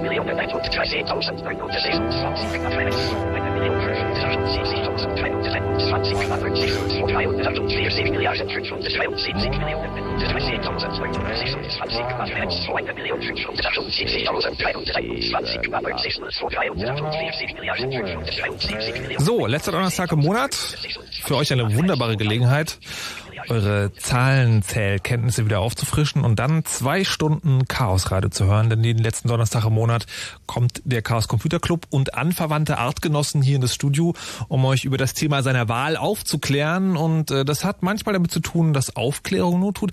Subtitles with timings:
[0.00, 2.96] Millionen, ein Tod, drei, see tausend, neun, und das ist uns, tausend, ein Mensch,
[3.34, 4.89] ein Million, fünf, tausend, siebzig,
[19.18, 20.54] So, letzter Donnerstag im Monat.
[21.24, 22.78] Für euch eine wunderbare Gelegenheit,
[23.50, 29.64] eure Zahlenzählkenntnisse wieder aufzufrischen und dann zwei Stunden Chaosradio zu hören, denn jeden letzten Donnerstag
[29.64, 30.06] im Monat
[30.46, 34.14] kommt der Chaos Computer Club und anverwandte Artgenossen hier in das Studio,
[34.48, 38.40] um euch über das Thema seiner Wahl aufzuklären und äh, das hat manchmal damit zu
[38.40, 39.92] tun, dass Aufklärung not tut.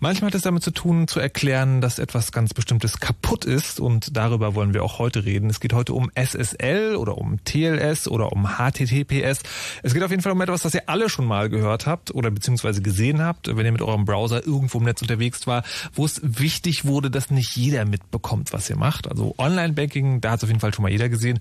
[0.00, 4.16] Manchmal hat es damit zu tun, zu erklären, dass etwas ganz Bestimmtes kaputt ist und
[4.16, 5.48] darüber wollen wir auch heute reden.
[5.48, 9.42] Es geht heute um SSL oder um TLS oder um HTTPS.
[9.84, 12.32] Es geht auf jeden Fall um etwas, was ihr alle schon mal gehört habt oder
[12.32, 15.62] beziehungsweise gesehen habt, wenn ihr mit eurem Browser irgendwo im Netz unterwegs war,
[15.94, 19.08] wo es wichtig wurde, dass nicht jeder mitbekommt, was ihr macht.
[19.08, 21.38] Also Online-Banking, da hat es auf jeden Fall schon mal jeder gesehen.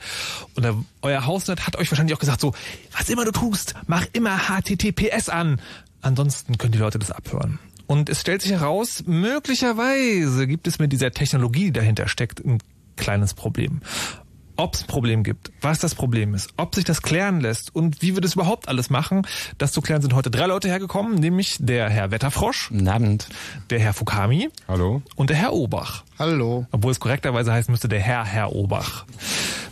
[0.56, 2.54] Und euer Hausnet hat euch wahrscheinlich auch gesagt, so,
[2.92, 5.62] was immer du tust, mach immer HTTPS an.
[6.02, 7.60] Ansonsten können die Leute das abhören.
[7.88, 12.60] Und es stellt sich heraus, möglicherweise gibt es mit dieser Technologie, die dahinter steckt, ein
[12.96, 13.81] kleines Problem.
[14.57, 18.02] Ob es ein Problem gibt, was das Problem ist, ob sich das klären lässt und
[18.02, 21.57] wie wir das überhaupt alles machen, das zu klären sind heute drei Leute hergekommen, nämlich
[21.60, 23.28] der Herr Wetterfrosch, Guten Abend.
[23.69, 25.02] der Herr Fukami Hallo.
[25.16, 26.04] und der Herr Obach.
[26.18, 26.68] Hallo.
[26.72, 29.06] Obwohl es korrekterweise heißen müsste der Herr Herr Obach.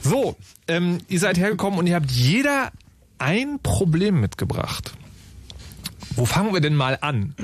[0.01, 0.35] So,
[0.67, 2.71] ähm, ihr seid hergekommen und ihr habt jeder
[3.19, 4.93] ein Problem mitgebracht.
[6.17, 7.35] Wo fangen wir denn mal an?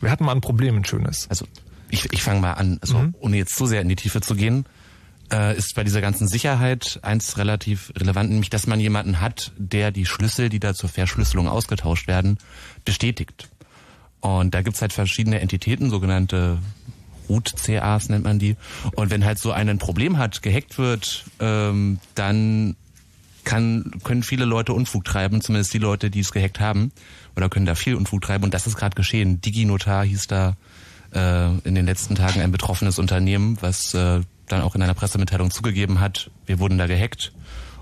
[0.00, 1.28] Wir hatten mal ein Problem, ein schönes.
[1.30, 1.46] Also
[1.88, 2.76] ich, ich fange mal an.
[2.82, 4.66] Also ohne jetzt zu sehr in die Tiefe zu gehen,
[5.32, 9.90] äh, ist bei dieser ganzen Sicherheit eins relativ relevant, nämlich dass man jemanden hat, der
[9.90, 12.38] die Schlüssel, die da zur Verschlüsselung ausgetauscht werden,
[12.84, 13.50] bestätigt.
[14.20, 16.58] Und da gibt's halt verschiedene Entitäten, sogenannte
[17.28, 18.56] Root-CAs nennt man die.
[18.94, 22.76] Und wenn halt so einer ein Problem hat, gehackt wird, ähm, dann
[23.44, 26.92] kann, können viele Leute Unfug treiben, zumindest die Leute, die es gehackt haben,
[27.36, 28.44] oder können da viel Unfug treiben.
[28.44, 29.40] Und das ist gerade geschehen.
[29.40, 30.56] DigiNotar hieß da
[31.14, 35.50] äh, in den letzten Tagen ein betroffenes Unternehmen, was äh, dann auch in einer Pressemitteilung
[35.50, 37.32] zugegeben hat, wir wurden da gehackt.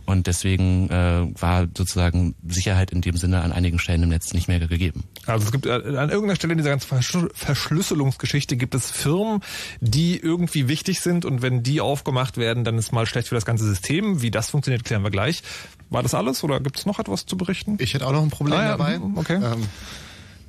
[0.05, 4.49] Und deswegen äh, war sozusagen Sicherheit in dem Sinne an einigen Stellen im Netz nicht
[4.49, 5.05] mehr gegeben.
[5.27, 9.43] Also es gibt äh, an irgendeiner Stelle in dieser ganzen Verschl Verschlüsselungsgeschichte gibt es Firmen,
[9.81, 13.45] die irgendwie wichtig sind und wenn die aufgemacht werden, dann ist mal schlecht für das
[13.45, 14.23] ganze System.
[14.23, 15.45] Wie das funktioniert, klären wir gleich.
[15.89, 17.77] War das alles oder gibt es noch etwas zu berichten?
[17.79, 18.99] Ich hätte auch noch ein Problem Ah ja, dabei.
[18.99, 19.37] mhm, okay.
[19.37, 19.69] Ähm,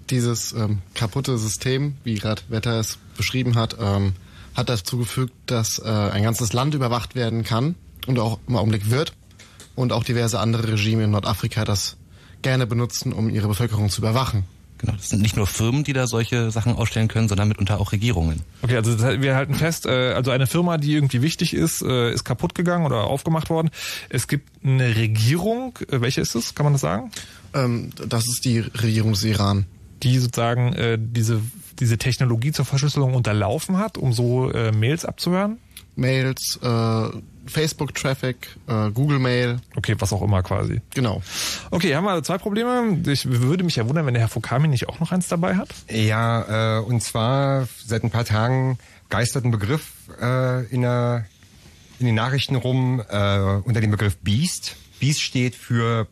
[0.09, 4.13] dieses ähm, kaputte System, wie gerade Wetter es beschrieben hat, ähm,
[4.55, 7.75] hat dazu gefügt, dass äh, ein ganzes Land überwacht werden kann
[8.07, 9.13] und auch im Augenblick wird.
[9.75, 11.97] Und auch diverse andere Regime in Nordafrika das
[12.43, 14.43] gerne benutzen, um ihre Bevölkerung zu überwachen.
[14.83, 17.93] Genau, das sind nicht nur Firmen, die da solche Sachen ausstellen können, sondern mitunter auch
[17.93, 18.41] Regierungen.
[18.61, 22.11] Okay, also das, wir halten fest, äh, also eine Firma, die irgendwie wichtig ist, äh,
[22.11, 23.69] ist kaputt gegangen oder aufgemacht worden.
[24.09, 26.53] Es gibt eine Regierung, äh, welche ist es?
[26.53, 27.11] Kann man das sagen?
[27.53, 29.65] Ähm, das ist die Regierung des Iran.
[30.03, 31.39] Die sozusagen äh, diese
[31.79, 35.57] diese Technologie zur Verschlüsselung unterlaufen hat, um so äh, Mails abzuhören.
[35.95, 37.07] Mails, äh,
[37.45, 40.81] Facebook-Traffic, äh, Google-Mail, Okay, was auch immer quasi.
[40.93, 41.21] genau.
[41.71, 42.97] Okay, haben wir zwei Probleme.
[43.11, 45.69] Ich würde mich ja wundern, wenn der Herr Fukami nicht auch noch eins dabei hat.
[45.91, 48.79] Ja, äh, und zwar seit ein paar Tagen
[49.09, 51.25] geistert ein Begriff äh, in, der,
[51.99, 54.75] in den Nachrichten rum äh, unter dem Begriff Beast.
[54.99, 56.07] Beast steht für,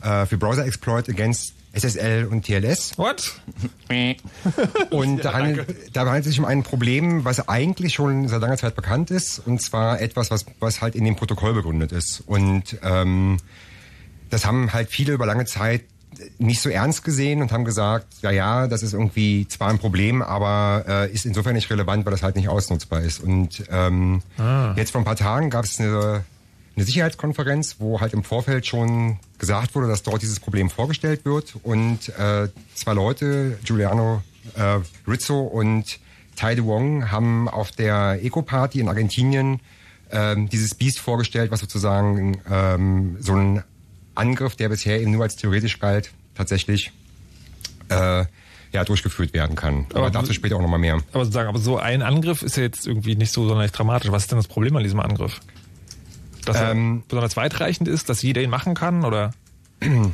[0.00, 2.96] äh, für Browser Exploit Against SSL und TLS.
[2.98, 3.32] What?
[4.90, 8.56] Und da, handelt, da handelt es sich um ein Problem, was eigentlich schon seit langer
[8.56, 12.22] Zeit bekannt ist, und zwar etwas, was, was halt in dem Protokoll begründet ist.
[12.26, 13.38] Und ähm,
[14.30, 15.82] das haben halt viele über lange Zeit
[16.38, 20.22] nicht so ernst gesehen und haben gesagt, ja, ja, das ist irgendwie zwar ein Problem,
[20.22, 23.22] aber äh, ist insofern nicht relevant, weil das halt nicht ausnutzbar ist.
[23.22, 24.22] Und ähm,
[24.76, 26.24] jetzt vor ein paar Tagen gab es eine,
[26.78, 31.56] eine Sicherheitskonferenz, wo halt im Vorfeld schon gesagt wurde, dass dort dieses Problem vorgestellt wird
[31.64, 34.22] und äh, zwei Leute, Giuliano
[34.54, 34.78] äh,
[35.10, 35.98] Rizzo und
[36.36, 39.58] Tai De Wong, haben auf der Eco-Party in Argentinien
[40.12, 43.64] ähm, dieses Biest vorgestellt, was sozusagen ähm, so ein
[44.14, 46.92] Angriff, der bisher eben nur als theoretisch galt, tatsächlich
[47.88, 48.24] äh,
[48.72, 49.86] ja, durchgeführt werden kann.
[49.90, 51.00] Aber, Aber- dazu später auch nochmal mehr.
[51.12, 54.12] Aber sozusagen, aber so ein Angriff ist ja jetzt irgendwie nicht so sonderlich dramatisch.
[54.12, 55.40] Was ist denn das Problem an diesem Angriff?
[56.48, 59.32] Dass er Ähm, besonders weitreichend ist, dass jeder ihn machen kann oder?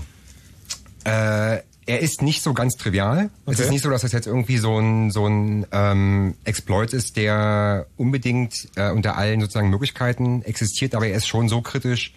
[1.07, 3.29] Äh, er ist nicht so ganz trivial.
[3.45, 3.63] Es Okay.
[3.65, 7.87] ist nicht so, dass das jetzt irgendwie so ein, so ein ähm, Exploit ist, der
[7.99, 12.15] unbedingt äh, unter allen sozusagen Möglichkeiten existiert, aber er ist schon so kritisch,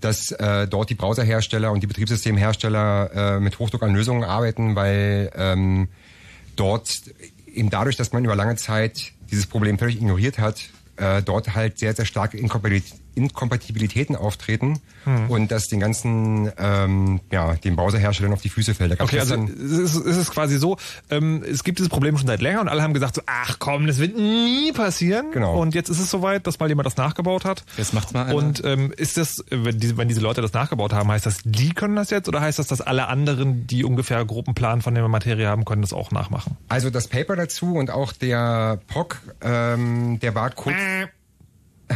[0.00, 5.30] dass äh, dort die Browserhersteller und die Betriebssystemhersteller äh, mit Hochdruck an Lösungen arbeiten, weil
[5.36, 5.86] ähm,
[6.56, 7.02] dort
[7.46, 10.60] eben dadurch, dass man über lange Zeit dieses Problem völlig ignoriert hat,
[10.96, 12.82] äh, dort halt sehr, sehr starke Inkompatibil-
[13.14, 15.30] Inkompatibilitäten auftreten Hm.
[15.30, 19.00] und das den ganzen, ähm, ja, den Browserherstellern auf die Füße fällt.
[19.00, 20.76] Okay, also es ist, es ist quasi so,
[21.10, 23.86] ähm, es gibt dieses Problem schon seit länger und alle haben gesagt so, ach komm,
[23.86, 25.30] das wird nie passieren.
[25.32, 25.60] Genau.
[25.60, 27.64] Und jetzt ist es soweit, dass mal jemand das nachgebaut hat.
[27.76, 28.34] Jetzt macht's mal einer.
[28.34, 31.70] Und ähm, ist das, wenn diese, wenn diese Leute das nachgebaut haben, heißt das, die
[31.74, 35.06] können das jetzt oder heißt das, dass alle anderen, die ungefähr groben Plan von der
[35.08, 36.56] Materie haben, können das auch nachmachen?
[36.68, 40.76] Also das Paper dazu und auch der POC, ähm, der war kurz,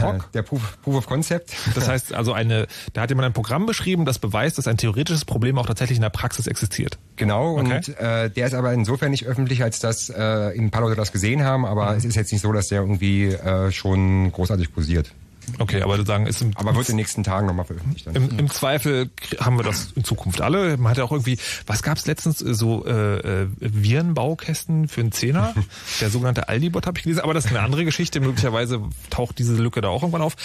[0.03, 1.53] äh, der Proof, Proof of Concept.
[1.75, 5.25] Das heißt also eine, da hat jemand ein Programm beschrieben, das beweist, dass ein theoretisches
[5.25, 6.99] Problem auch tatsächlich in der Praxis existiert.
[7.17, 7.77] Genau, Okay.
[7.77, 10.15] und äh, der ist aber insofern nicht öffentlich, als dass äh,
[10.57, 13.27] ein paar Leute das gesehen haben, aber es ist jetzt nicht so, dass der irgendwie
[13.27, 15.13] äh, schon großartig posiert.
[15.59, 18.07] Okay, aber sozusagen ist im, Aber wird in den nächsten Tagen nochmal veröffentlicht.
[18.13, 20.77] Im, Im Zweifel haben wir das in Zukunft alle.
[20.77, 25.01] Man hat ja auch irgendwie, was gab es letztens, äh, so äh, äh, Virenbaukästen für
[25.01, 25.55] einen Zehner?
[26.01, 28.21] Der sogenannte Aldi-Bot habe ich gelesen, aber das ist eine andere Geschichte.
[28.21, 30.37] Möglicherweise taucht diese Lücke da auch irgendwann auf.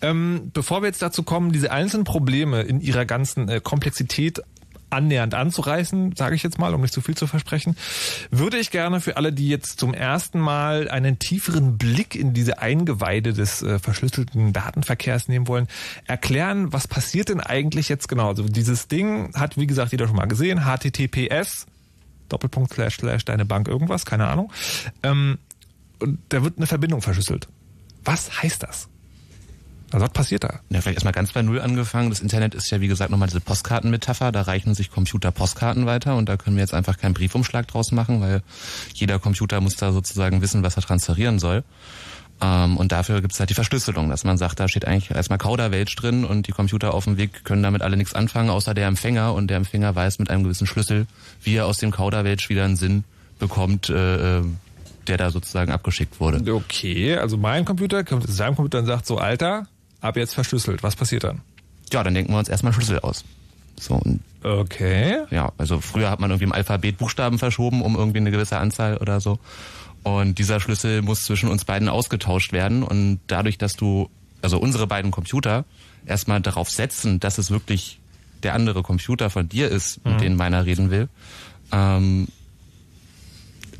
[0.00, 4.42] Ähm, bevor wir jetzt dazu kommen, diese einzelnen Probleme in ihrer ganzen äh, Komplexität
[4.92, 7.76] annähernd anzureißen, sage ich jetzt mal, um nicht zu viel zu versprechen,
[8.30, 12.58] würde ich gerne für alle, die jetzt zum ersten Mal einen tieferen Blick in diese
[12.58, 15.68] Eingeweide des äh, verschlüsselten Datenverkehrs nehmen wollen,
[16.06, 18.28] erklären, was passiert denn eigentlich jetzt genau.
[18.28, 21.66] Also dieses Ding hat, wie gesagt, jeder schon mal gesehen, HTTPS,
[22.28, 24.52] Doppelpunkt, Slash, Slash, deine Bank, irgendwas, keine Ahnung.
[25.02, 25.38] Ähm,
[25.98, 27.48] und da wird eine Verbindung verschlüsselt.
[28.04, 28.88] Was heißt das?
[29.92, 30.60] Also was passiert da?
[30.70, 32.10] Ja, vielleicht erstmal ganz bei Null angefangen.
[32.10, 34.32] Das Internet ist ja, wie gesagt, nochmal diese Postkartenmetapher.
[34.32, 37.92] Da reichen sich Computer Postkarten weiter und da können wir jetzt einfach keinen Briefumschlag draus
[37.92, 38.42] machen, weil
[38.94, 41.62] jeder Computer muss da sozusagen wissen, was er transferieren soll.
[42.40, 45.38] Ähm, und dafür gibt es halt die Verschlüsselung, dass man sagt, da steht eigentlich erstmal
[45.38, 48.88] Kauderwelsch drin und die Computer auf dem Weg können damit alle nichts anfangen, außer der
[48.88, 49.34] Empfänger.
[49.34, 51.06] Und der Empfänger weiß mit einem gewissen Schlüssel,
[51.42, 53.04] wie er aus dem Kauderwelsch wieder einen Sinn
[53.38, 54.44] bekommt, äh, äh
[55.08, 56.54] der da sozusagen abgeschickt wurde.
[56.54, 59.66] Okay, also mein Computer kommt zu seinem Computer und sagt so, Alter,
[60.02, 60.82] ab jetzt verschlüsselt.
[60.82, 61.40] Was passiert dann?
[61.92, 63.24] Ja, dann denken wir uns erstmal Schlüssel aus.
[63.80, 64.00] So,
[64.42, 65.22] Okay.
[65.30, 68.96] ja, also früher hat man irgendwie im Alphabet Buchstaben verschoben, um irgendwie eine gewisse Anzahl
[68.96, 69.38] oder so.
[70.02, 72.82] Und dieser Schlüssel muss zwischen uns beiden ausgetauscht werden.
[72.82, 74.10] Und dadurch, dass du,
[74.42, 75.64] also unsere beiden Computer,
[76.06, 78.00] erstmal darauf setzen, dass es wirklich
[78.42, 81.08] der andere Computer von dir ist, mit dem meiner reden will,
[81.70, 82.26] ähm,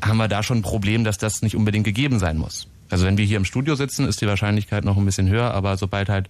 [0.01, 2.67] haben wir da schon ein Problem, dass das nicht unbedingt gegeben sein muss.
[2.93, 5.77] Also wenn wir hier im Studio sitzen, ist die Wahrscheinlichkeit noch ein bisschen höher, aber
[5.77, 6.29] sobald halt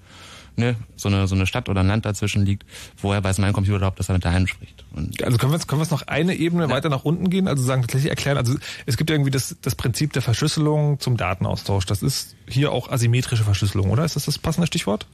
[0.55, 2.63] ne, so, eine, so eine Stadt oder ein Land dazwischen liegt,
[3.01, 4.85] woher weiß mein Computer überhaupt, dass er mit daheim spricht?
[4.95, 7.47] Und Also können wir jetzt, können wir jetzt noch eine Ebene weiter nach unten gehen?
[7.49, 8.55] Also sagen tatsächlich erklären, also
[8.85, 11.85] es gibt irgendwie das, das Prinzip der Verschlüsselung zum Datenaustausch.
[11.85, 14.05] Das ist hier auch asymmetrische Verschlüsselung, oder?
[14.05, 15.05] Ist das das passende Stichwort?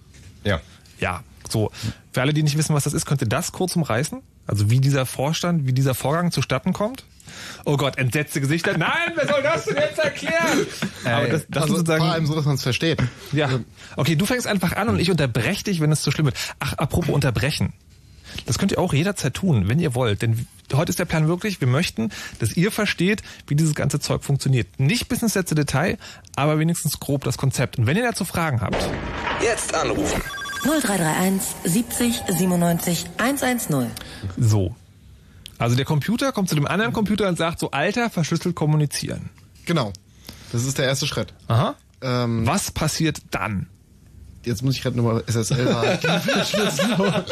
[0.43, 0.61] Ja.
[0.99, 1.71] Ja, so.
[2.11, 4.21] Für alle, die nicht wissen, was das ist, könnt ihr das kurz umreißen?
[4.47, 7.05] Also wie dieser Vorstand, wie dieser Vorgang zustatten kommt?
[7.65, 8.77] Oh Gott, entsetzte Gesichter.
[8.77, 10.65] Nein, wer soll das denn jetzt erklären?
[11.05, 12.99] Aber das, das also ist sozusagen, vor allem so, dass man es versteht.
[13.31, 13.59] ja.
[13.95, 16.35] Okay, du fängst einfach an und ich unterbreche dich, wenn es zu schlimm wird.
[16.59, 17.73] Ach, apropos unterbrechen.
[18.45, 20.21] Das könnt ihr auch jederzeit tun, wenn ihr wollt.
[20.21, 24.23] Denn heute ist der Plan wirklich, wir möchten, dass ihr versteht, wie dieses ganze Zeug
[24.23, 24.79] funktioniert.
[24.79, 25.97] Nicht bis ins letzte Detail,
[26.35, 27.77] aber wenigstens grob das Konzept.
[27.77, 28.77] Und wenn ihr dazu Fragen habt,
[29.41, 30.21] Jetzt anrufen.
[30.63, 33.87] 0331 70 97 110.
[34.37, 34.75] so.
[35.57, 39.29] Also der Computer kommt zu dem anderen Computer und sagt so, Alter, verschlüsselt kommunizieren.
[39.65, 39.91] Genau.
[40.53, 41.33] Das ist der erste Schritt.
[41.47, 41.75] Aha.
[42.01, 43.67] Ähm, Was passiert dann?
[44.45, 45.99] jetzt muss ich gerade nochmal SSL haben.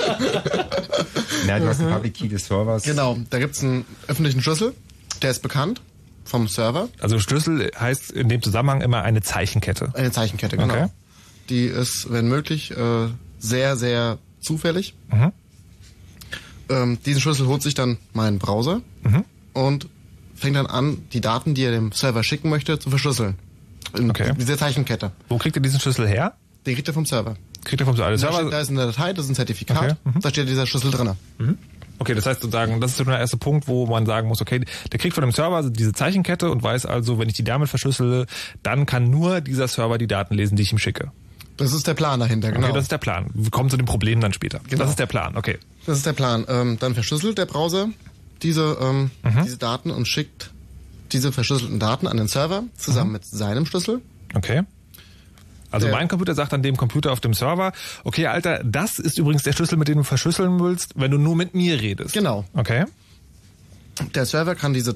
[1.47, 2.83] Na, du hast den Public Key des Servers.
[2.83, 4.73] genau, da gibt's einen öffentlichen Schlüssel,
[5.21, 5.81] der ist bekannt
[6.25, 6.89] vom Server.
[6.99, 9.91] Also Schlüssel heißt in dem Zusammenhang immer eine Zeichenkette.
[9.95, 10.73] Eine Zeichenkette, genau.
[10.73, 10.87] Okay.
[11.49, 13.07] Die ist, wenn möglich, äh,
[13.39, 14.93] sehr, sehr zufällig.
[15.11, 15.31] Mhm.
[16.69, 19.23] Ähm, diesen Schlüssel holt sich dann mein Browser Mhm.
[19.53, 19.87] und
[20.35, 23.35] fängt dann an, die Daten, die er dem Server schicken möchte, zu verschlüsseln.
[23.97, 24.33] In Okay.
[24.37, 25.11] dieser Zeichenkette.
[25.29, 26.33] Wo kriegt ihr diesen Schlüssel her?
[26.65, 27.37] Den kriegt er vom Server.
[27.63, 28.11] Kriegt ihr vom Server?
[28.17, 30.19] Da, steht, da ist eine Datei, das ist ein Zertifikat, Okay, mhm.
[30.21, 31.11] da steht dieser Schlüssel drin.
[31.99, 34.61] Okay, das heißt sozusagen, das ist so der erste Punkt, wo man sagen muss, okay,
[34.91, 38.27] der kriegt von dem Server diese Zeichenkette und weiß also, wenn ich die damit verschlüssele,
[38.61, 41.11] dann kann nur dieser Server die Daten lesen, die ich ihm schicke.
[41.57, 42.67] Das ist der Plan dahinter, genau.
[42.67, 43.29] Okay, das ist der Plan.
[43.33, 44.59] Wir kommen zu dem Problem dann später.
[44.69, 44.83] Genau.
[44.83, 45.57] Das ist der Plan, okay.
[45.85, 46.45] Das ist der Plan.
[46.47, 47.89] Ähm, dann verschlüsselt der Browser
[48.43, 49.43] diese, ähm, Mhm.
[49.43, 50.51] diese Daten und schickt
[51.11, 52.69] diese verschlüsselten Daten an den Server Mhm.
[52.77, 54.01] zusammen mit seinem Schlüssel.
[54.35, 54.63] Okay.
[55.71, 57.73] Also mein Computer sagt an dem Computer auf dem Server,
[58.05, 61.35] okay, Alter, das ist übrigens der Schlüssel, mit dem du verschlüsseln willst, wenn du nur
[61.35, 62.13] mit mir redest.
[62.13, 62.45] Genau.
[62.53, 62.85] Okay.
[64.15, 64.95] Der Server kann diese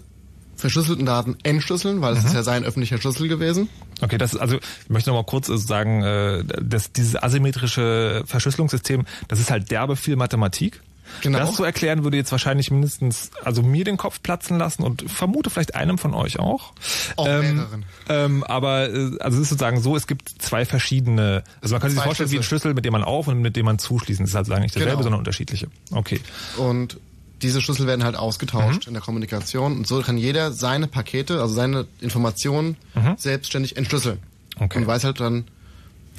[0.62, 2.28] verschlüsselten Daten entschlüsseln, weil es Mhm.
[2.28, 3.68] ist ja sein öffentlicher Schlüssel gewesen.
[4.02, 8.24] Okay, das ist also, ich möchte noch mal kurz äh, sagen, äh, dass dieses asymmetrische
[8.26, 10.82] Verschlüsselungssystem, das ist halt derbe viel Mathematik.
[11.22, 11.40] Genau.
[11.40, 15.50] Das zu erklären würde jetzt wahrscheinlich mindestens, also mir den Kopf platzen lassen und vermute
[15.50, 16.72] vielleicht einem von euch auch.
[17.18, 17.84] Auch mehreren.
[18.08, 21.92] Ähm, aber äh, also es ist sozusagen so, es gibt zwei verschiedene, also man kann
[21.92, 22.62] sich vorstellen wie ein Schlüssel.
[22.62, 24.24] Schlüssel, mit dem man auf und mit dem man zuschließen.
[24.24, 25.04] Das ist halt sagen nicht dasselbe, Genau.
[25.04, 25.68] sondern unterschiedliche.
[25.92, 26.22] Okay.
[26.56, 26.98] Und
[27.42, 29.78] diese Schlüssel werden halt ausgetauscht in der Kommunikation.
[29.78, 32.78] Und so kann jeder seine Pakete, also seine Informationen
[33.18, 34.20] selbstständig entschlüsseln.
[34.60, 34.78] Okay.
[34.78, 35.46] Und weiß halt dann,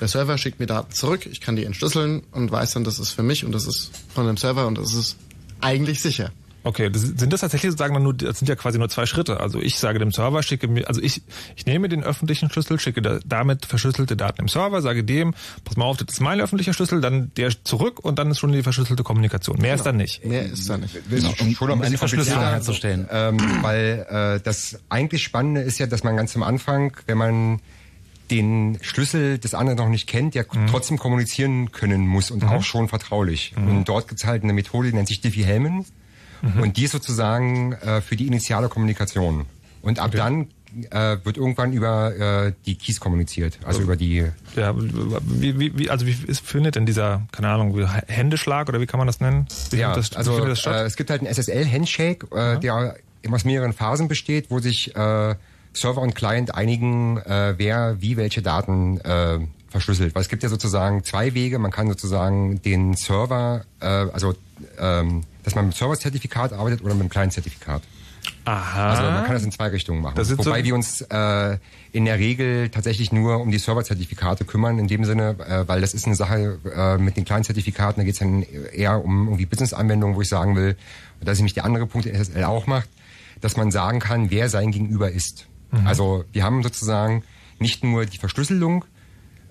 [0.00, 3.10] der Server schickt mir Daten zurück, ich kann die entschlüsseln und weiß dann, das ist
[3.10, 5.16] für mich und das ist von dem Server und das ist
[5.60, 6.32] eigentlich sicher.
[6.64, 9.40] Okay, das, sind das tatsächlich sozusagen dann nur, das sind ja quasi nur zwei Schritte.
[9.40, 11.22] Also ich sage dem Server, schicke mir, also ich,
[11.56, 15.76] ich nehme den öffentlichen Schlüssel, schicke da, damit verschlüsselte Daten im Server, sage dem, pass
[15.76, 18.62] mal auf, das ist mein öffentlicher Schlüssel, dann der zurück und dann ist schon die
[18.62, 19.60] verschlüsselte Kommunikation.
[19.60, 20.24] Mehr ist dann nicht.
[20.24, 20.96] Mehr ist da nicht.
[21.10, 23.08] Das ist schon um eine Verschlüsselung herzustellen.
[23.10, 27.60] Ähm, weil äh, das eigentlich Spannende ist ja, dass man ganz am Anfang, wenn man
[28.30, 32.88] den Schlüssel des anderen noch nicht kennt, ja trotzdem kommunizieren können muss und auch schon
[32.88, 33.52] vertraulich.
[33.56, 35.84] Und dort gibt's halt eine Methode, die nennt sich Diffie-Hellman.
[36.60, 39.46] Und die ist sozusagen äh, für die initiale Kommunikation.
[39.80, 40.48] Und ab dann
[40.90, 44.26] äh, wird irgendwann über äh, die Keys kommuniziert, also über die.
[44.56, 48.98] Ja, wie, wie, also wie ist, findet denn dieser, keine Ahnung, Händeschlag oder wie kann
[48.98, 49.46] man das nennen?
[49.70, 50.74] Wie Ja, das, also das statt?
[50.76, 52.96] äh, es gibt halt einen SSL-Handshake, äh, der
[53.30, 55.34] aus mehreren Phasen besteht, wo sich äh,
[55.74, 59.38] Server und Client einigen, äh, wer wie welche Daten äh,
[59.72, 60.14] verschlüsselt.
[60.14, 61.58] Weil es gibt ja sozusagen zwei Wege.
[61.58, 64.34] Man kann sozusagen den Server, äh, also
[64.78, 67.82] ähm, dass man mit dem Server-Zertifikat arbeitet oder mit dem Client-Zertifikat.
[68.44, 68.90] Aha.
[68.90, 70.14] Also man kann das in zwei Richtungen machen.
[70.14, 71.58] Das sind Wobei so- wir uns äh,
[71.90, 75.92] in der Regel tatsächlich nur um die Server-Zertifikate kümmern, in dem Sinne, äh, weil das
[75.94, 79.46] ist eine Sache äh, mit den kleinen Zertifikaten, da geht es dann eher um irgendwie
[79.46, 80.76] Business-Anwendungen, wo ich sagen will,
[81.20, 82.88] und das ist nämlich der andere Punkt, den SSL auch macht,
[83.40, 85.46] dass man sagen kann, wer sein Gegenüber ist.
[85.84, 87.24] Also wir haben sozusagen
[87.58, 88.84] nicht nur die Verschlüsselung,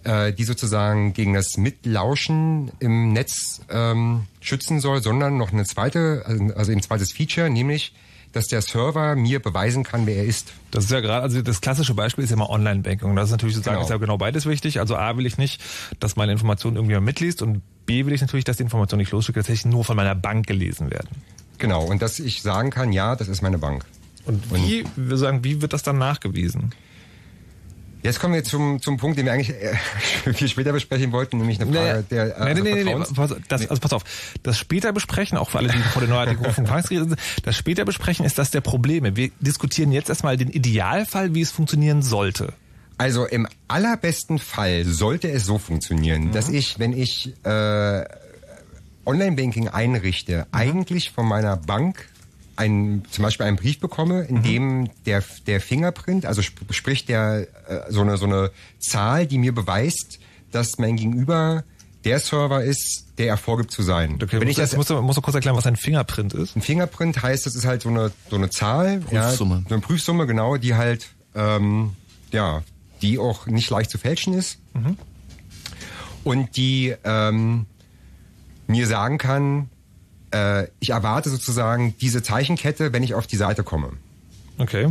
[0.03, 6.24] äh, die sozusagen gegen das Mitlauschen im Netz ähm, schützen soll, sondern noch eine zweite,
[6.25, 7.93] also also ein zweites Feature, nämlich,
[8.34, 10.53] dass der Server mir beweisen kann, wer er ist.
[10.72, 13.13] Das ist ja gerade, also das klassische Beispiel ist ja mal Online-Banking.
[13.15, 13.86] Das ist natürlich sozusagen, Genau.
[13.86, 14.79] ist ja genau beides wichtig.
[14.79, 15.62] Also A will ich nicht,
[16.00, 19.39] dass meine Informationen irgendjemand mitliest und B will ich natürlich, dass die Informationen nicht losschicke,
[19.39, 21.10] tatsächlich nur von meiner Bank gelesen werden.
[21.58, 23.86] Genau, und dass ich sagen kann, ja, das ist meine Bank.
[24.25, 26.74] Und wie, wir sagen, wie wird das dann nachgewiesen?
[28.03, 29.75] Jetzt kommen wir zum, zum Punkt, den wir eigentlich äh,
[30.34, 33.93] viel später besprechen wollten, nämlich eine Frage der äh, nee, Vertrauens- pass, das, also pass
[33.93, 34.03] auf.
[34.43, 38.38] Das später besprechen, auch für alle, die vor der neuartigen sind, das später besprechen ist
[38.38, 39.15] das der Probleme.
[39.15, 42.53] Wir diskutieren jetzt erstmal den Idealfall, wie es funktionieren sollte.
[42.98, 48.03] Also im allerbesten Fall sollte es so funktionieren, dass ich, wenn ich äh,
[49.05, 52.08] Online-Banking einrichte, eigentlich von meiner Bank
[52.55, 57.48] ein, zum Beispiel einen Brief bekomme, in dem der, der Fingerprint, also sp sprich der
[57.67, 60.20] äh, so eine so eine Zahl, die mir beweist,
[60.51, 61.63] dass mein Gegenüber
[62.03, 64.20] der Server ist, der er vorgibt zu sein.
[64.22, 66.55] Okay, wenn muss, ich das muss, muss du kurz erklären, was ein Fingerprint ist?
[66.55, 69.55] ein Fingerprint heißt, das ist halt so eine so eine Zahl, Prüfsumme.
[69.55, 71.96] Ja, so eine Prüfsumme, genau, die halt ähm,
[72.31, 72.63] ja,
[73.01, 74.60] die auch nicht leicht zu fälschen ist
[76.24, 77.65] und die ähm,
[78.67, 79.70] mir sagen kann,
[80.31, 83.89] äh, ich erwarte sozusagen diese Zeichenkette, wenn ich auf die Seite komme.
[84.57, 84.89] Okay.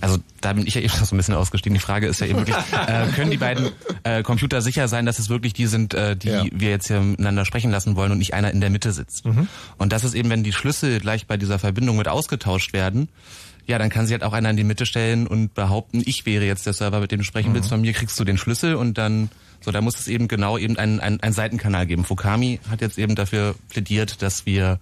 [0.00, 1.74] Also da bin ich ja eben schon so ein bisschen ausgestiegen.
[1.74, 3.70] Die Frage ist ja eben wirklich, äh, können die beiden
[4.02, 6.44] äh, Computer sicher sein, dass es wirklich die sind, äh, die Ja.
[6.52, 9.24] wir jetzt hier miteinander sprechen lassen wollen und nicht einer in der Mitte sitzt.
[9.78, 13.08] Und das ist eben, wenn die Schlüssel gleich bei dieser Verbindung mit ausgetauscht werden,
[13.66, 16.44] ja, dann kann sich halt auch einer in die Mitte stellen und behaupten, ich wäre
[16.44, 17.70] jetzt der Server, mit dem du sprechen willst.
[17.70, 19.30] Von mir kriegst du den Schlüssel und dann,
[19.64, 22.04] so, da muss es eben genau eben einen, einen, einen Seitenkanal geben.
[22.04, 24.78] Fukami hat jetzt eben dafür plädiert, dass wir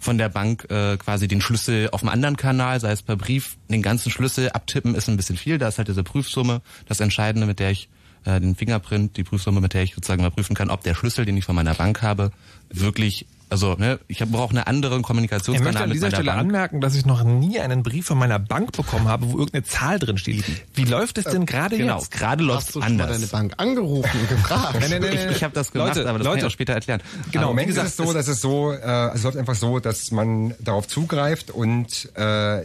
[0.00, 3.56] von der Bank äh, quasi den Schlüssel auf einem anderen Kanal, sei es per Brief,
[3.68, 5.58] den ganzen Schlüssel abtippen ist ein bisschen viel.
[5.58, 7.88] Da ist halt diese Prüfsumme das Entscheidende, mit der ich
[8.26, 11.24] äh, den Fingerprint, die Prüfsumme, mit der ich sozusagen mal prüfen kann, ob der Schlüssel,
[11.24, 12.30] den ich von meiner Bank habe,
[12.70, 16.40] wirklich, also ne, ich brauche einen anderen Ich Kommunikationskanal möchte an dieser Stelle Bank.
[16.40, 19.98] anmerken, dass ich noch nie einen Brief von meiner Bank bekommen habe, wo irgendeine Zahl
[20.00, 20.44] drin steht.
[20.74, 22.10] Wie läuft es denn gerade Genau, jetzt?
[22.10, 23.30] gerade Hast läuft du schon mal deine anders.
[23.30, 24.78] Bank angerufen und gefragt?
[24.80, 26.46] Nee, nee, nee, Ich, ich habe das gemacht, Leute, aber das kann ich Leute.
[26.48, 27.00] auch später erklären.
[27.30, 29.36] Genau, Aber im Moment wie gesagt, ist es so, dass es so, äh, es läuft
[29.36, 32.62] einfach so, dass man darauf zugreift und äh,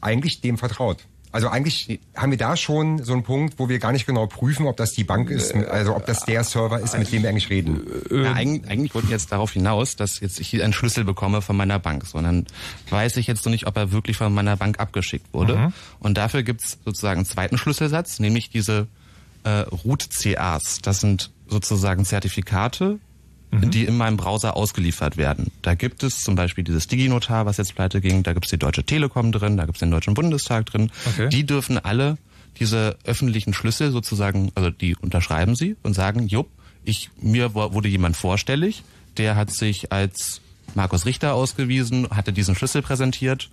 [0.00, 0.98] eigentlich dem vertraut.
[1.32, 4.66] Also eigentlich haben wir da schon so einen Punkt, wo wir gar nicht genau prüfen,
[4.66, 7.50] ob das die Bank ist, also ob das der Server ist, mit dem wir eigentlich
[7.50, 7.82] reden.
[8.10, 11.40] Ja, eigentlich, eigentlich wollten wir jetzt darauf hinaus, dass jetzt ich hier einen Schlüssel bekomme
[11.40, 12.46] von meiner Bank, sondern
[12.90, 15.72] weiß ich jetzt noch nicht, ob er wirklich von meiner Bank abgeschickt wurde.
[16.00, 18.88] Und dafür gibt's sozusagen einen zweiten Schlüsselsatz, nämlich diese
[19.44, 20.80] äh, Root-CAs.
[20.82, 22.98] Das sind sozusagen Zertifikate,
[23.52, 25.50] die in meinem Browser ausgeliefert werden.
[25.62, 28.58] Da gibt es zum Beispiel dieses DigiNotar, was jetzt pleite ging, da gibt es die
[28.58, 30.90] Deutsche Telekom drin, da gibt es den Deutschen Bundestag drin.
[31.06, 31.28] Okay.
[31.28, 32.16] Die dürfen alle
[32.58, 36.48] diese öffentlichen Schlüssel sozusagen, also die unterschreiben sie und sagen, jupp,
[36.84, 38.82] ich, mir wurde jemand vorstellig,
[39.16, 40.40] der hat sich als
[40.74, 43.50] Markus Richter ausgewiesen, hatte diesen Schlüssel präsentiert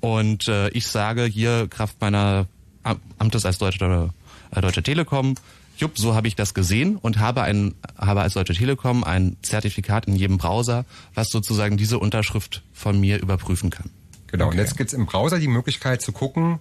[0.00, 2.46] und äh, ich sage hier Kraft meiner
[2.82, 4.10] Am- Amtes als Deutsche,
[4.54, 5.34] äh, Deutsche Telekom,
[5.82, 10.06] jupp, so habe ich das gesehen und habe ein, habe als Deutsche Telekom ein Zertifikat
[10.06, 13.90] in jedem Browser, was sozusagen diese Unterschrift von mir überprüfen kann.
[14.28, 14.48] Genau.
[14.48, 16.60] Und jetzt gibt's im Browser die Möglichkeit zu gucken,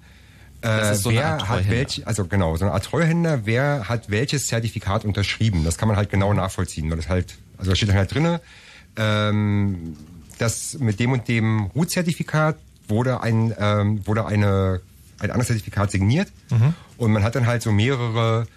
[0.61, 5.63] äh, so wer hat welch, also genau, so Art Treuhänder, wer hat welches Zertifikat unterschrieben.
[5.63, 8.41] Das kann man halt genau nachvollziehen, weil das halt, also da steht dann halt drinne,
[8.97, 9.95] ähm,
[10.37, 12.57] dass mit dem und dem Root-Zertifikat
[12.87, 14.81] wurde ein, ähm, wurde eine,
[15.19, 16.31] ein anderes Zertifikat signiert
[16.97, 18.47] und man hat dann halt so mehrere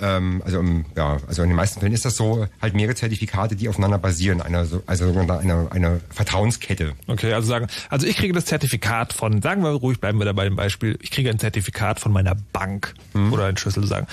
[0.00, 3.56] ähm, also im, ja, also in den meisten Fällen ist das so, halt mehrere Zertifikate,
[3.56, 6.92] die aufeinander basieren, eine, so- also sogenannte eine, eine Vertrauenskette.
[7.06, 10.46] Okay, also sagen, also ich kriege das Zertifikat von, sagen wir ruhig, bleiben wir dabei
[10.46, 12.94] im Beispiel, ich kriege ein Zertifikat von meiner Bank
[13.32, 14.06] oder ein Schlüssel sagen.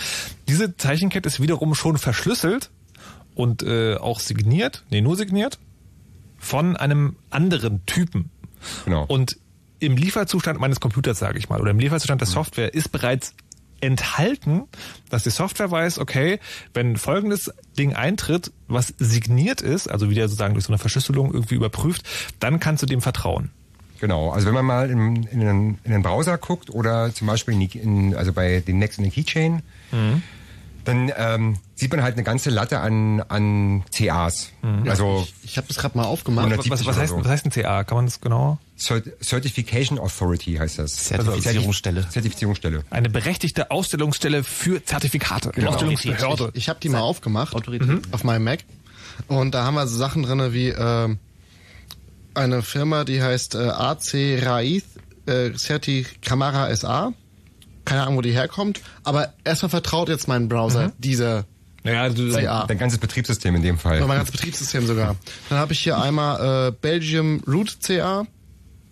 [0.48, 2.70] Diese Zeichenkette ist wiederum schon verschlüsselt
[3.36, 5.58] und äh, auch signiert, nee, nur signiert
[6.38, 8.30] von einem anderen Typen.
[8.86, 9.06] Genau.
[9.06, 9.38] Und
[9.80, 13.34] im Lieferzustand meines Computers, sage ich mal, oder im Lieferzustand der Software ist bereits
[13.82, 14.64] enthalten,
[15.10, 16.40] dass die Software weiß, okay,
[16.74, 21.56] wenn folgendes Ding eintritt, was signiert ist, also wieder sozusagen durch so eine Verschlüsselung irgendwie
[21.56, 22.04] überprüft,
[22.40, 23.50] dann kannst du dem vertrauen.
[24.00, 27.54] Genau, also wenn man mal in, in, den, in den Browser guckt oder zum Beispiel
[27.54, 29.62] in, die, in, also bei den Next in den Keychain,
[30.86, 34.52] dann ähm, sieht man halt eine ganze Latte an, an CAs.
[34.88, 36.50] Also Ich, ich habe das gerade mal aufgemacht.
[36.70, 37.20] Was, was, heißt, so.
[37.20, 37.84] was heißt ein CA?
[37.84, 38.58] Kann man das genau?
[38.82, 40.96] Cert- Certification Authority heißt das.
[40.96, 42.10] Zertifizierungsstelle.
[42.10, 42.84] Zertifizierungsstelle.
[42.90, 45.52] Eine berechtigte Ausstellungsstelle für Zertifikate.
[45.68, 46.52] Ausstellungsbehörde.
[46.56, 48.02] Ich habe die mal aufgemacht Autorität.
[48.12, 48.60] auf meinem Mac
[49.28, 51.20] und da haben wir so Sachen drinne wie ähm,
[52.34, 54.14] eine Firma, die heißt äh, AC
[54.44, 54.84] Raiz
[55.28, 57.14] äh, Certi Camara SA.
[57.86, 61.46] Keine Ahnung, wo die herkommt, aber erstmal vertraut jetzt mein Browser dieser
[61.84, 62.66] Naja, du, CA.
[62.68, 64.00] Dein ganzes Betriebssystem in dem Fall.
[64.02, 65.16] Mein ganzes Betriebssystem sogar.
[65.50, 68.26] Dann habe ich hier einmal äh, Belgium Root CA.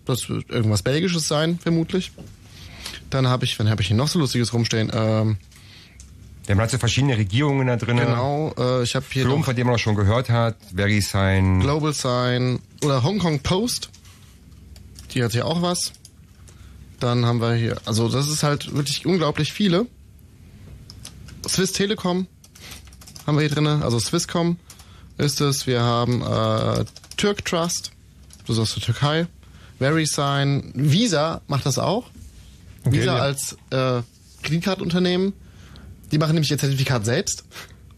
[0.04, 2.12] Das wird irgendwas Belgisches sein, vermutlich.
[3.10, 4.90] Dann habe ich, wann habe ich hier noch so Lustiges rumstehen?
[4.94, 5.36] Ähm,
[6.48, 7.96] Der hat so verschiedene Regierungen da drin.
[7.98, 10.56] genau, äh, ich habe hier noch von denen man auch schon gehört hat.
[10.74, 11.60] VeriSign.
[11.60, 13.90] Global Sign oder Hong Kong Post.
[15.12, 15.92] Die hat hier auch was.
[17.00, 19.86] Dann haben wir hier, also das ist halt wirklich unglaublich viele.
[21.48, 22.26] Swiss Telekom
[23.26, 24.56] haben wir hier drinne, also Swisscom
[25.18, 25.66] ist es.
[25.66, 26.84] Wir haben äh,
[27.16, 27.92] Turk Trust,
[28.46, 29.26] das ist aus der Türkei.
[29.80, 32.10] VeriSign, Visa macht das auch.
[32.84, 33.22] Okay, Visa ja.
[33.22, 34.02] als äh,
[34.42, 35.32] Kreditkartunternehmen.
[36.12, 37.44] Die machen nämlich ihr Zertifikat selbst.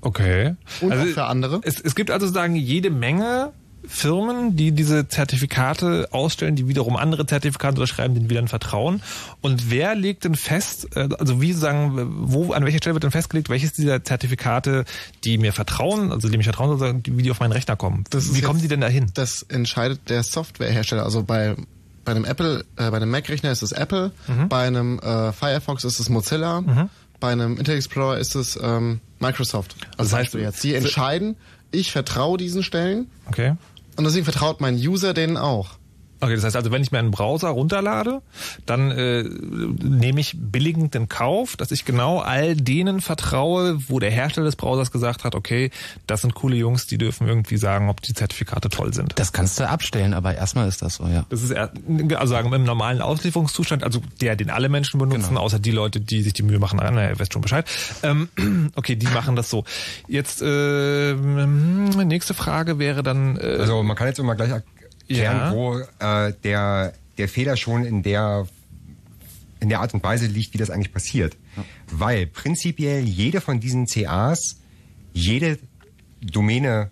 [0.00, 0.54] Okay.
[0.80, 1.60] Und auch für andere.
[1.64, 3.52] Es, es gibt also sozusagen jede Menge
[3.86, 9.02] Firmen, die diese Zertifikate ausstellen, die wiederum andere Zertifikate unterschreiben, denen wir dann vertrauen.
[9.40, 13.10] Und wer legt denn fest, äh, also wie sagen, wo, an welcher Stelle wird denn
[13.10, 14.84] festgelegt, welches dieser Zertifikate,
[15.24, 18.04] die mir vertrauen, also die mich vertrauen, wie die auf meinen Rechner kommen?
[18.10, 19.10] Das wie kommen jetzt- die denn dahin?
[19.14, 21.04] Das entscheidet der Softwarehersteller.
[21.04, 21.56] Also bei
[22.04, 24.48] bei einem Apple, äh, bei einem Mac-Rechner ist es Apple, Mhm.
[24.48, 26.88] bei einem äh, Firefox ist es Mozilla,
[27.20, 29.76] bei einem Internet Explorer ist es ähm, Microsoft.
[29.96, 31.36] Also Das heißt, jetzt, die entscheiden,
[31.70, 33.54] ich vertraue diesen Stellen Okay.
[33.96, 35.78] Und deswegen vertraut mein User denen auch.
[36.22, 38.22] Okay, das heißt also, wenn ich mir einen Browser runterlade,
[38.64, 44.12] dann äh, nehme ich billigend den Kauf, dass ich genau all denen vertraue, wo der
[44.12, 45.70] Hersteller des Browsers gesagt hat, okay,
[46.06, 49.12] das sind coole Jungs, die dürfen irgendwie sagen, ob die Zertifikate toll sind.
[49.16, 51.26] Das kannst du abstellen, aber erstmal ist das so, ja.
[51.28, 55.40] Das ist also sagen im normalen Auslieferungszustand, also der, den alle Menschen benutzen, Genau.
[55.40, 56.78] außer die Leute, die sich die Mühe machen.
[56.78, 57.68] Ah, Na, ihr wisst schon Bescheid.
[58.04, 58.28] Ähm,
[58.76, 59.64] okay, die machen das so.
[60.06, 63.36] Jetzt äh, nächste Frage wäre dann.
[63.38, 64.52] Äh, Also man kann jetzt immer gleich
[65.12, 65.52] erklären, Ja.
[65.54, 68.46] wo äh, der, der Fehler schon in der,
[69.60, 71.36] in der Art und Weise liegt, wie das eigentlich passiert.
[71.90, 74.56] Weil prinzipiell jede von diesen CAs
[75.12, 75.58] jede
[76.20, 76.90] Domäne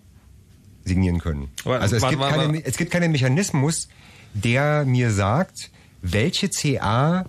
[0.85, 1.49] signieren können.
[1.65, 2.65] Also es warte, gibt, warte, keine, warte.
[2.67, 3.87] es gibt keinen Mechanismus,
[4.33, 7.25] der mir sagt, welche CA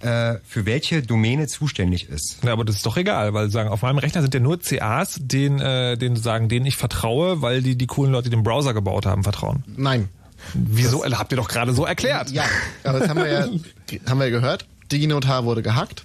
[0.00, 2.38] äh, für welche Domäne zuständig ist.
[2.44, 5.18] Ja, aber das ist doch egal, weil sagen, auf meinem Rechner sind ja nur CAs,
[5.20, 8.74] denen, äh, denen sagen, denen ich vertraue, weil die die coolen Leute, die den Browser
[8.74, 9.64] gebaut haben, vertrauen.
[9.76, 10.08] Nein.
[10.54, 11.04] Wieso?
[11.04, 12.30] Habt ihr doch gerade so erklärt.
[12.30, 12.44] Ja,
[12.84, 13.48] aber das haben wir ja
[14.08, 14.66] haben wir ja gehört.
[14.90, 16.04] DigiNotar wurde gehackt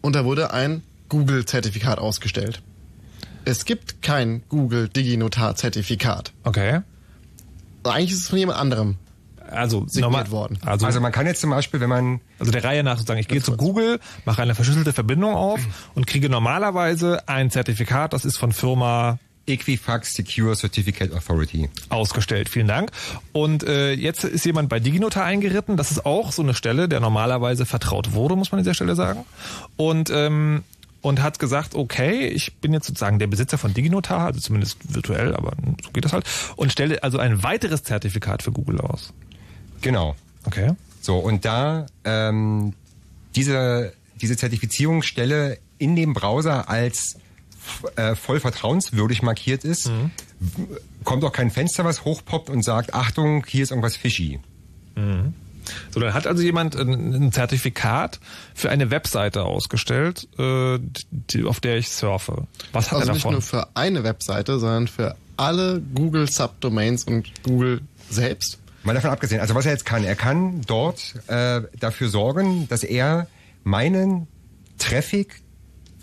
[0.00, 2.62] und da wurde ein Google-Zertifikat ausgestellt.
[3.44, 6.32] Es gibt kein Google DigiNotar-Zertifikat.
[6.44, 6.80] Okay.
[7.84, 8.96] Eigentlich ist es von jemand anderem.
[9.50, 10.58] Also Signiert normal, worden.
[10.64, 13.28] Also, Also man kann jetzt zum Beispiel, wenn man also der Reihe nach sozusagen, ich
[13.28, 15.60] gehe zu Google, mache eine verschlüsselte Verbindung auf
[15.94, 21.68] und kriege normalerweise ein Zertifikat, das ist von Firma Equifax Secure Certificate Authority.
[21.88, 22.48] ausgestellt.
[22.48, 22.90] Vielen Dank.
[23.32, 25.76] Und äh, jetzt ist jemand bei DigiNotar eingeritten.
[25.76, 28.94] Das ist auch so eine Stelle, der normalerweise vertraut wurde, muss man an dieser Stelle
[28.94, 29.24] sagen.
[29.76, 30.62] Und ähm,
[31.02, 35.34] und hat gesagt, okay, ich bin jetzt sozusagen der Besitzer von DigiNotar, also zumindest virtuell,
[35.34, 39.12] aber so geht das halt, und stelle also ein weiteres Zertifikat für Google aus.
[39.82, 40.14] Genau.
[40.44, 40.72] Okay.
[41.00, 42.74] So, und da ähm,
[43.36, 47.16] diese, diese Zertifizierungsstelle in dem Browser als
[47.96, 50.10] äh, voll vertrauenswürdig markiert ist, Mhm.
[51.04, 54.40] kommt auch kein Fenster, was hochpoppt und sagt, Achtung, hier ist irgendwas fishy.
[55.90, 58.20] So, dann hat also jemand ein, Zertifikat
[58.54, 60.78] für eine Webseite ausgestellt, äh,
[61.44, 62.46] auf der ich surfe.
[62.72, 63.32] Was hat Also er nicht davon?
[63.34, 68.58] nur für eine Webseite, sondern für alle Google Subdomains und Google selbst.
[68.82, 72.82] Mal davon abgesehen, also was er jetzt kann, er kann dort äh, dafür sorgen, dass
[72.82, 73.26] er
[73.62, 74.26] meinen
[74.78, 75.42] Traffic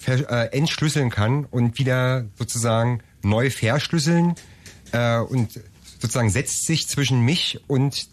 [0.05, 4.35] äh, entschlüsseln kann und wieder sozusagen neu verschlüsseln
[4.91, 5.59] äh, und
[5.99, 8.07] sozusagen setzt sich zwischen mich und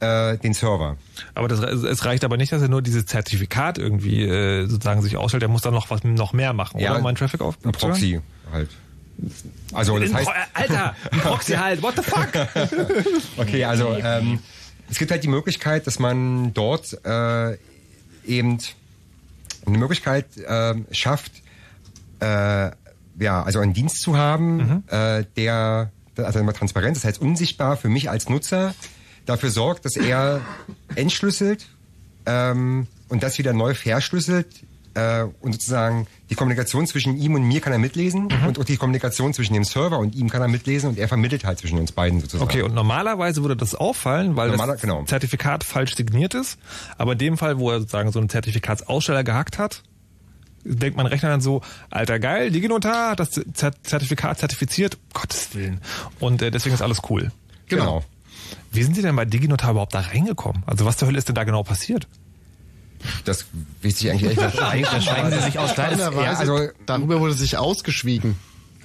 [0.00, 0.96] äh, den Server.
[1.34, 5.16] Aber das, es reicht aber nicht, dass er nur dieses Zertifikat irgendwie äh, sozusagen sich
[5.16, 5.42] ausstellt.
[5.42, 6.96] Er muss dann noch was noch mehr machen, oder?
[6.96, 8.20] Um meinen Traffic auf Ein Proxy
[8.52, 8.68] halt.
[9.72, 11.82] Also das heißt, Alter, ein Proxy halt.
[11.82, 12.28] What the fuck?
[13.36, 14.38] okay, also ähm,
[14.90, 17.56] es gibt halt die Möglichkeit, dass man dort äh,
[18.26, 18.58] eben
[19.66, 21.32] eine Möglichkeit äh, schafft,
[22.20, 22.70] äh,
[23.20, 24.82] ja, also einen Dienst zu haben, mhm.
[24.88, 28.74] äh, der also immer transparent, das heißt unsichtbar für mich als Nutzer,
[29.24, 30.40] dafür sorgt, dass er
[30.96, 31.68] entschlüsselt
[32.26, 34.48] ähm, und das wieder neu verschlüsselt
[34.98, 38.48] äh, und sozusagen die Kommunikation zwischen ihm und mir kann er mitlesen mhm.
[38.48, 41.44] und auch die Kommunikation zwischen dem Server und ihm kann er mitlesen und er vermittelt
[41.44, 42.50] halt zwischen uns beiden sozusagen.
[42.50, 45.04] Okay, und normalerweise würde das auffallen, weil Normaler, das genau.
[45.04, 46.58] Zertifikat falsch signiert ist,
[46.96, 49.82] aber in dem Fall, wo er sozusagen so einen Zertifikatsaussteller gehackt hat,
[50.64, 53.30] denkt mein Rechner dann so, alter geil, DigiNotar hat das
[53.82, 55.80] Zertifikat zertifiziert, Gottes Willen.
[56.18, 57.30] Und äh, deswegen ist alles cool.
[57.68, 57.84] Genau.
[57.84, 58.04] genau.
[58.72, 60.62] Wie sind Sie denn bei DigiNotar überhaupt da reingekommen?
[60.66, 62.06] Also was zur Hölle ist denn da genau passiert?
[63.24, 63.46] Das
[63.82, 64.40] weiß ich eigentlich echt.
[64.40, 65.74] Da schweigen Sie sich aus.
[65.74, 68.36] Da ist, ja, also, darüber wurde sich ausgeschwiegen.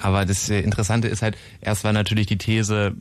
[0.02, 2.96] Aber das Interessante ist halt, erst war natürlich die These,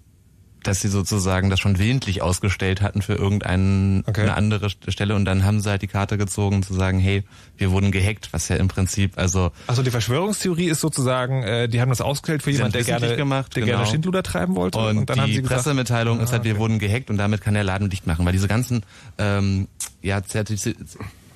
[0.62, 4.28] dass sie sozusagen das schon willentlich ausgestellt hatten für irgendeine okay.
[4.28, 7.24] andere Stelle und dann haben sie halt die Karte gezogen zu sagen, hey,
[7.56, 11.80] wir wurden gehackt, was ja im Prinzip also also die Verschwörungstheorie ist sozusagen, äh, die
[11.80, 13.78] haben das ausgestellt für jemanden, der gerne gemacht, der genau.
[13.78, 16.44] gerne Schindluder treiben wollte und, und dann die haben sie gesagt, Pressemitteilung ah, ist halt,
[16.44, 16.60] wir okay.
[16.60, 18.82] wurden gehackt und damit kann der Laden dicht machen, weil diese ganzen
[19.18, 19.68] ähm,
[20.02, 20.76] ja Zertifiz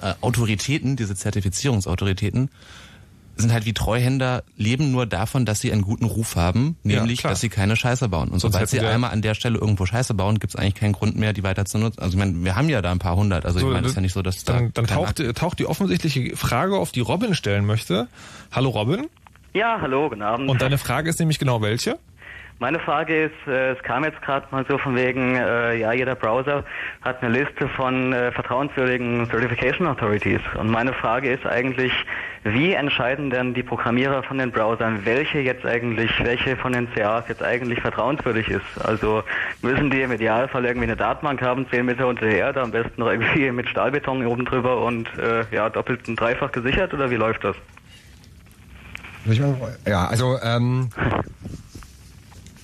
[0.03, 2.51] äh, Autoritäten, diese Zertifizierungsautoritäten
[3.37, 7.31] sind halt wie Treuhänder, leben nur davon, dass sie einen guten Ruf haben, nämlich, ja,
[7.31, 8.31] dass sie keine Scheiße bauen.
[8.31, 11.17] Und sobald sie einmal an der Stelle irgendwo Scheiße bauen, gibt es eigentlich keinen Grund
[11.17, 12.01] mehr, die weiter zu nutzen.
[12.01, 13.45] Also ich meine, wir haben ja da ein paar hundert.
[13.45, 15.59] Also so, ich meine, das ist ja nicht so, dass dann, da dann taucht, taucht
[15.59, 18.09] die offensichtliche Frage auf, die Robin stellen möchte.
[18.53, 19.09] Hallo Robin.
[19.53, 20.51] Ja, hallo, guten Abend.
[20.51, 21.99] Und deine Frage ist nämlich genau welche?
[22.59, 26.15] Meine Frage ist, äh, es kam jetzt gerade mal so von wegen, äh, ja, jeder
[26.15, 26.65] Browser
[27.03, 30.41] hat eine Liste von äh, vertrauenswürdigen Certification Authorities.
[30.59, 31.93] Und meine Frage ist eigentlich,
[32.45, 37.29] wie entscheiden denn die Programmierer von den Browsern, welche jetzt eigentlich, welche von den CAs
[37.29, 38.65] jetzt eigentlich vertrauenswürdig ist?
[38.83, 39.23] Also
[39.61, 42.99] müssen die im Idealfall irgendwie eine Datenbank haben, 10 Meter unter der Erde, am besten
[42.99, 45.09] noch irgendwie mit Stahlbeton oben drüber und
[45.51, 47.57] ja, doppelt und dreifach gesichert oder wie läuft das?
[49.87, 50.89] Ja, also ähm,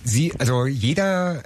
[0.04, 1.42] Sie, also jeder,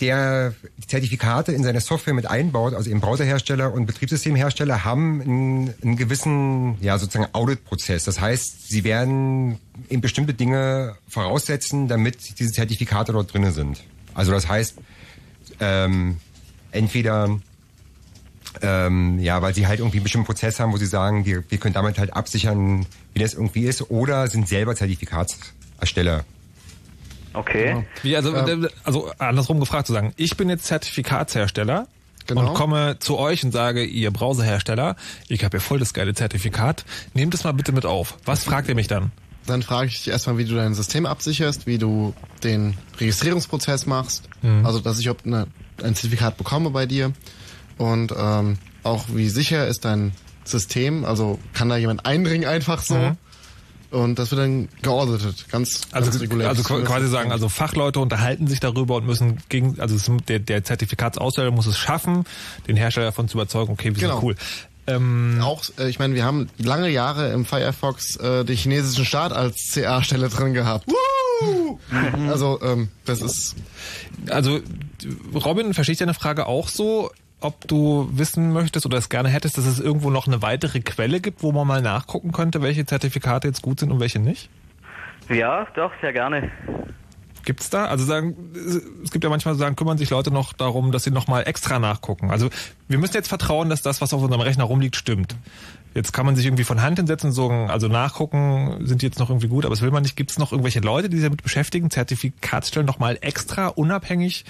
[0.00, 0.54] der
[0.86, 6.76] Zertifikate in seine Software mit einbaut, also eben Browserhersteller und Betriebssystemhersteller, haben einen, einen gewissen,
[6.80, 8.04] ja, sozusagen Auditprozess.
[8.04, 9.58] Das heißt, sie werden
[9.88, 13.82] eben bestimmte Dinge voraussetzen, damit diese Zertifikate dort drinnen sind.
[14.14, 14.76] Also das heißt,
[15.60, 16.18] ähm,
[16.72, 17.38] entweder
[18.62, 21.58] ähm, ja, weil sie halt irgendwie einen bestimmten Prozess haben, wo sie sagen, wir, wir
[21.58, 26.24] können damit halt absichern, wie das irgendwie ist, oder sind selber Zertifikatsersteller
[27.36, 27.84] Okay.
[28.02, 31.86] Wie, also, ähm, also andersrum gefragt zu sagen, ich bin jetzt Zertifikatshersteller
[32.26, 32.48] genau.
[32.48, 34.96] und komme zu euch und sage, ihr Browserhersteller,
[35.28, 38.16] ich habe ja voll das geile Zertifikat, nehmt es mal bitte mit auf.
[38.24, 39.12] Was fragt ihr mich dann?
[39.46, 44.28] Dann frage ich dich erstmal, wie du dein System absicherst, wie du den Registrierungsprozess machst,
[44.42, 44.64] mhm.
[44.64, 45.46] also dass ich eine,
[45.82, 47.12] ein Zertifikat bekomme bei dir
[47.76, 50.12] und ähm, auch wie sicher ist dein
[50.44, 52.94] System, also kann da jemand eindringen einfach so.
[52.94, 53.16] Mhm.
[53.90, 56.48] Und das wird dann geordnet, ganz, also, ganz regulär.
[56.48, 61.50] Also quasi sagen, also Fachleute unterhalten sich darüber und müssen gegen, also der, der Zertifikatsaussteller
[61.50, 62.24] muss es schaffen,
[62.66, 64.14] den Hersteller davon zu überzeugen, okay, wir genau.
[64.14, 64.36] sind cool.
[64.88, 69.32] Ähm, auch, äh, ich meine, wir haben lange Jahre im Firefox äh, den chinesischen Staat
[69.32, 70.86] als CA-Stelle drin gehabt.
[70.88, 71.78] Woo!
[72.28, 73.56] also, ähm, das ist.
[74.28, 74.60] Also,
[75.34, 77.10] Robin, verstehe ich deine Frage auch so?
[77.46, 81.20] Ob du wissen möchtest oder es gerne hättest, dass es irgendwo noch eine weitere Quelle
[81.20, 84.50] gibt, wo man mal nachgucken könnte, welche Zertifikate jetzt gut sind und welche nicht?
[85.28, 86.50] Ja, doch, sehr gerne.
[87.44, 87.86] Gibt's da?
[87.86, 88.36] Also sagen,
[89.04, 92.32] es gibt ja manchmal sagen, kümmern sich Leute noch darum, dass sie nochmal extra nachgucken.
[92.32, 92.50] Also
[92.88, 95.36] wir müssen jetzt vertrauen, dass das, was auf unserem Rechner rumliegt, stimmt.
[95.94, 99.20] Jetzt kann man sich irgendwie von Hand hinsetzen und sagen, also nachgucken, sind die jetzt
[99.20, 100.16] noch irgendwie gut, aber das will man nicht.
[100.16, 104.44] Gibt es noch irgendwelche Leute, die sich damit beschäftigen, Zertifikatsstellen nochmal extra, unabhängig?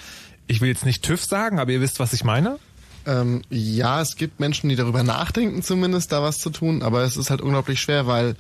[0.47, 2.59] Ich will jetzt nicht TÜV sagen, aber ihr wisst, was ich meine?
[3.07, 7.17] Ähm, ja, es gibt Menschen, die darüber nachdenken, zumindest da was zu tun, aber es
[7.17, 8.35] ist halt unglaublich schwer, weil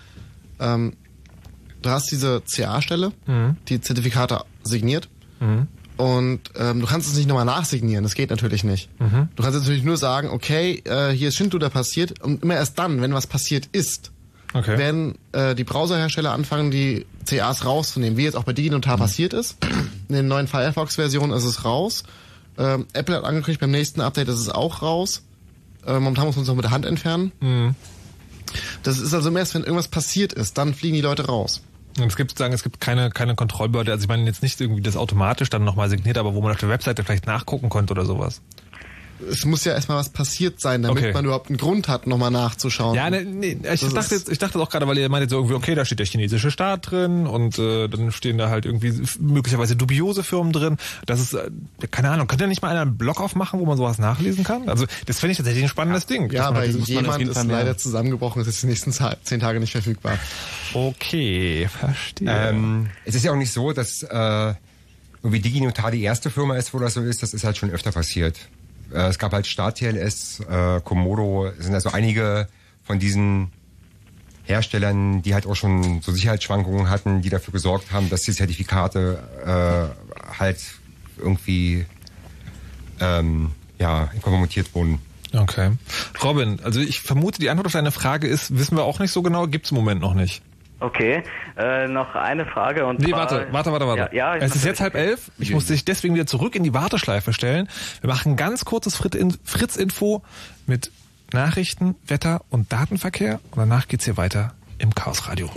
[0.59, 0.95] ähm,
[1.83, 3.57] du hast diese CA-Stelle, mhm.
[3.69, 5.09] die Zertifikate signiert.
[5.41, 5.69] Mhm.
[5.97, 8.91] Und ähm, du kannst es nicht nochmal nachsignieren, das geht natürlich nicht.
[9.01, 9.29] Mhm.
[9.35, 13.01] Du kannst natürlich nur sagen, okay, äh, hier ist Schindluder passiert und immer erst dann,
[13.01, 14.11] wenn was passiert ist,
[14.53, 14.77] okay.
[14.77, 19.01] werden äh, die Browserhersteller anfangen, die CAs rauszunehmen, wie jetzt auch bei DigiNotar mhm.
[19.01, 19.57] passiert ist.
[20.09, 22.05] In den neuen Firefox-Versionen ist es raus.
[22.59, 25.23] Ähm, Apple hat angekündigt, beim nächsten Update ist es auch raus.
[25.87, 27.33] Äh, momentan muss man es noch mit der Hand entfernen.
[27.41, 27.75] Mhm.
[28.83, 31.63] Das ist also erst, wenn irgendwas passiert ist, dann fliegen die Leute raus.
[31.99, 34.83] Und es gibt sozusagen, es gibt keine, keine Kontrollbehörde, also ich meine jetzt nicht irgendwie
[34.83, 38.05] das automatisch dann nochmal signiert, aber wo man auf der Webseite vielleicht nachgucken könnte oder
[38.05, 38.43] sowas.
[39.31, 41.13] Es muss ja erstmal was passiert sein, damit Okay.
[41.13, 42.95] man überhaupt einen Grund hat, nochmal nachzuschauen.
[42.95, 45.37] Ja, ne, nee, ich Das dachte jetzt, ich dachte auch gerade, weil ihr meintet so
[45.37, 48.93] irgendwie, okay, da steht der chinesische Staat drin und äh, dann stehen da halt irgendwie
[49.21, 50.77] möglicherweise dubiose Firmen drin.
[51.07, 51.51] Das ist, äh,
[51.91, 54.69] keine Ahnung, könnte ja nicht mal einer einen Blog aufmachen, wo man sowas nachlesen kann?
[54.69, 56.31] Also das finde ich tatsächlich ein spannendes Ding.
[56.33, 60.19] Ja, auf jemand ist leider zusammengebrochen, ist jetzt die nächsten zehn Tage nicht verfügbar.
[60.75, 62.29] Okay, verstehe.
[62.31, 64.55] Ähm, es ist ja auch nicht so, dass äh,
[65.23, 67.23] irgendwie DigiNotar die erste Firma ist, wo das so ist.
[67.23, 68.37] Das ist halt schon öfter passiert.
[68.93, 72.49] Äh, es gab halt Start TLS, äh, Komodo, es sind also einige
[72.83, 73.51] von diesen
[74.45, 79.19] Herstellern, die halt auch schon so Sicherheitsschwankungen hatten, die dafür gesorgt haben, dass die Zertifikate
[79.45, 80.61] äh, halt
[81.19, 81.85] irgendwie
[83.01, 85.01] ähm, ja, kompromittiert wurden.
[85.33, 85.73] Okay.
[86.23, 89.23] Robin, also ich vermute, die Antwort auf deine Frage ist, wissen wir auch nicht so
[89.23, 90.43] genau, gibt's im Moment noch nicht.
[90.79, 91.23] Okay,
[91.57, 94.15] äh, noch eine Frage und Nee, warte, warte, warte, warte.
[94.15, 95.31] Ja, ja, es ist jetzt halb elf.
[95.39, 97.69] Ich muss dich deswegen wieder zurück in die Warteschleife stellen.
[98.03, 100.23] Wir machen ein ganz kurzes Frit- Fritz-Info
[100.67, 100.91] mit
[101.33, 103.41] Nachrichten, Wetter und Datenverkehr.
[103.53, 105.51] Und danach geht's hier weiter im Chaosradio.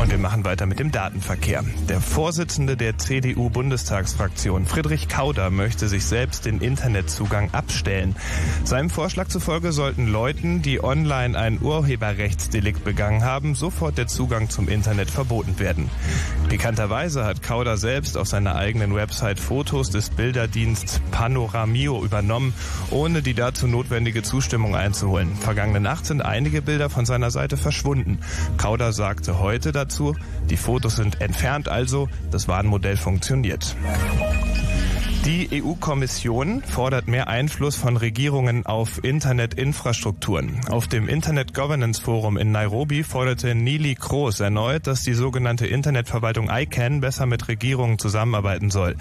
[0.00, 1.64] Und wir machen weiter mit dem Datenverkehr.
[1.88, 8.14] Der Vorsitzende der CDU-Bundestagsfraktion, Friedrich Kauder, möchte sich selbst den Internetzugang abstellen.
[8.64, 14.68] Seinem Vorschlag zufolge sollten Leuten, die online ein Urheberrechtsdelikt begangen haben, sofort der Zugang zum
[14.68, 15.90] Internet verboten werden.
[16.48, 22.54] Pikanterweise hat Kauder selbst auf seiner eigenen Website Fotos des Bilderdiensts Panoramio übernommen,
[22.90, 25.34] ohne die dazu notwendige Zustimmung einzuholen.
[25.36, 28.18] Vergangene Nacht sind einige Bilder von seiner Seite verschwunden.
[28.56, 30.14] Kauder sagte heute dazu,
[30.50, 33.76] die Fotos sind entfernt, also das Warnmodell funktioniert.
[35.28, 40.60] Die EU-Kommission fordert mehr Einfluss von Regierungen auf Internetinfrastrukturen.
[40.70, 46.48] Auf dem Internet Governance Forum in Nairobi forderte Neelie Kroes erneut, dass die sogenannte Internetverwaltung
[46.50, 48.96] ICANN besser mit Regierungen zusammenarbeiten soll.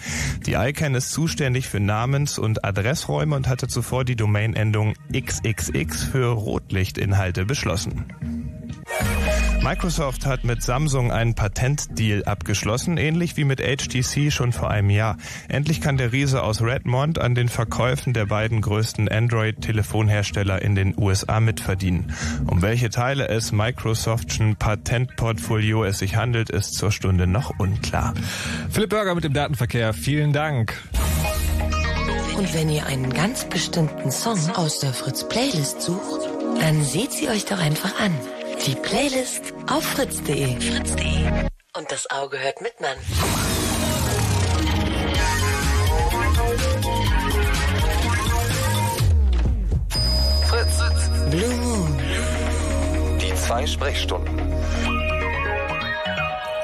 [0.46, 6.32] Die ICANN ist zuständig für Namens- und Adressräume und hatte zuvor die Domainendung XXX für
[6.32, 8.57] Rotlichtinhalte beschlossen.
[9.62, 15.18] Microsoft hat mit Samsung einen Patentdeal abgeschlossen, ähnlich wie mit HTC schon vor einem Jahr.
[15.50, 20.94] Endlich kann der Riese aus Redmond an den Verkäufen der beiden größten Android-Telefonhersteller in den
[20.98, 22.14] USA mitverdienen.
[22.50, 28.14] Um welche Teile es Microsoftschen Patentportfolio es sich handelt, ist zur Stunde noch unklar.
[28.70, 29.94] Philipp Burger mit dem Datenverkehr.
[29.94, 30.82] Vielen Dank.
[32.38, 36.30] Und wenn ihr einen ganz bestimmten Song aus der Fritz Playlist sucht,
[36.62, 38.14] dann seht sie euch doch einfach an.
[38.66, 40.60] Die Playlist auf fritz.de.
[40.60, 41.48] Fritz.de.
[41.78, 42.98] Und das Auge hört mit, Mann.
[50.48, 50.80] Fritz.
[51.30, 52.00] Blue Moon.
[53.22, 54.57] Die zwei Sprechstunden.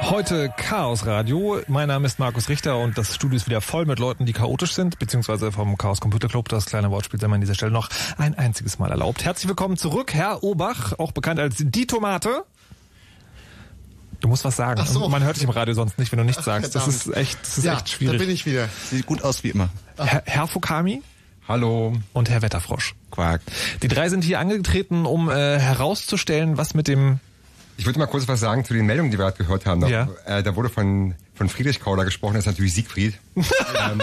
[0.10, 1.62] Heute Chaos Radio.
[1.68, 4.74] Mein Name ist Markus Richter und das Studio ist wieder voll mit Leuten, die chaotisch
[4.74, 6.50] sind, beziehungsweise vom Chaos Computer Club.
[6.50, 9.24] Das kleine Wortspiel sei mir an dieser Stelle noch ein einziges Mal erlaubt.
[9.24, 12.44] Herzlich willkommen zurück, Herr Obach, auch bekannt als die Tomate.
[14.20, 14.80] Du musst was sagen.
[14.84, 15.08] Ach so.
[15.08, 16.76] Man hört dich im Radio sonst nicht, wenn du nichts sagst.
[16.76, 18.20] Das ist echt, das ist ja, echt da schwierig.
[18.20, 18.68] bin ich wieder.
[18.90, 19.70] Sieht gut aus wie immer.
[19.98, 21.02] Herr, Herr Fukami
[21.48, 21.94] Hallo.
[22.12, 22.96] und Herr Wetterfrosch.
[23.10, 23.42] Quark.
[23.82, 27.20] Die drei sind hier angetreten, um äh, herauszustellen, was mit dem
[27.84, 29.82] Ich würde mal kurz was sagen zu den Meldungen, die wir gerade gehört haben.
[29.82, 30.08] Da, Ja.
[30.26, 33.16] äh, da wurde von, von Friedrich Kauder gesprochen, das ist natürlich Siegfried.
[33.36, 34.02] ähm,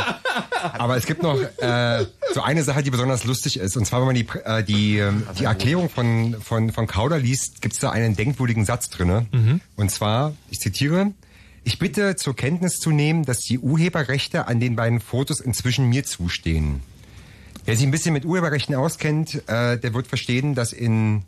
[0.75, 3.79] aber es gibt noch äh, so eine Sache, die besonders lustig ist.
[3.79, 7.62] Und zwar, wenn man die, äh, die, ähm, die Erklärung von, von, von Kauder liest,
[7.62, 9.25] gibt es da einen denkwürdigen Satz drinne.
[9.77, 11.12] Und zwar, ich zitiere,
[11.64, 16.05] ich bitte zur Kenntnis zu nehmen, dass die Urheberrechte an den beiden Fotos inzwischen mir
[16.05, 16.83] zustehen.
[17.64, 21.23] Wer sich ein bisschen mit Urheberrechten auskennt, äh, der wird verstehen, dass in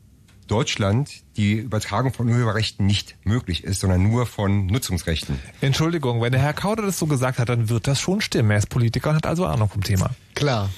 [0.53, 5.38] Deutschland die Übertragung von Urheberrechten nicht möglich ist, sondern nur von Nutzungsrechten.
[5.62, 8.51] Entschuldigung, wenn der Herr Kauder das so gesagt hat, dann wird das schon stimmen.
[8.51, 10.11] Er ist Politiker und hat also Ahnung vom Thema.
[10.35, 10.69] Klar.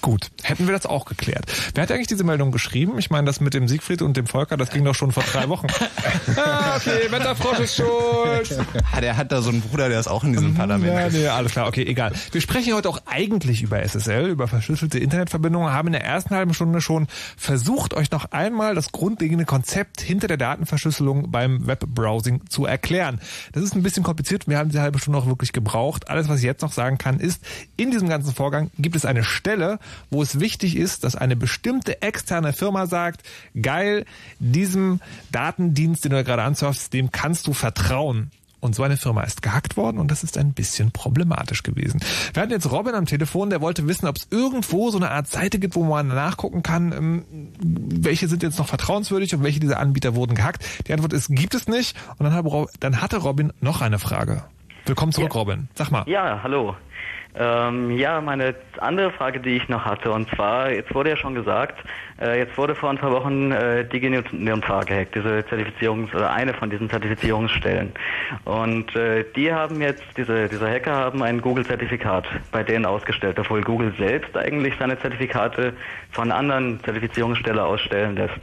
[0.00, 1.44] Gut, hätten wir das auch geklärt.
[1.74, 2.98] Wer hat eigentlich diese Meldung geschrieben?
[2.98, 5.48] Ich meine, das mit dem Siegfried und dem Volker, das ging doch schon vor drei
[5.48, 5.66] Wochen.
[6.36, 8.58] ah, okay, Wetterfrosch ist schuld.
[8.90, 10.92] Ah, der hat da so einen Bruder, der ist auch in diesem Parlament.
[10.92, 12.12] Ja, nee, alles klar, okay, egal.
[12.32, 16.54] Wir sprechen heute auch eigentlich über SSL, über verschlüsselte Internetverbindungen, haben in der ersten halben
[16.54, 17.06] Stunde schon
[17.36, 23.20] versucht, euch noch einmal das grundlegende Konzept hinter der Datenverschlüsselung beim Webbrowsing zu erklären.
[23.52, 26.08] Das ist ein bisschen kompliziert, wir haben diese halbe Stunde auch wirklich gebraucht.
[26.08, 27.42] Alles, was ich jetzt noch sagen kann, ist,
[27.76, 29.78] in diesem ganzen Vorgang gibt es eine Stelle,
[30.10, 33.22] wo es wichtig ist, dass eine bestimmte externe Firma sagt,
[33.60, 34.04] geil,
[34.38, 35.00] diesem
[35.32, 38.30] Datendienst, den du gerade ansurfst, dem kannst du vertrauen.
[38.60, 42.00] Und so eine Firma ist gehackt worden und das ist ein bisschen problematisch gewesen.
[42.34, 45.28] Wir hatten jetzt Robin am Telefon, der wollte wissen, ob es irgendwo so eine Art
[45.28, 47.24] Seite gibt, wo man nachgucken kann, ähm,
[47.60, 50.64] welche sind jetzt noch vertrauenswürdig und welche dieser Anbieter wurden gehackt.
[50.88, 51.96] Die Antwort ist, gibt es nicht.
[52.18, 52.44] Und dann, hat
[52.80, 54.42] dann hatte Robin noch eine Frage.
[54.86, 55.38] Willkommen zurück, Ja.
[55.40, 55.68] Robin.
[55.76, 56.02] Sag mal.
[56.08, 56.74] Ja, hallo.
[57.34, 61.34] Ähm, ja, meine andere Frage, die ich noch hatte, und zwar, jetzt wurde ja schon
[61.34, 61.78] gesagt,
[62.20, 66.70] äh, jetzt wurde vor ein paar Wochen äh, DigiNeonFAR gehackt, diese Zertifizierungs- oder eine von
[66.70, 67.92] diesen Zertifizierungsstellen.
[68.44, 73.62] Und äh, die haben jetzt, diese, diese Hacker haben ein Google-Zertifikat bei denen ausgestellt, obwohl
[73.62, 75.74] Google selbst eigentlich seine Zertifikate
[76.10, 78.40] von anderen Zertifizierungsstellen ausstellen lässt.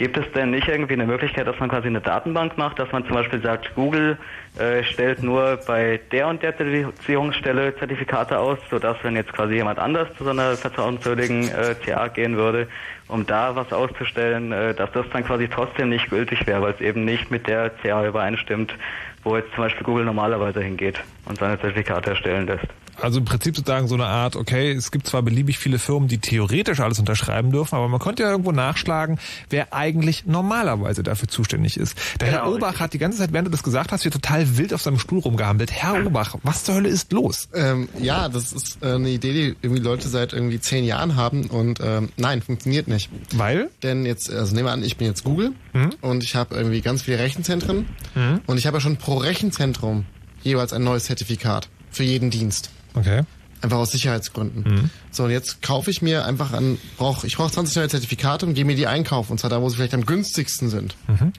[0.00, 3.04] Gibt es denn nicht irgendwie eine Möglichkeit, dass man quasi eine Datenbank macht, dass man
[3.04, 4.16] zum Beispiel sagt, Google
[4.58, 9.78] äh, stellt nur bei der und der Zertifizierungsstelle Zertifikate aus, sodass wenn jetzt quasi jemand
[9.78, 12.66] anders zu so einer vertrauenswürdigen äh, TA gehen würde,
[13.08, 16.80] um da was auszustellen, äh, dass das dann quasi trotzdem nicht gültig wäre, weil es
[16.80, 18.74] eben nicht mit der TA übereinstimmt,
[19.22, 22.66] wo jetzt zum Beispiel Google normalerweise hingeht und seine Zertifikate erstellen lässt.
[23.00, 26.18] Also im Prinzip sozusagen so eine Art, okay, es gibt zwar beliebig viele Firmen, die
[26.18, 29.18] theoretisch alles unterschreiben dürfen, aber man konnte ja irgendwo nachschlagen,
[29.48, 31.96] wer eigentlich normalerweise dafür zuständig ist.
[32.20, 34.58] Der Genau, Herr Obach hat die ganze Zeit, während du das gesagt hast, hier total
[34.58, 35.72] wild auf seinem Stuhl rumgehampelt.
[35.72, 37.48] Herr Obach, was zur Hölle ist los?
[37.54, 41.46] Ähm, ja, das ist äh, eine Idee, die irgendwie Leute seit irgendwie zehn Jahren haben
[41.46, 43.08] und ähm, nein, funktioniert nicht.
[43.34, 43.70] Weil?
[43.82, 45.90] Denn jetzt, also nehmen wir an, ich bin jetzt Google Mhm.
[46.02, 48.40] und ich habe irgendwie ganz viele Rechenzentren Mhm.
[48.46, 50.04] und ich habe ja schon pro Rechenzentrum
[50.42, 52.70] jeweils ein neues Zertifikat für jeden Dienst.
[52.94, 53.22] Okay.
[53.62, 54.62] Einfach aus Sicherheitsgründen.
[54.62, 54.90] Mhm.
[55.10, 58.54] So, und jetzt kaufe ich mir einfach an, brauch, ich brauche 20 neue Zertifikate und
[58.54, 59.32] gehe mir die einkaufen.
[59.32, 60.96] Und zwar da, wo sie vielleicht am günstigsten sind.
[61.08, 61.32] Mhm.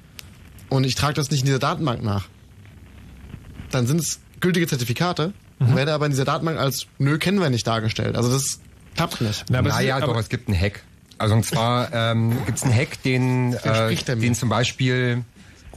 [0.69, 2.27] Und ich trage das nicht in dieser Datenbank nach.
[3.71, 7.49] Dann sind es gültige Zertifikate und werde aber in dieser Datenbank als nö, kennen wir
[7.49, 8.15] nicht dargestellt.
[8.15, 8.59] Also das
[8.95, 9.49] klappt nicht.
[9.49, 10.83] naja, doch, es gibt einen Hack.
[11.17, 15.23] Also und zwar ähm, gibt es einen Hack, den, äh, den zum Beispiel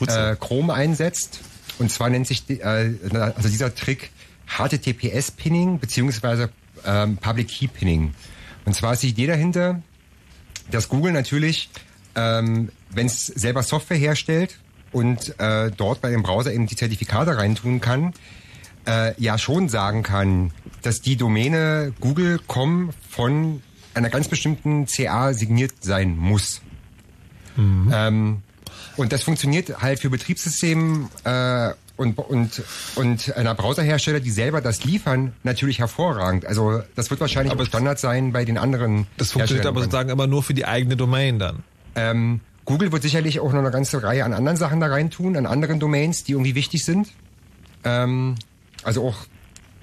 [0.01, 1.41] äh, Chrome einsetzt.
[1.79, 4.11] Und zwar nennt sich die, äh, also dieser Trick
[4.47, 6.51] HTTPS-Pinning beziehungsweise
[6.85, 8.15] ähm, Public Key Pinning.
[8.65, 9.83] Und zwar ist die Idee dahinter,
[10.71, 11.71] dass Google natürlich,
[12.15, 14.59] ähm, wenn es selber Software herstellt
[14.93, 18.15] und äh, dort bei dem Browser eben die Zertifikate reintun kann,
[18.87, 20.53] äh, ja schon sagen kann,
[20.83, 23.63] dass die Domäne Google.com von
[23.95, 26.61] einer ganz bestimmten CA signiert sein muss.
[27.93, 28.43] Ähm,
[28.97, 32.63] und das funktioniert halt für Betriebssystem äh, und, und,
[32.97, 36.45] und einer Browserhersteller, die selber das liefern, natürlich hervorragend.
[36.45, 39.07] Also das wird wahrscheinlich aber Standard sein bei den anderen.
[39.17, 41.63] Das funktioniert aber sozusagen immer nur für die eigene Domain dann.
[41.95, 45.47] Ähm, Google wird sicherlich auch noch eine ganze Reihe an anderen Sachen da reintun, an
[45.47, 47.09] anderen Domains, die irgendwie wichtig sind.
[47.85, 48.37] Ähm,
[48.83, 49.17] also auch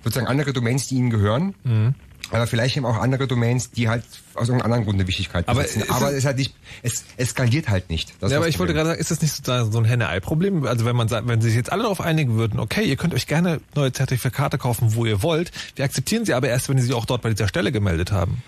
[0.03, 1.53] sozusagen andere Domains, die ihnen gehören.
[1.63, 1.95] Mhm.
[2.31, 4.03] Aber vielleicht eben auch andere Domains, die halt
[4.35, 5.89] aus irgendeinem anderen Grund eine Wichtigkeit Aber besitzen.
[5.91, 8.13] Aber es- es ist halt nicht, es eskaliert halt nicht.
[8.21, 10.65] Das ja, aber ich wollte gerade sagen, ist das nicht so ein Henne-Ei-Problem?
[10.65, 13.27] Also wenn man sagt, wenn sich jetzt alle darauf einigen würden, okay, ihr könnt euch
[13.27, 16.93] gerne neue Zertifikate kaufen, wo ihr wollt, wir akzeptieren sie aber erst, wenn sie sich
[16.95, 18.41] auch dort bei dieser Stelle gemeldet haben.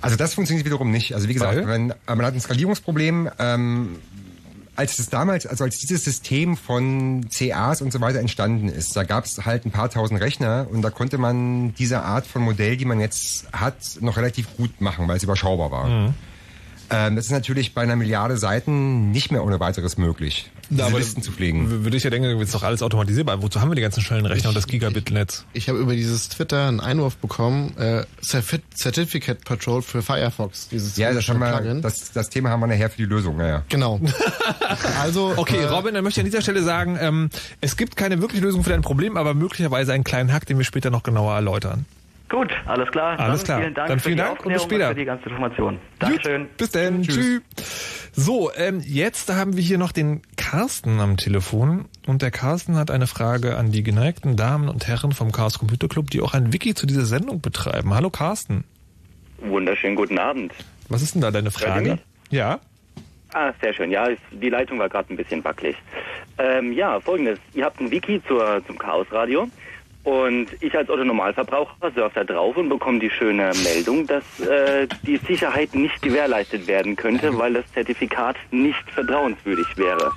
[0.00, 1.14] Also das funktioniert wiederum nicht.
[1.14, 3.30] Also wie gesagt, wenn, man hat ein Skalierungsproblem.
[3.38, 3.96] Ähm,
[4.76, 9.04] als es damals, also als dieses System von CAs und so weiter entstanden ist, da
[9.04, 12.76] gab es halt ein paar tausend Rechner und da konnte man diese Art von Modell,
[12.76, 15.88] die man jetzt hat, noch relativ gut machen, weil es überschaubar war.
[15.88, 16.14] Mhm.
[16.90, 20.98] Ähm, das ist natürlich bei einer Milliarde Seiten nicht mehr ohne weiteres möglich, diese aber
[20.98, 21.84] Listen zu pflegen.
[21.84, 23.42] Würde ich ja denken, ist doch alles automatisierbar.
[23.42, 25.44] Wozu haben wir die ganzen schnellen Rechner und das Gigabit-Netz?
[25.52, 30.68] Ich habe über dieses Twitter einen Einwurf bekommen, äh, Certi- Certificate Patrol für Firefox.
[30.68, 31.82] Dieses Ja, das, haben wir, Plugin.
[31.82, 33.36] das, das Thema haben wir nachher für die Lösung.
[33.36, 33.64] Naja.
[33.68, 34.00] Genau.
[35.00, 37.30] also Okay, äh, Robin, dann möchte ich an dieser Stelle sagen, ähm,
[37.60, 40.64] es gibt keine wirkliche Lösung für dein Problem, aber möglicherweise einen kleinen Hack, den wir
[40.64, 41.84] später noch genauer erläutern.
[42.28, 43.18] Gut, alles klar.
[43.20, 43.60] Alles Dann klar.
[43.60, 44.88] Vielen Dank Dann für vielen die Dank und bis später.
[44.88, 45.78] für die ganze Information.
[46.00, 46.48] Dankeschön.
[46.56, 47.02] Bis dann.
[47.02, 47.40] Tschüss.
[48.12, 51.84] So, ähm, jetzt haben wir hier noch den Carsten am Telefon.
[52.06, 55.86] Und der Carsten hat eine Frage an die geneigten Damen und Herren vom Chaos Computer
[55.86, 57.94] Club, die auch ein Wiki zu dieser Sendung betreiben.
[57.94, 58.64] Hallo Carsten.
[59.38, 60.52] Wunderschönen guten Abend.
[60.88, 61.98] Was ist denn da deine Frage?
[62.30, 62.58] Ja.
[63.34, 63.90] Ah, sehr schön.
[63.90, 65.76] Ja, ist, die Leitung war gerade ein bisschen wackelig.
[66.38, 67.38] Ähm, ja, folgendes.
[67.54, 69.48] Ihr habt ein Wiki zur, zum Chaosradio
[70.06, 75.16] und ich als Otto-Normalverbraucher surfe da drauf und bekomme die schöne Meldung, dass äh, die
[75.16, 80.12] Sicherheit nicht gewährleistet werden könnte, weil das Zertifikat nicht vertrauenswürdig wäre.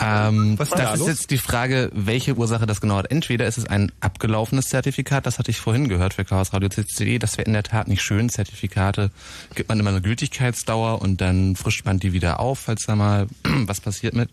[0.00, 1.08] Ähm, Was ist da das ist los?
[1.08, 3.10] jetzt die Frage, welche Ursache das genau hat.
[3.10, 7.18] Entweder ist es ein abgelaufenes Zertifikat, das hatte ich vorhin gehört für Chaos Radio CCD,
[7.18, 8.28] das wäre in der Tat nicht schön.
[8.28, 9.10] Zertifikate
[9.54, 13.26] gibt man immer eine Gültigkeitsdauer und dann frischt man die wieder auf, falls da mal
[13.44, 14.30] was passiert mit.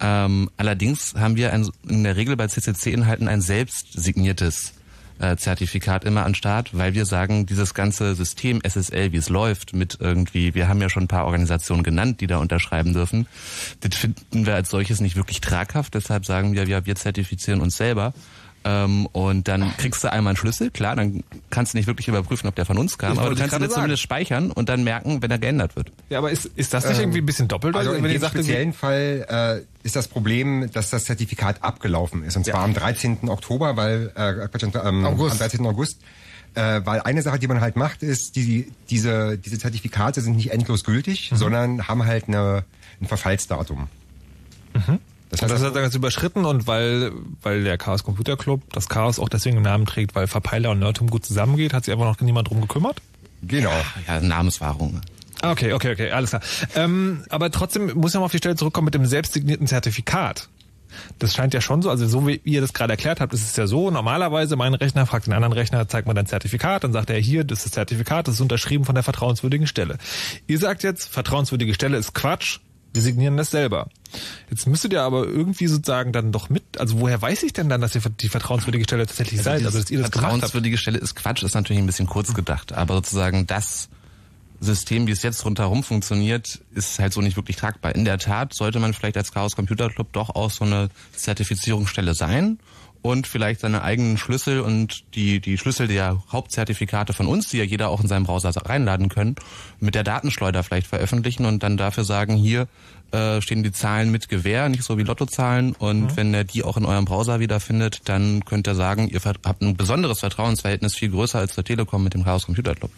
[0.00, 4.74] Ähm, allerdings haben wir ein, in der Regel bei CCC-Inhalten ein selbst signiertes
[5.36, 9.98] Zertifikat immer an Start, weil wir sagen, dieses ganze System SSL, wie es läuft, mit
[10.00, 13.26] irgendwie, wir haben ja schon ein paar Organisationen genannt, die da unterschreiben dürfen,
[13.80, 15.94] das finden wir als solches nicht wirklich traghaft.
[15.94, 18.12] Deshalb sagen wir, ja, wir zertifizieren uns selber.
[18.64, 22.48] Ähm, und dann kriegst du einmal einen Schlüssel, klar, dann kannst du nicht wirklich überprüfen,
[22.48, 25.20] ob der von uns kam, Ich aber du kannst ihn zumindest speichern und dann merken,
[25.20, 25.90] wenn er geändert wird.
[26.10, 27.74] Ja, aber ist, ist das nicht irgendwie ein bisschen doppelt?
[27.74, 31.04] Also in wenn ihr dem sagt, irgendwie- speziellen Fall äh, ist das Problem, dass das
[31.06, 32.36] Zertifikat abgelaufen ist.
[32.36, 33.28] Und zwar am 13.
[33.28, 34.48] Oktober, weil äh,
[34.88, 35.32] ähm, August.
[35.32, 35.66] am 13.
[35.66, 36.00] August.
[36.54, 40.52] Äh, weil eine Sache, die man halt macht, ist, die, diese, diese Zertifikate sind nicht
[40.52, 41.36] endlos gültig, Mhm.
[41.36, 42.64] sondern haben halt eine,
[43.00, 43.88] ein Verfallsdatum.
[45.32, 47.10] Das heißt, das hat er jetzt überschritten und weil,
[47.42, 50.78] weil der Chaos Computer Club das Chaos auch deswegen im Namen trägt, weil Verpeiler und
[50.78, 53.00] Nerdtum gut zusammengeht, hat sich einfach noch niemand drum gekümmert?
[53.42, 53.72] genau.
[54.06, 55.00] Ja, Namenswahrung.
[55.40, 56.42] Ah, Okay, okay, okay, alles klar.
[56.76, 60.48] Ähm, aber trotzdem muss ich noch mal auf die Stelle zurückkommen mit dem selbstsignierten Zertifikat.
[61.18, 63.56] Das scheint ja schon so, also so wie ihr das gerade erklärt habt, ist es
[63.56, 67.08] ja so, normalerweise mein Rechner fragt den anderen Rechner, zeigt man dein Zertifikat, dann sagt
[67.08, 69.96] er hier, das ist das Zertifikat, das ist unterschrieben von der vertrauenswürdigen Stelle.
[70.46, 72.58] Ihr sagt jetzt, vertrauenswürdige Stelle ist Quatsch,
[72.92, 73.88] wir signieren das selber.
[74.50, 77.80] Jetzt müsstet ihr aber irgendwie sozusagen dann doch mit, also woher weiß ich denn dann,
[77.80, 80.10] dass ihr die vertrauenswürdige Stelle tatsächlich seid, also dass ihr das?
[80.10, 83.88] Vertrauenswürdige Stelle ist Quatsch, ist natürlich ein bisschen kurz gedacht, aber sozusagen das
[84.60, 87.94] System, wie es jetzt rundherum funktioniert, ist halt so nicht wirklich tragbar.
[87.94, 92.14] In der Tat sollte man vielleicht als Chaos Computer Club doch auch so eine Zertifizierungsstelle
[92.14, 92.58] sein
[93.02, 97.64] und vielleicht seine eigenen Schlüssel und die, die Schlüssel der Hauptzertifikate von uns, die ja
[97.64, 99.34] jeder auch in seinem Browser reinladen können,
[99.80, 102.68] mit der Datenschleuder vielleicht veröffentlichen und dann dafür sagen, hier
[103.10, 106.76] äh, stehen die Zahlen mit Gewähr, nicht so wie Lottozahlen und wenn er die auch
[106.76, 111.40] in eurem Browser wiederfindet, dann könnt ihr sagen, ihr habt ein besonderes Vertrauensverhältnis, viel größer
[111.40, 112.90] als der Telekom mit dem Chaos Computer Club.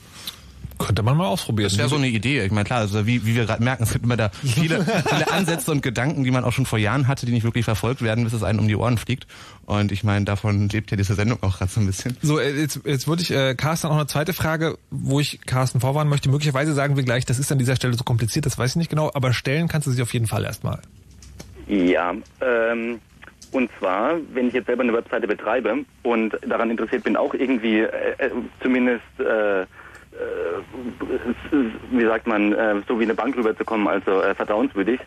[0.78, 1.68] Könnte man mal ausprobieren.
[1.68, 2.44] Das wäre so eine Idee.
[2.44, 5.30] Ich meine, klar, also wie, wie wir gerade merken, es gibt immer da viele, viele
[5.30, 8.24] Ansätze und Gedanken, die man auch schon vor Jahren hatte, die nicht wirklich verfolgt werden,
[8.24, 9.26] bis es einem um die Ohren fliegt.
[9.66, 12.16] Und ich meine, davon lebt ja diese Sendung auch gerade so ein bisschen.
[12.22, 15.80] So, äh, jetzt, jetzt würde ich äh, Carsten auch eine zweite Frage, wo ich Carsten
[15.80, 16.28] vorwarnen möchte.
[16.28, 18.90] Möglicherweise sagen wir gleich, das ist an dieser Stelle so kompliziert, das weiß ich nicht
[18.90, 20.80] genau, aber stellen kannst du sich auf jeden Fall erstmal.
[21.66, 23.00] Ja, ähm,
[23.54, 27.80] und zwar, wenn ich jetzt selber eine Webseite betreibe und daran interessiert bin, auch irgendwie
[27.80, 29.64] äh, äh, zumindest, äh,
[31.90, 35.00] wie sagt man, äh, so wie eine Bank rüberzukommen, also äh, vertrauenswürdig,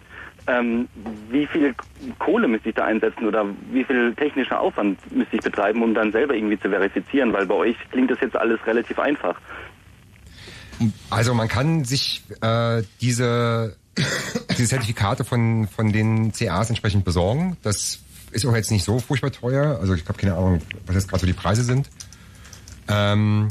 [0.48, 0.88] ähm,
[1.30, 1.76] wie viel
[2.20, 6.12] Kohle müsste ich da einsetzen oder wie viel technischer Aufwand müsste ich betreiben, um dann
[6.12, 7.34] selber irgendwie zu verifizieren?
[7.34, 9.40] Weil bei euch klingt das jetzt alles relativ einfach.
[11.10, 13.76] Also man kann sich äh, diese,
[14.58, 17.58] diese Zertifikate von, von den CAs entsprechend besorgen.
[17.64, 18.00] Das
[18.32, 19.80] ist auch jetzt nicht so furchtbar teuer.
[19.82, 21.90] Also ich habe keine Ahnung, was jetzt gerade so die Preise sind.
[22.88, 23.48] Ähm,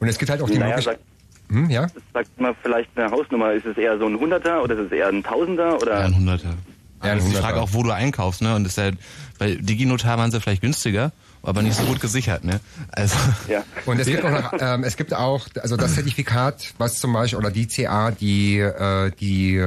[0.00, 0.98] und es gibt halt auch die Naja, Möglichkeit...
[0.98, 1.04] sagt,
[1.50, 1.86] Hm, ja?
[2.12, 5.08] sagt mal vielleicht eine Hausnummer, ist es eher so ein Hunderter oder ist es eher
[5.08, 6.00] ein Tausender oder?
[6.00, 6.54] Ja, ein Hunderter.
[7.02, 7.42] Ja, die Hunderter.
[7.42, 8.54] Frage auch, wo du einkaufst, ne?
[8.54, 8.90] Und das ist ja,
[9.38, 11.10] bei Diginotar waren sie vielleicht günstiger,
[11.42, 12.60] aber nicht so gut gesichert, ne?
[12.92, 13.16] Also,
[13.48, 13.64] Ja.
[13.86, 17.38] Und es gibt auch noch, ähm, es gibt auch, also das Zertifikat, was zum Beispiel,
[17.38, 19.64] oder die CA, die, äh, die,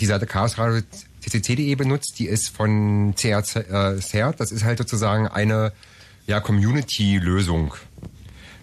[0.00, 0.82] die Seite Chaos Radio
[1.24, 4.38] ccc.de benutzt, die ist von CA äh, CERT.
[4.40, 5.72] Das ist halt sozusagen eine,
[6.26, 7.74] ja, Community-Lösung.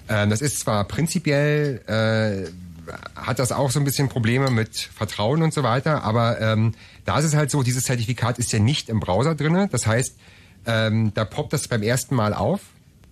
[0.10, 2.52] Ähm, das ist zwar prinzipiell, äh,
[3.16, 6.74] hat das auch so ein bisschen Probleme mit Vertrauen und so weiter, aber ähm,
[7.06, 9.68] da ist es halt so, dieses Zertifikat ist ja nicht im Browser drinne.
[9.72, 10.16] Das heißt,
[10.66, 12.62] ähm, da poppt das beim ersten Mal auf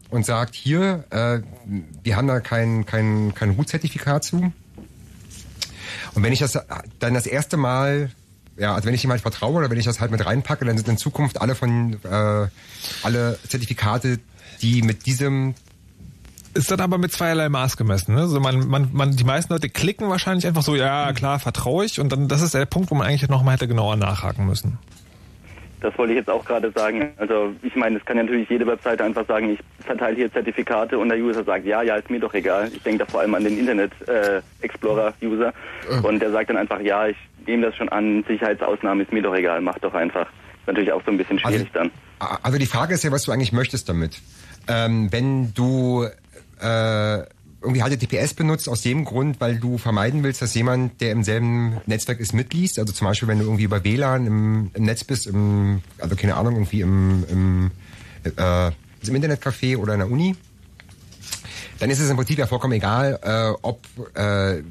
[0.09, 1.39] und sagt, hier, äh,
[2.03, 4.51] wir haben da kein, kein, kein Root-Zertifikat zu.
[6.13, 6.59] Und wenn ich das
[6.99, 8.09] dann das erste Mal,
[8.57, 10.87] ja, also wenn ich halt vertraue oder wenn ich das halt mit reinpacke, dann sind
[10.87, 12.47] in Zukunft alle von, äh,
[13.03, 14.19] alle Zertifikate,
[14.61, 15.53] die mit diesem
[16.58, 18.16] Ist dann aber mit zweierlei Maß gemessen.
[18.16, 18.22] Ne?
[18.22, 21.99] Also man, man, man, die meisten Leute klicken wahrscheinlich einfach so, ja klar, vertraue ich.
[21.99, 24.80] Und dann das ist der Punkt, wo man eigentlich nochmal hätte genauer nachhaken müssen.
[25.82, 27.12] Das wollte ich jetzt auch gerade sagen.
[27.18, 30.97] Also ich meine, es kann ja natürlich jede Webseite einfach sagen, ich verteile hier Zertifikate
[30.97, 32.72] und der User sagt, ja, ja, ist mir doch egal.
[32.74, 35.53] Ich denke da vor allem an den Internet äh, Explorer User
[36.01, 39.36] und der sagt dann einfach, ja, ich nehme das schon an, Sicherheitsausnahme ist mir doch
[39.36, 40.26] egal, mach doch einfach.
[40.62, 41.91] Ist natürlich auch so ein bisschen schwierig dann.
[42.41, 44.20] Also die Frage ist ja, was du eigentlich möchtest damit.
[44.68, 46.08] Ähm, wenn du
[46.62, 47.26] äh,
[47.62, 51.82] irgendwie HTTPS benutzt aus dem Grund, weil du vermeiden willst, dass jemand, der im selben
[51.86, 52.80] Netzwerk ist, mitliest.
[52.80, 56.36] Also zum Beispiel, wenn du irgendwie über WLAN im, im Netz bist, im, also keine
[56.36, 57.72] Ahnung, irgendwie im, im,
[58.24, 60.36] äh, im Internetcafé oder in der Uni,
[61.80, 63.82] dann ist es im Prinzip ja vollkommen egal, äh, ob
[64.16, 64.62] äh,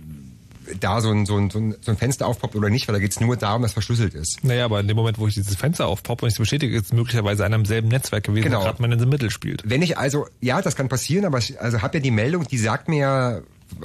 [0.80, 3.36] da so ein, so, ein, so ein Fenster aufpoppt oder nicht, weil da geht's nur
[3.36, 4.42] darum, dass verschlüsselt ist.
[4.44, 6.86] Naja, aber in dem Moment, wo ich dieses Fenster aufpoppe und ich es bestätige, ist
[6.86, 8.62] es möglicherweise einer im selben Netzwerk gewesen, Genau.
[8.62, 9.62] gerade man in the Middle spielt.
[9.64, 12.58] Wenn ich also, ja, das kann passieren, aber ich also habe ja die Meldung, die
[12.58, 13.42] sagt mir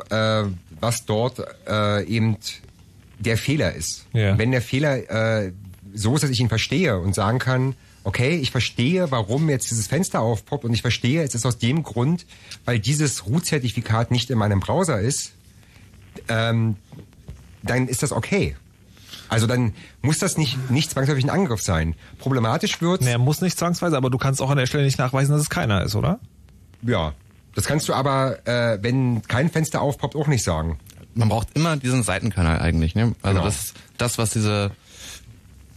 [0.09, 2.37] ja, äh, was dort äh, eben
[3.19, 4.05] der Fehler ist.
[4.13, 4.37] Ja.
[4.37, 5.51] Wenn der Fehler äh,
[5.93, 9.87] so ist, dass ich ihn verstehe und sagen kann, okay, ich verstehe, warum jetzt dieses
[9.87, 12.25] Fenster aufpoppt und ich verstehe, es ist aus dem Grund,
[12.65, 15.33] weil dieses Root-Zertifikat nicht in meinem Browser ist,
[16.27, 16.75] ähm,
[17.63, 18.55] dann ist das okay.
[19.29, 21.95] Also dann muss das nicht, nicht zwangsläufig ein Angriff sein.
[22.19, 23.01] Problematisch wird.
[23.01, 25.49] Naja, muss nicht zwangsweise, aber du kannst auch an der Stelle nicht nachweisen, dass es
[25.49, 26.19] keiner ist, oder?
[26.81, 27.13] Ja.
[27.55, 30.79] Das kannst du aber, äh, wenn kein Fenster aufpoppt, auch nicht sagen.
[31.15, 32.95] Man braucht immer diesen Seitenkanal eigentlich.
[32.95, 33.13] Ne?
[33.21, 33.43] Also Genau.
[33.45, 34.71] das ist das, was diese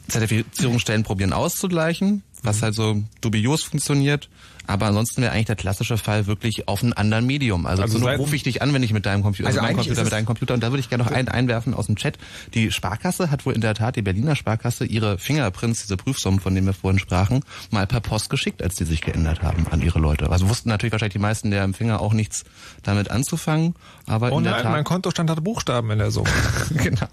[0.08, 4.28] Zertifizierungsstellen probieren auszugleichen, was halt so dubios funktioniert.
[4.66, 7.66] Aber ansonsten wäre eigentlich der klassische Fall wirklich auf einem anderen Medium.
[7.66, 9.86] Also, Also Seiten- rufe ich dich an, wenn ich mit deinem Computer, Also also eigentlich
[9.88, 10.54] Computer mit deinem Computer.
[10.54, 12.18] Und da würde ich gerne noch einen einwerfen aus dem Chat.
[12.54, 16.54] Die Sparkasse hat wohl in der Tat, die Berliner Sparkasse, ihre Fingerprints, diese Prüfsummen, von
[16.54, 19.98] denen wir vorhin sprachen, mal per Post geschickt, als die sich geändert haben an ihre
[19.98, 20.30] Leute.
[20.30, 22.44] Also wussten natürlich wahrscheinlich die meisten der Empfänger auch nichts
[22.82, 23.74] damit anzufangen.
[24.06, 26.28] Aber Oh in der nein, Tat, mein Kontostand hatte Buchstaben in der Summe.
[26.76, 27.06] genau.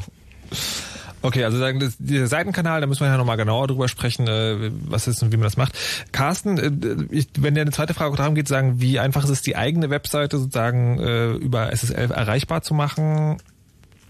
[1.24, 4.72] Okay, also sagen, das, dieser Seitenkanal, da müssen wir ja nochmal genauer drüber sprechen, äh,
[4.86, 5.78] was ist und wie man das macht.
[6.12, 9.42] Carsten, äh, ich, wenn dir eine zweite Frage darum geht, sagen, wie einfach ist es,
[9.42, 13.38] die eigene Webseite sozusagen äh, über SSL erreichbar zu machen,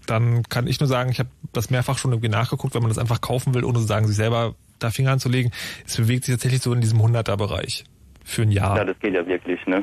[0.06, 2.98] dann kann ich nur sagen, ich habe das mehrfach schon irgendwie nachgeguckt, wenn man das
[2.98, 5.52] einfach kaufen will, ohne sozusagen sich selber da Finger anzulegen.
[5.86, 7.84] Es bewegt sich tatsächlich so in diesem 100er-Bereich
[8.24, 8.76] für ein Jahr.
[8.76, 9.82] Ja, das geht ja wirklich, ne?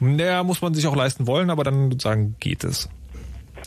[0.00, 2.88] Naja, muss man sich auch leisten wollen, aber dann sozusagen geht es.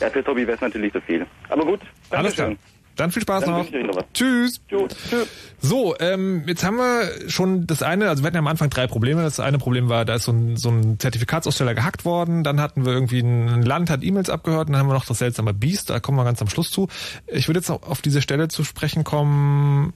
[0.00, 1.26] Ja, fürs Hobby wäre es natürlich zu viel.
[1.48, 1.80] Aber gut,
[2.10, 2.52] Alles klar.
[2.98, 4.04] Dann viel Spaß Dann noch.
[4.12, 4.60] Tschüss.
[4.68, 5.28] Tschüss.
[5.60, 8.88] So, ähm, jetzt haben wir schon das eine, also wir hatten ja am Anfang drei
[8.88, 9.22] Probleme.
[9.22, 12.42] Das eine Problem war, da ist so ein, so ein Zertifikatsaussteller gehackt worden.
[12.42, 14.66] Dann hatten wir irgendwie ein Land hat E-Mails abgehört.
[14.66, 15.90] Und dann haben wir noch das seltsame Beast.
[15.90, 16.88] Da kommen wir ganz am Schluss zu.
[17.28, 19.92] Ich würde jetzt noch auf diese Stelle zu sprechen kommen,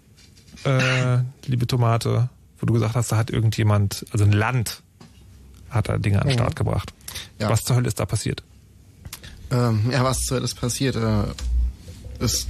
[0.62, 2.28] äh, liebe Tomate,
[2.60, 4.80] wo du gesagt hast, da hat irgendjemand, also ein Land,
[5.70, 6.92] hat da Dinge an den Start gebracht.
[7.40, 7.50] Ja.
[7.50, 8.44] Was zur Hölle ist da passiert?
[9.50, 10.94] Ähm, ja, was zur Hölle ist passiert?
[10.94, 11.24] Äh,
[12.24, 12.46] ist,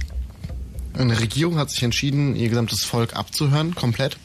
[0.97, 4.17] eine Regierung hat sich entschieden, ihr gesamtes Volk abzuhören, komplett.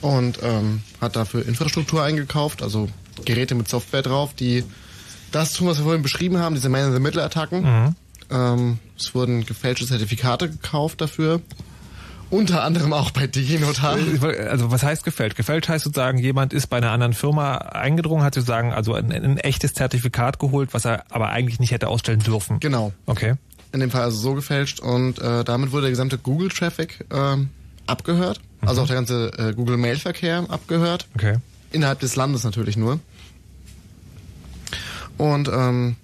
[0.00, 2.88] Und ähm, hat dafür Infrastruktur eingekauft, also
[3.24, 4.64] Geräte mit Software drauf, die
[5.30, 7.94] das tun, was wir vorhin beschrieben haben, diese Man-in-the-Middle-Attacken.
[8.30, 11.40] Ähm, es wurden gefälschte Zertifikate gekauft dafür.
[12.30, 13.98] Unter anderem auch bei DigiNotar.
[14.48, 15.36] Also was heißt gefälscht?
[15.36, 19.36] Gefälscht heißt sozusagen, jemand ist bei einer anderen Firma eingedrungen, hat sozusagen also ein, ein
[19.38, 22.60] echtes Zertifikat geholt, was er aber eigentlich nicht hätte ausstellen dürfen.
[22.60, 22.92] Genau.
[23.06, 23.34] Okay.
[23.72, 27.50] In dem Fall also so gefälscht und äh, damit wurde der gesamte Google-Traffic ähm,
[27.86, 31.36] abgehört, also auch der ganze äh, Google-Mail-Verkehr abgehört, Okay.
[31.72, 32.98] innerhalb des Landes natürlich nur.
[35.18, 35.96] Und ähm,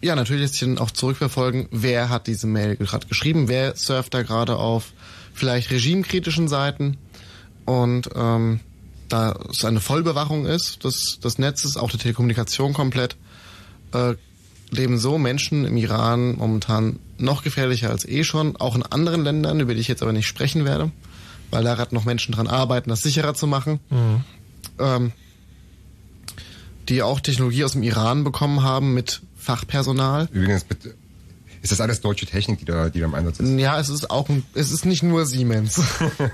[0.00, 4.14] ja, natürlich lässt sich dann auch zurückverfolgen, wer hat diese Mail gerade geschrieben, wer surft
[4.14, 4.92] da gerade auf
[5.32, 6.96] vielleicht regimekritischen Seiten
[7.64, 8.60] und ähm,
[9.08, 13.16] da es eine Vollbewachung ist des, des Netzes, auch der Telekommunikation komplett,
[13.92, 14.14] äh,
[14.74, 19.60] leben so Menschen im Iran momentan noch gefährlicher als eh schon, auch in anderen Ländern,
[19.60, 20.90] über die ich jetzt aber nicht sprechen werde,
[21.50, 23.80] weil da gerade noch Menschen dran arbeiten, das sicherer zu machen.
[24.78, 25.12] Ähm,
[26.88, 30.28] die auch Technologie aus dem Iran bekommen haben mit Fachpersonal.
[30.32, 30.94] Übrigens, bitte,
[31.64, 33.58] ist das alles deutsche Technik, die da, die da im Einsatz ist?
[33.58, 35.80] Ja, es ist auch ein, es ist nicht nur Siemens.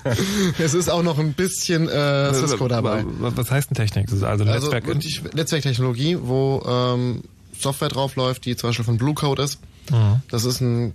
[0.59, 3.05] es ist auch noch ein bisschen äh, Cisco dabei.
[3.07, 4.07] Was heißt denn Technik?
[4.07, 5.35] Das ist also Also Netzwerk.
[5.35, 7.23] Netzwerktechnologie, wo ähm,
[7.61, 9.61] Software drauf läuft, die zum Beispiel von Blue Code ist.
[9.91, 10.23] Mhm.
[10.31, 10.95] Das ist ein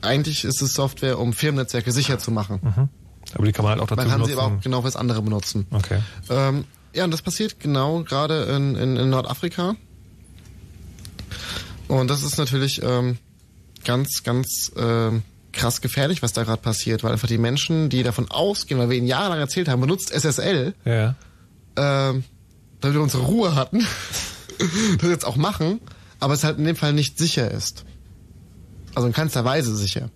[0.00, 2.60] eigentlich ist es Software, um Firmennetzwerke sicher zu machen.
[3.34, 4.46] aber die kann man halt auch dazu Man kann sie benutzen.
[4.46, 5.66] aber auch genau fürs andere benutzen.
[5.72, 6.00] Okay.
[6.30, 9.74] Ähm, ja, und das passiert genau gerade in, in, in Nordafrika.
[11.88, 13.18] Und das ist natürlich ähm,
[13.84, 15.22] ganz, ganz ähm,
[15.52, 18.96] krass gefährlich, was da gerade passiert, weil einfach die Menschen, die davon ausgehen, weil wir
[18.96, 21.14] ihnen jahrelang erzählt haben, benutzt SSL, Ja.
[21.76, 22.24] ähm,
[22.80, 23.84] damit wir unsere Ruhe hatten,
[25.00, 25.80] das jetzt auch machen,
[26.20, 27.84] aber es halt in dem Fall nicht sicher ist.
[28.94, 30.10] Also in keinster Weise sicher.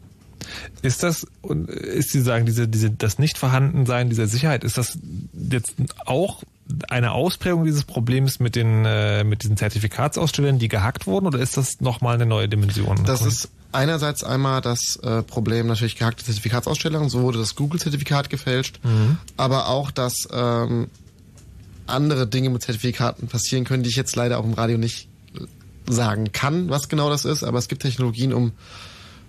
[0.82, 4.99] Ist das, und ist Sie sagen, diese, diese, das Nichtvorhandensein dieser Sicherheit, ist das
[5.34, 5.74] jetzt
[6.07, 6.43] auch
[6.88, 11.57] eine Ausprägung dieses Problems mit den, äh, mit diesen Zertifikatsausstellern, die gehackt wurden, oder ist
[11.57, 13.05] das nochmal eine neue Dimension?
[13.05, 18.80] Das ist einerseits einmal das äh, Problem natürlich gehackte Zertifikatsausstellung, so wurde das Google-Zertifikat gefälscht,
[19.36, 20.88] aber auch, dass ähm,
[21.91, 25.09] andere Dinge mit Zertifikaten passieren können, die ich jetzt leider auch im Radio nicht
[25.88, 28.53] sagen kann, was genau das ist, aber es gibt Technologien, um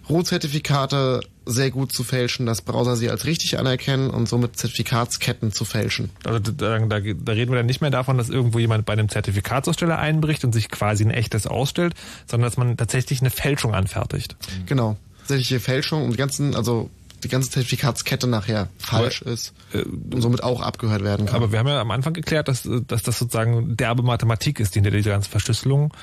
[0.10, 5.66] Rohzertifikate sehr gut zu fälschen, dass Browser sie als richtig anerkennen und somit Zertifikatsketten zu
[5.66, 6.10] fälschen.
[6.24, 9.10] Also da, da, da reden wir dann nicht mehr davon, dass irgendwo jemand bei einem
[9.10, 11.94] Zertifikatsaussteller einbricht und sich quasi ein echtes ausstellt,
[12.28, 14.36] sondern dass man tatsächlich eine Fälschung anfertigt.
[14.66, 14.98] Genau.
[15.20, 16.90] Tatsächliche Fälschung und die ganzen, also
[17.24, 21.36] die ganze Zertifikatskette nachher falsch ist und somit auch abgehört werden kann.
[21.36, 24.80] Aber wir haben ja am Anfang geklärt, dass, dass das sozusagen derbe Mathematik ist, die
[24.80, 25.94] hinter dieser ganzen Verschlüsselung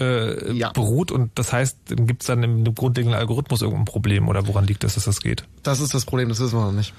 [0.00, 0.72] äh, Ja.
[0.72, 1.12] beruht.
[1.12, 4.94] Und das heißt, gibt es dann im, grundlegenden Algorithmus irgendein Problem oder woran liegt es,
[4.94, 5.44] dass das geht?
[5.62, 6.92] das ist das Problem, das wissen wir noch nicht.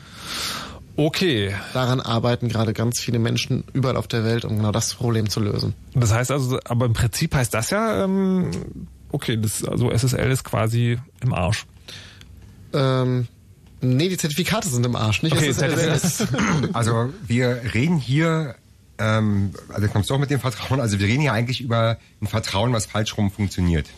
[0.98, 1.54] Okay.
[1.74, 5.42] Daran arbeiten gerade ganz viele Menschen überall auf der Welt, um genau das Problem zu
[5.42, 5.74] lösen.
[5.94, 8.50] Das heißt also, aber im Prinzip heißt das ja, ähm,
[9.12, 11.66] okay, das, also SSL ist quasi im Arsch.
[12.72, 13.28] Ähm,
[13.82, 15.36] nee, die Zertifikate sind im Arsch, nicht?
[15.36, 15.54] Okay,
[16.74, 18.56] also wir reden hier,
[18.98, 22.28] ähm, also kommst du auch mit dem Vertrauen, also wir reden hier eigentlich über ein
[22.28, 23.90] Vertrauen, was falsch rum funktioniert.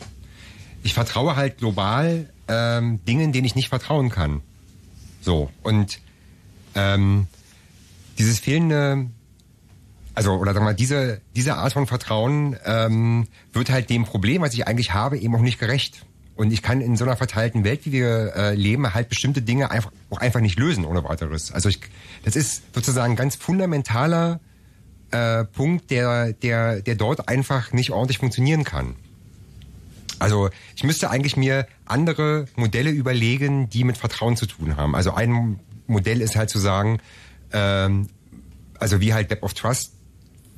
[0.84, 4.41] Ich vertraue halt global ähm, Dingen, denen ich nicht vertrauen kann.
[5.21, 5.99] So, und
[6.75, 7.28] ähm,
[8.17, 9.07] dieses fehlende,
[10.13, 14.41] also oder sagen wir mal, diese, diese Art von Vertrauen ähm, wird halt dem Problem,
[14.41, 16.05] was ich eigentlich habe, eben auch nicht gerecht.
[16.38, 19.71] Und ich kann in so einer verteilten Welt, wie wir äh, leben, halt bestimmte Dinge
[19.71, 21.51] einfach auch einfach nicht lösen ohne weiteres.
[21.51, 21.79] Also ich,
[22.23, 24.39] das ist sozusagen ein ganz fundamentaler
[25.09, 28.95] äh, Punkt, der, der, der dort einfach nicht ordentlich funktionieren kann.
[30.19, 34.95] Also ich müsste eigentlich mir andere Modelle überlegen, die mit Vertrauen zu tun haben.
[34.95, 36.99] Also ein Modell ist halt zu sagen,
[37.51, 38.09] ähm,
[38.79, 39.93] also wie halt Web of Trust,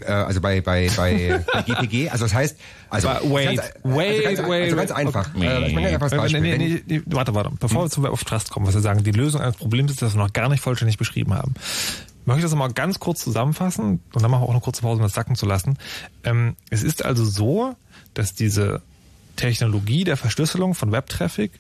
[0.02, 2.58] äh, also bei bei bei, bei GPG, also das heißt,
[2.90, 4.98] also Aber wait, ganz, wait, also ganz, wait, also ganz wait.
[4.98, 5.36] einfach.
[5.36, 5.46] Okay.
[5.48, 6.42] Äh, ich meine einfach das Nee, Beispiel.
[6.42, 7.52] nee, Wenn- nee, nee, warte, warte.
[7.60, 10.02] Bevor wir zu Web of Trust kommen, was wir sagen, die Lösung eines Problems ist,
[10.02, 11.54] das wir noch gar nicht vollständig beschrieben haben.
[12.26, 14.98] Möchte ich das mal ganz kurz zusammenfassen und dann machen wir auch eine kurze Pause,
[14.98, 15.78] um das sacken zu lassen.
[16.24, 17.76] Ähm, es ist also so,
[18.14, 18.82] dass diese
[19.36, 21.52] Technologie der Verschlüsselung von Webtraffic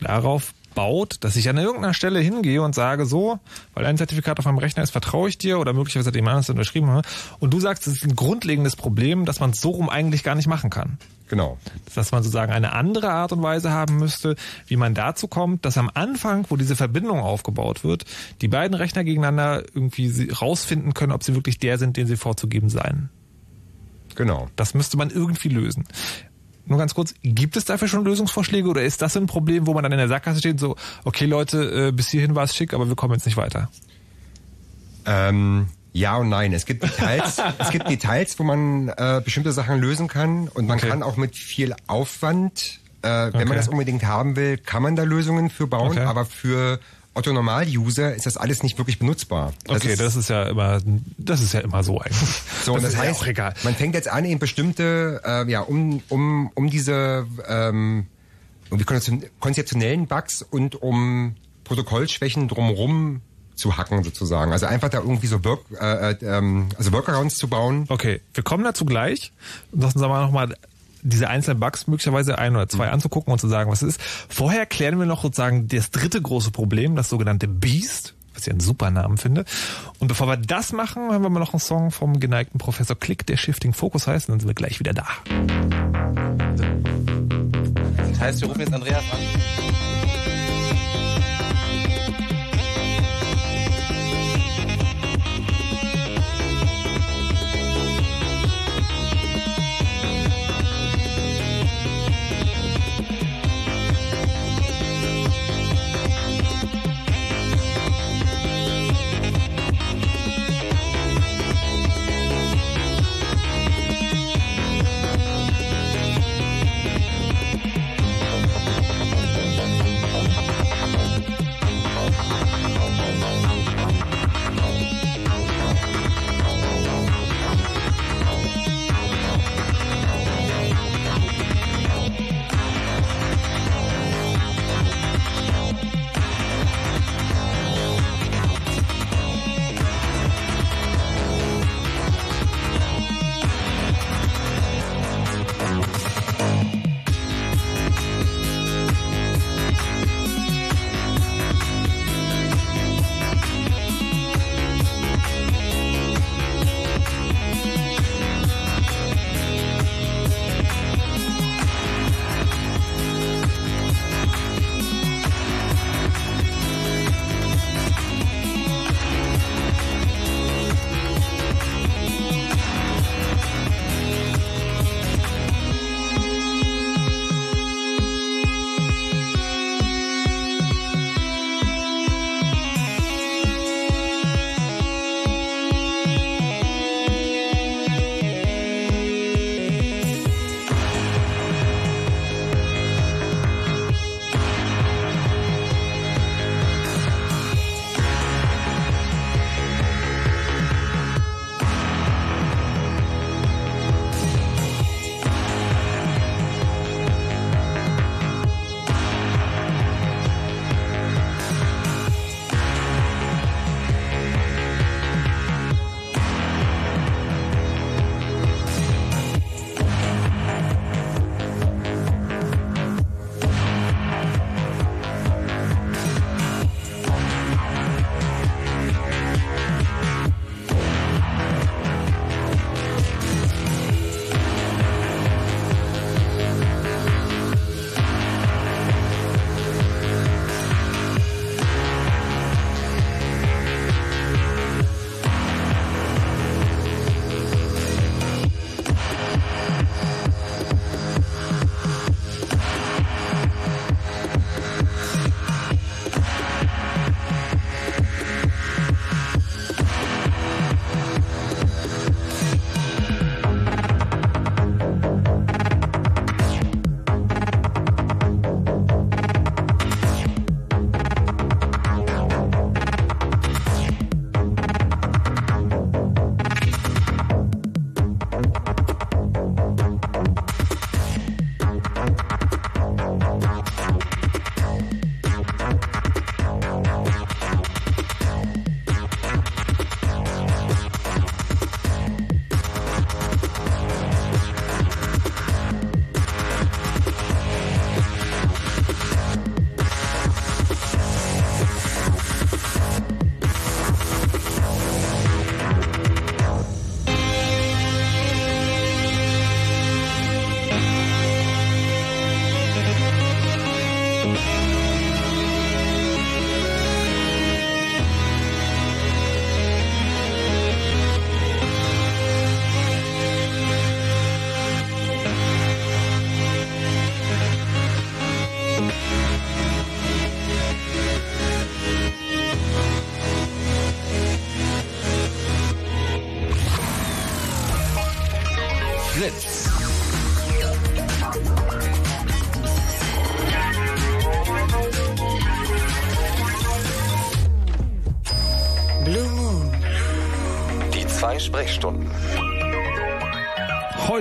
[0.00, 3.40] darauf baut, dass ich an irgendeiner Stelle hingehe und sage, so,
[3.74, 6.50] weil ein Zertifikat auf meinem Rechner ist, vertraue ich dir oder möglicherweise hat jemand anderes
[6.50, 7.02] unterschrieben.
[7.40, 10.36] Und du sagst, es ist ein grundlegendes Problem, dass man es so rum eigentlich gar
[10.36, 10.98] nicht machen kann
[11.28, 11.58] Genau.
[11.94, 15.76] dass man sozusagen eine andere Art und Weise haben müsste, wie man dazu kommt, dass
[15.76, 18.04] am Anfang, wo diese Verbindung aufgebaut wird,
[18.40, 22.70] die beiden Rechner gegeneinander irgendwie rausfinden können, ob sie wirklich der sind, den sie vorzugeben
[22.70, 23.10] seien.
[24.14, 24.48] Genau.
[24.56, 25.86] Das müsste man irgendwie lösen.
[26.68, 29.82] Nur ganz kurz, gibt es dafür schon Lösungsvorschläge oder ist das ein Problem, wo man
[29.82, 32.88] dann in der Sackgasse steht, so, okay Leute, äh, bis hierhin war es schick, aber
[32.88, 33.70] wir kommen jetzt nicht weiter?
[35.06, 36.52] Ähm, ja und nein.
[36.52, 40.78] Es gibt Details, es gibt Details, wo man äh, bestimmte Sachen lösen kann und man
[40.78, 40.88] Okay.
[40.88, 43.44] kann auch mit viel Aufwand, äh, wenn Okay.
[43.46, 46.04] man das unbedingt haben will, kann man da Lösungen für bauen, Okay.
[46.04, 46.80] aber für
[47.14, 49.52] Otto Normal-User ist das alles nicht wirklich benutzbar.
[49.66, 50.80] okay, das ist ja immer,
[51.16, 52.42] das ist ja immer so eigentlich.
[52.64, 53.54] So, und das, ist ja heißt, auch egal.
[53.64, 58.06] man fängt jetzt an, eben bestimmte, äh, ja, um, um, um diese ähm,
[58.70, 61.34] um die konzeption- konzeptionellen Bugs und um
[61.64, 63.20] Protokollschwächen drumherum
[63.54, 64.52] zu hacken sozusagen.
[64.52, 67.86] Also einfach da irgendwie so Work, äh, äh, ähm, also Workarounds zu bauen.
[67.88, 69.32] Okay, wir kommen dazu gleich.
[69.72, 70.54] Lass uns aber nochmal
[71.08, 72.70] diese einzelnen Bugs möglicherweise ein oder Mhm.
[72.70, 74.00] zwei anzugucken und zu sagen, was es ist.
[74.28, 78.60] Vorher klären wir noch sozusagen das dritte große Problem, das sogenannte Beast, was ich einen
[78.60, 79.44] super Namen finde.
[79.98, 83.26] Und bevor wir das machen, haben wir mal noch einen Song vom geneigten Professor Klick,
[83.26, 85.06] der Shifting Focus heißt, und dann sind wir gleich wieder da.
[88.10, 89.57] Das heißt, wir rufen jetzt Andreas an.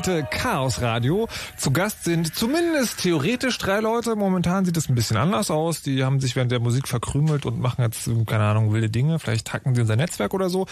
[0.07, 1.27] Heute Chaos Radio.
[1.57, 4.15] Zu Gast sind zumindest theoretisch drei Leute.
[4.15, 5.81] Momentan sieht es ein bisschen anders aus.
[5.81, 9.19] Die haben sich während der Musik verkrümelt und machen jetzt, keine Ahnung, wilde Dinge.
[9.19, 10.65] Vielleicht hacken sie unser Netzwerk oder so.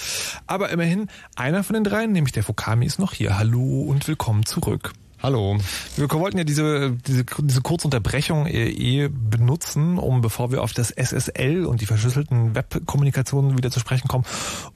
[0.48, 3.38] Aber immerhin, einer von den dreien, nämlich der Fukami, ist noch hier.
[3.38, 4.94] Hallo und willkommen zurück.
[5.22, 5.58] Hallo.
[5.98, 10.74] Wir wollten ja diese, diese, diese kurze Unterbrechung eh, eh benutzen, um bevor wir auf
[10.74, 14.26] das SSL und die verschlüsselten Webkommunikationen wieder zu sprechen kommen,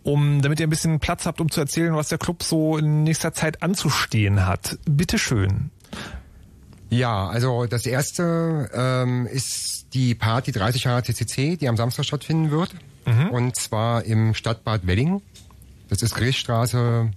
[0.04, 3.04] um damit ihr ein bisschen Platz habt, um zu erzählen, was der Club so in
[3.04, 4.78] nächster Zeit anzustehen hat.
[4.86, 5.72] Bitte schön.
[6.90, 12.52] Ja, also das erste ähm, ist die Party 30 Jahre CCC, die am Samstag stattfinden
[12.52, 12.74] wird.
[13.06, 13.30] Mhm.
[13.30, 15.22] Und zwar im Stadtbad Welling.
[15.88, 17.12] Das ist Griechstraße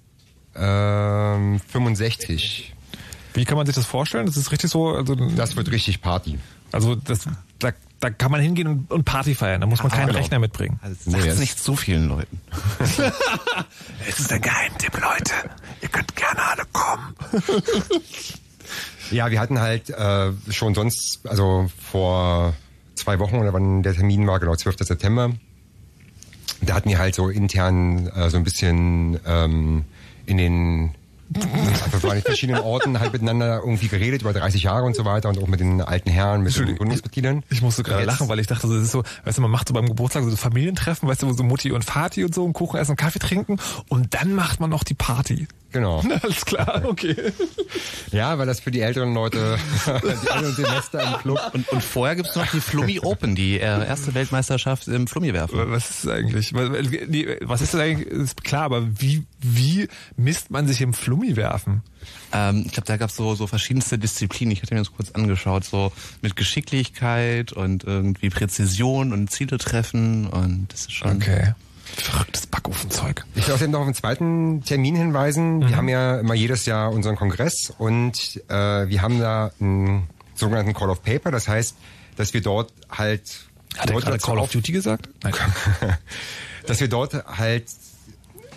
[0.56, 2.74] ähm, 65.
[3.34, 4.26] Wie kann man sich das vorstellen?
[4.26, 4.88] Das ist richtig so.
[4.88, 6.38] Also, Das wird richtig Party.
[6.72, 7.26] Also das,
[7.58, 9.60] da, da kann man hingehen und, und Party feiern.
[9.60, 10.18] Da muss man keinen genau.
[10.18, 10.78] Rechner mitbringen.
[10.82, 12.40] Also sagt's das- nicht so vielen Leuten.
[14.08, 15.32] Es ist der Geheimtipp, Leute.
[15.80, 17.14] Ihr könnt gerne alle kommen.
[19.12, 22.54] Ja, wir hatten halt äh, schon sonst, also vor
[22.96, 24.76] zwei Wochen oder wann der Termin war, genau 12.
[24.80, 25.30] September,
[26.62, 29.84] da hatten wir halt so intern äh, so ein bisschen ähm,
[30.26, 30.94] in den
[31.92, 35.28] also waren in verschiedenen Orten halt miteinander irgendwie geredet über 30 Jahre und so weiter
[35.28, 37.42] und auch mit den alten Herren, mit den Gründungsmitgliedern.
[37.50, 39.74] Ich musste gerade lachen, weil ich dachte, das ist so, weißt du, man macht so
[39.74, 42.78] beim Geburtstag so Familientreffen, weißt du, wo so Mutti und Vati und so einen Kuchen
[42.78, 43.58] essen und Kaffee trinken
[43.88, 45.46] und dann macht man noch die Party.
[45.72, 46.02] Genau.
[46.22, 47.16] Alles klar, okay.
[48.12, 51.40] Ja, weil das für die älteren Leute, die älteren Semester im Club.
[51.54, 55.70] Und, und vorher gibt's noch die Flummi Open, die äh, erste Weltmeisterschaft im Flummi-Werfen.
[55.70, 56.52] Was ist das eigentlich?
[56.54, 58.08] Was, ist das eigentlich?
[58.08, 61.82] Ist klar, aber wie, wie misst man sich im Flummi werfen?
[62.32, 64.52] Ähm, ich glaube, da gab's so, so verschiedenste Disziplinen.
[64.52, 70.26] Ich hatte mir das kurz angeschaut, so mit Geschicklichkeit und irgendwie Präzision und Ziele treffen
[70.26, 71.16] und das ist schon.
[71.16, 71.54] Okay.
[71.96, 73.24] Verrücktes Backofenzeug.
[73.34, 75.68] Ich will außerdem noch auf einen zweiten Termin hinweisen.
[75.68, 80.74] Wir haben ja immer jedes Jahr unseren Kongress und äh, wir haben da einen sogenannten
[80.74, 81.30] Call of Paper.
[81.30, 81.76] Das heißt,
[82.16, 83.22] dass wir dort halt
[83.76, 85.08] Hat er gerade Call of Duty gesagt?
[85.22, 85.34] Nein.
[86.66, 87.66] dass wir dort halt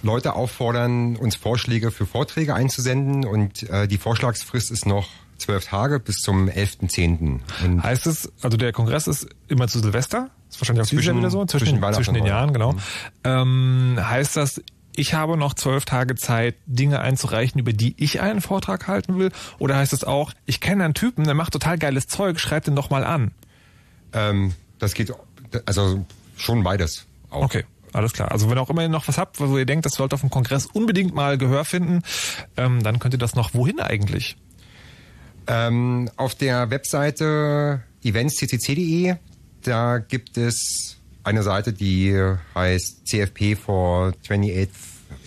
[0.03, 5.99] Leute auffordern, uns Vorschläge für Vorträge einzusenden und äh, die Vorschlagsfrist ist noch zwölf Tage
[5.99, 7.39] bis zum 11.10.
[7.63, 10.29] Und Heißt es, also der Kongress ist immer zu Silvester?
[10.49, 11.45] Ist wahrscheinlich auch Zwischen- wieder so?
[11.45, 12.75] Zwischen, zwischen zwischen den Jahren, genau.
[13.23, 13.97] Weihnachten.
[13.97, 14.61] Ähm, heißt das,
[14.95, 19.31] ich habe noch zwölf Tage Zeit, Dinge einzureichen, über die ich einen Vortrag halten will?
[19.59, 22.75] Oder heißt es auch, ich kenne einen Typen, der macht total geiles Zeug, schreibt den
[22.75, 23.31] doch mal an?
[24.13, 25.11] ähm, das geht
[25.65, 26.05] also
[26.37, 27.05] schon beides.
[27.29, 27.43] Auch.
[27.43, 27.65] Okay.
[27.93, 28.29] Alles klar.
[28.31, 30.29] Also wenn ihr auch immer noch was habt, wo ihr denkt, das sollte auf dem
[30.29, 32.01] Kongress unbedingt mal Gehör finden,
[32.57, 34.35] ähm, dann könnt ihr das noch wohin eigentlich?
[35.47, 39.15] Ähm, auf der Webseite eventsccc.de,
[39.67, 42.15] da gibt es eine Seite, die
[42.53, 44.69] heißt CFP for 28th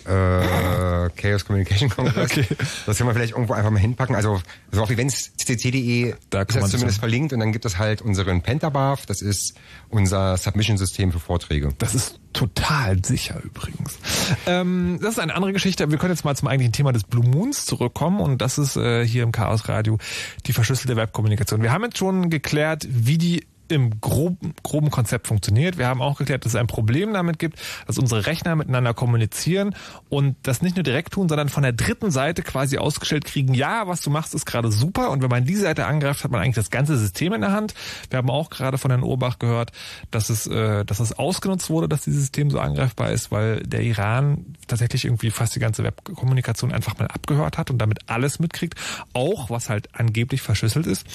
[0.06, 2.30] äh, Chaos Communication Congress.
[2.30, 2.46] Okay.
[2.86, 4.16] Das können wir vielleicht irgendwo einfach mal hinpacken.
[4.16, 8.00] Also, also auf eventsccc.de Da ist das zumindest sich- verlinkt und dann gibt es halt
[8.00, 9.54] unseren Pentabarf, das ist
[9.90, 11.74] unser Submission-System für Vorträge.
[11.78, 13.98] Das ist total sicher übrigens.
[14.46, 15.90] Ähm, das ist eine andere Geschichte.
[15.90, 19.06] Wir können jetzt mal zum eigentlichen Thema des Blue Moons zurückkommen und das ist äh,
[19.06, 19.98] hier im Chaos Radio
[20.46, 21.62] die verschlüsselte Webkommunikation.
[21.62, 25.78] Wir haben jetzt schon geklärt, wie die im groben, groben Konzept funktioniert.
[25.78, 29.74] Wir haben auch geklärt, dass es ein Problem damit gibt, dass unsere Rechner miteinander kommunizieren
[30.08, 33.86] und das nicht nur direkt tun, sondern von der dritten Seite quasi ausgestellt kriegen, ja,
[33.86, 36.54] was du machst, ist gerade super und wenn man die Seite angreift, hat man eigentlich
[36.54, 37.74] das ganze System in der Hand.
[38.10, 39.72] Wir haben auch gerade von Herrn Urbach gehört,
[40.10, 43.82] dass es, äh, dass es ausgenutzt wurde, dass dieses System so angreifbar ist, weil der
[43.82, 48.74] Iran tatsächlich irgendwie fast die ganze Webkommunikation einfach mal abgehört hat und damit alles mitkriegt,
[49.12, 51.06] auch was halt angeblich verschlüsselt ist.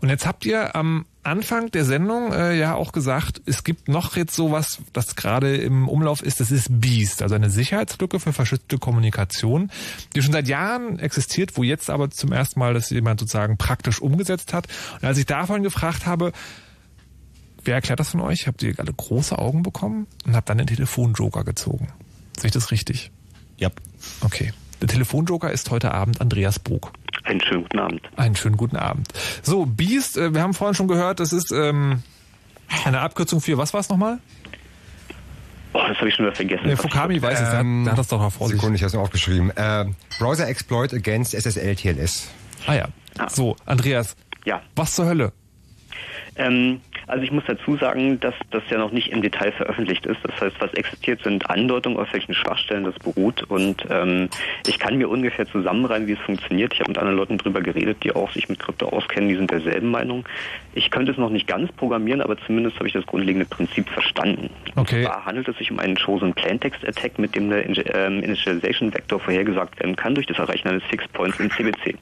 [0.00, 4.16] Und jetzt habt ihr am Anfang der Sendung äh, ja auch gesagt, es gibt noch
[4.16, 8.78] jetzt sowas, das gerade im Umlauf ist, das ist Beast, also eine Sicherheitslücke für verschlüsselte
[8.78, 9.70] Kommunikation,
[10.16, 14.00] die schon seit Jahren existiert, wo jetzt aber zum ersten Mal das jemand sozusagen praktisch
[14.00, 14.66] umgesetzt hat.
[15.00, 16.32] Und als ich davon gefragt habe,
[17.64, 18.48] wer erklärt das von euch?
[18.48, 21.88] Habt ihr alle große Augen bekommen und habt dann den Telefonjoker gezogen.
[22.36, 23.12] Sehe ich das richtig?
[23.58, 23.70] Ja.
[24.22, 24.52] Okay.
[24.82, 26.92] Der Telefonjoker ist heute Abend Andreas Bog.
[27.22, 28.00] Einen schönen guten Abend.
[28.16, 29.06] Einen schönen guten Abend.
[29.40, 32.02] So, Beast, äh, wir haben vorhin schon gehört, das ist ähm,
[32.84, 34.18] eine Abkürzung für, was war es nochmal?
[35.72, 36.66] Oh, das habe ich schon wieder vergessen.
[36.66, 38.56] Der Fukami weiß es, Ähm, der hat das doch noch vor sich.
[38.56, 39.50] Sekunde, ich habe es mir aufgeschrieben.
[39.56, 39.84] Äh,
[40.18, 42.28] Browser Exploit against SSL TLS.
[42.66, 42.88] Ah ja.
[43.18, 43.28] Ah.
[43.30, 44.62] So, Andreas, Ja.
[44.74, 45.32] was zur Hölle?
[46.34, 46.80] Ähm,
[47.12, 50.16] Also ich muss dazu sagen, dass das ja noch nicht im Detail veröffentlicht ist.
[50.22, 53.42] Das heißt, was existiert, sind Andeutungen, auf welchen Schwachstellen das beruht.
[53.50, 54.30] Und ähm,
[54.66, 56.72] ich kann mir ungefähr zusammenreimen, wie es funktioniert.
[56.72, 59.50] Ich habe mit anderen Leuten drüber geredet, die auch sich mit Krypto auskennen, die sind
[59.50, 60.24] derselben Meinung.
[60.72, 64.48] Ich könnte es noch nicht ganz programmieren, aber zumindest habe ich das grundlegende Prinzip verstanden.
[64.76, 65.00] Okay.
[65.00, 68.94] Und zwar handelt es sich um einen Chosen Plaintext Attack, mit dem der ähm, Initialization
[68.94, 71.94] Vector vorhergesagt werden kann durch das Erreichen eines Fix Points im CBC.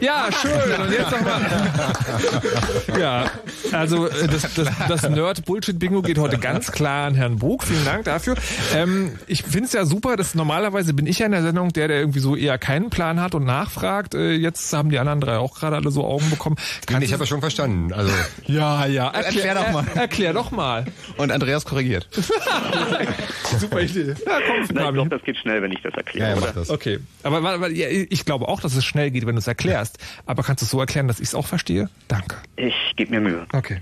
[0.00, 0.52] Ja, schön.
[0.52, 1.40] Und jetzt nochmal.
[2.98, 3.30] Ja,
[3.72, 7.64] also äh, das, das, das Nerd-Bullshit-Bingo geht heute ganz klar an Herrn Bug.
[7.64, 8.36] Vielen Dank dafür.
[8.74, 11.88] Ähm, ich finde es ja super, dass normalerweise bin ich ja in der Sendung der,
[11.88, 14.14] der irgendwie so eher keinen Plan hat und nachfragt.
[14.14, 16.56] Äh, jetzt haben die anderen drei auch gerade alle so Augen bekommen.
[16.86, 17.92] Kann ich habe das schon verstanden.
[17.92, 18.12] Also
[18.46, 19.08] Ja, ja.
[19.08, 19.84] Erklär, Erklär doch mal.
[19.94, 20.84] Er, erklär doch mal.
[21.16, 22.08] Und Andreas korrigiert.
[23.58, 24.14] Super Idee.
[24.26, 24.92] Ja, komm, Fabi.
[24.92, 26.38] glaube, das geht schnell, wenn ich das erkläre.
[26.38, 26.70] ja, ja, das.
[26.70, 29.46] Okay, aber, aber aber, ja, ich glaube auch, dass es schnell geht, wenn du es
[29.46, 29.98] erklärst.
[30.26, 31.88] Aber kannst du es so erklären, dass ich es auch verstehe?
[32.08, 32.36] Danke.
[32.56, 33.46] Ich gebe mir Mühe.
[33.52, 33.80] Okay.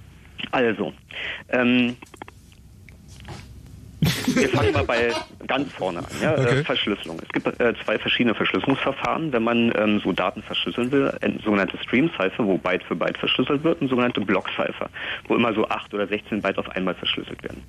[0.51, 0.93] Also,
[1.49, 1.97] ähm,
[4.27, 5.13] wir fangen mal bei
[5.47, 6.07] ganz vorne an.
[6.21, 6.33] Ja?
[6.33, 6.61] Okay.
[6.61, 7.19] Äh, Verschlüsselung.
[7.23, 11.13] Es gibt äh, zwei verschiedene Verschlüsselungsverfahren, wenn man ähm, so Daten verschlüsseln will.
[11.23, 14.91] Ein sogenannte Stream-Cipher, wo Byte für Byte verschlüsselt wird, und sogenannte Block-Cipher,
[15.29, 17.63] wo immer so 8 oder 16 Byte auf einmal verschlüsselt werden.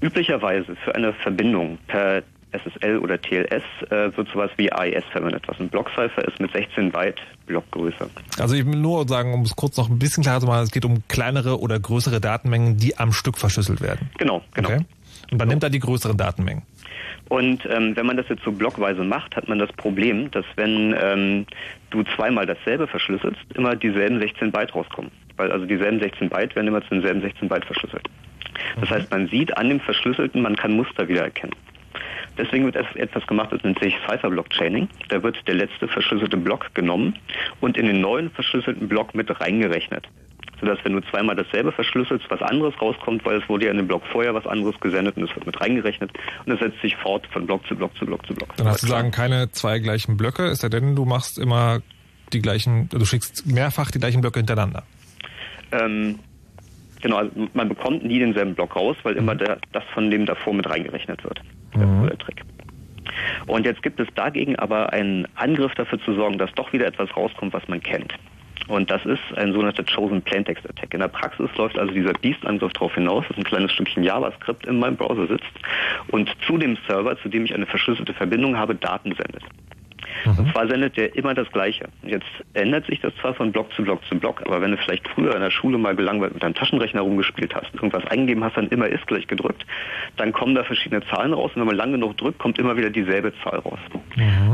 [0.00, 2.22] Üblicherweise für eine Verbindung per
[2.52, 6.90] SSL oder TLS äh, wird sowas wie AES verwendet, was ein Block-Cipher ist mit 16
[6.90, 8.08] Byte Blockgröße.
[8.38, 10.70] Also ich will nur sagen, um es kurz noch ein bisschen klarer zu machen, es
[10.70, 14.10] geht um kleinere oder größere Datenmengen, die am Stück verschlüsselt werden.
[14.18, 14.68] Genau, genau.
[14.68, 14.84] Okay?
[15.30, 16.62] Und man nimmt da die größeren Datenmengen.
[17.28, 20.94] Und ähm, wenn man das jetzt so blockweise macht, hat man das Problem, dass wenn
[21.00, 21.46] ähm,
[21.90, 25.10] du zweimal dasselbe verschlüsselst, immer dieselben 16 Byte rauskommen.
[25.36, 28.06] Weil also dieselben 16 Byte werden immer zu denselben 16 Byte verschlüsselt.
[28.80, 31.54] Das heißt, man sieht an dem Verschlüsselten, man kann Muster wiedererkennen.
[32.38, 34.88] Deswegen wird etwas gemacht, das nennt sich Cipher-Block-Chaining.
[35.08, 37.18] Da wird der letzte verschlüsselte Block genommen
[37.60, 40.08] und in den neuen verschlüsselten Block mit reingerechnet.
[40.60, 43.88] Sodass, wenn du zweimal dasselbe verschlüsselst, was anderes rauskommt, weil es wurde ja in dem
[43.88, 46.10] Block vorher was anderes gesendet und es wird mit reingerechnet
[46.46, 48.56] und es setzt sich fort von Block zu Block zu Block zu Block.
[48.56, 51.80] Dann hast du sagen, keine zwei gleichen Blöcke, es sei denn, du machst immer
[52.32, 54.84] die gleichen, du schickst mehrfach die gleichen Blöcke hintereinander.
[55.72, 56.20] Ähm,
[57.02, 60.54] genau, also man bekommt nie denselben Block raus, weil immer der, das von dem davor
[60.54, 61.42] mit reingerechnet wird.
[61.74, 62.42] So der Trick.
[63.46, 67.14] Und jetzt gibt es dagegen aber einen Angriff dafür zu sorgen, dass doch wieder etwas
[67.16, 68.14] rauskommt, was man kennt.
[68.68, 70.94] Und das ist ein sogenannter Chosen Plaintext Attack.
[70.94, 74.78] In der Praxis läuft also dieser Beast-Angriff darauf hinaus, dass ein kleines Stückchen JavaScript in
[74.78, 75.50] meinem Browser sitzt
[76.08, 79.42] und zu dem Server, zu dem ich eine verschlüsselte Verbindung habe, Daten sendet.
[80.24, 81.88] Und zwar sendet der immer das Gleiche.
[82.02, 85.06] Jetzt ändert sich das zwar von Block zu Block zu Block, aber wenn du vielleicht
[85.08, 88.68] früher in der Schule mal gelangweilt mit deinem Taschenrechner rumgespielt hast, irgendwas eingegeben hast, dann
[88.68, 89.64] immer ist gleich gedrückt,
[90.16, 92.90] dann kommen da verschiedene Zahlen raus und wenn man lang genug drückt, kommt immer wieder
[92.90, 93.78] dieselbe Zahl raus.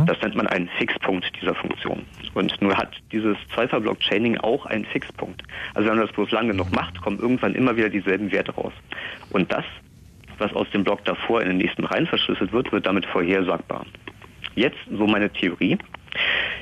[0.07, 2.03] Das nennt man einen Fixpunkt dieser Funktion.
[2.35, 5.43] Und nur hat dieses Cipher-Block-Chaining auch einen Fixpunkt.
[5.75, 8.73] Also wenn man das bloß lang genug macht, kommen irgendwann immer wieder dieselben Werte raus.
[9.31, 9.65] Und das,
[10.39, 13.85] was aus dem Block davor in den nächsten rein verschlüsselt wird, wird damit vorhersagbar.
[14.59, 15.79] Jetzt so meine Theorie.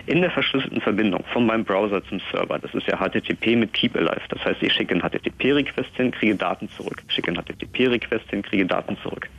[0.06, 3.96] In der verschlüsselten Verbindung von meinem Browser zum Server, das ist ja HTTP mit Keep
[3.96, 4.20] Alive.
[4.28, 7.02] Das heißt, ich schicke einen HTTP-Request hin, kriege Daten zurück.
[7.08, 9.30] Schicke einen HTTP-Request hin, kriege Daten zurück.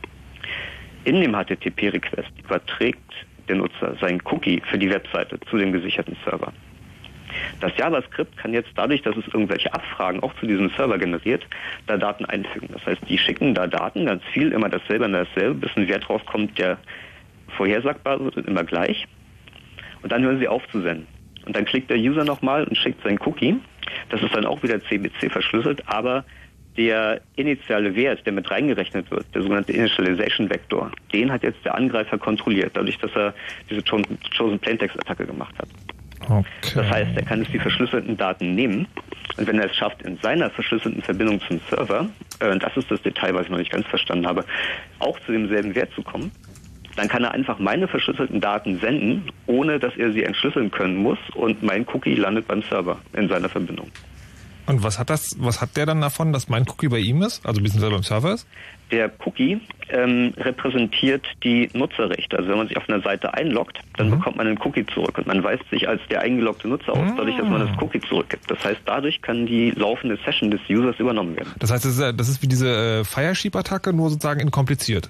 [1.04, 6.52] In dem HTTP-Request überträgt der Nutzer seinen Cookie für die Webseite zu dem gesicherten Server.
[7.60, 11.46] Das JavaScript kann jetzt dadurch, dass es irgendwelche Abfragen auch zu diesem Server generiert,
[11.86, 12.70] da Daten einfügen.
[12.72, 16.10] Das heißt, die schicken da Daten, ganz viel, immer dasselbe und dasselbe, bis ein Wert
[16.10, 16.78] rauskommt, der
[17.58, 19.06] vorhersagbar wird immer gleich.
[20.02, 21.06] Und dann hören sie auf zu senden.
[21.44, 23.56] Und dann klickt der User nochmal und schickt seinen Cookie.
[24.10, 26.24] Das ist dann auch wieder CBC verschlüsselt, aber
[26.76, 31.74] der initiale Wert, der mit reingerechnet wird, der sogenannte Initialization Vector, den hat jetzt der
[31.74, 33.34] Angreifer kontrolliert, dadurch, dass er
[33.68, 35.68] diese Chosen Plaintext Attacke gemacht hat.
[36.28, 36.44] Okay.
[36.74, 38.86] Das heißt, er kann jetzt die verschlüsselten Daten nehmen
[39.38, 42.08] und wenn er es schafft, in seiner verschlüsselten Verbindung zum Server,
[42.40, 44.44] äh, und das ist das Detail, was ich noch nicht ganz verstanden habe,
[44.98, 46.30] auch zu demselben Wert zu kommen,
[46.98, 51.18] dann kann er einfach meine verschlüsselten Daten senden, ohne dass er sie entschlüsseln können muss
[51.34, 53.90] und mein Cookie landet beim Server in seiner Verbindung.
[54.68, 57.44] Und was hat das, was hat der dann davon, dass mein Cookie bei ihm ist?
[57.46, 58.46] Also beziehungsweise beim Server ist?
[58.90, 62.36] Der Cookie ähm, repräsentiert die Nutzerrechte.
[62.36, 65.26] Also wenn man sich auf einer Seite einloggt, dann bekommt man einen Cookie zurück und
[65.26, 68.50] man weist sich als der eingeloggte Nutzer aus, dadurch, dass man das Cookie zurückgibt.
[68.50, 71.50] Das heißt, dadurch kann die laufende Session des Users übernommen werden.
[71.58, 75.08] Das heißt, das ist, das ist wie diese äh, Firesheep-Attacke, nur sozusagen inkompliziert.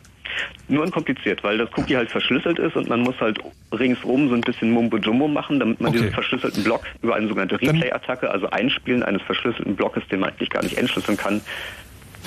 [0.69, 3.39] Nur unkompliziert, weil das Cookie halt verschlüsselt ist und man muss halt
[3.73, 5.99] ringsrum so ein bisschen Mumbo-Jumbo machen, damit man Okay.
[5.99, 10.51] diesen verschlüsselten Block über eine sogenannte Replay-Attacke, also Einspielen eines verschlüsselten Blockes, den man eigentlich
[10.51, 11.41] gar nicht entschlüsseln kann,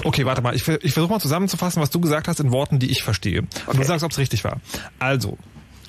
[0.05, 0.55] Okay, warte mal.
[0.55, 3.41] Ich, ich versuche mal zusammenzufassen, was du gesagt hast in Worten, die ich verstehe.
[3.67, 4.57] Und du sagst, ob es richtig war.
[4.99, 5.37] Also,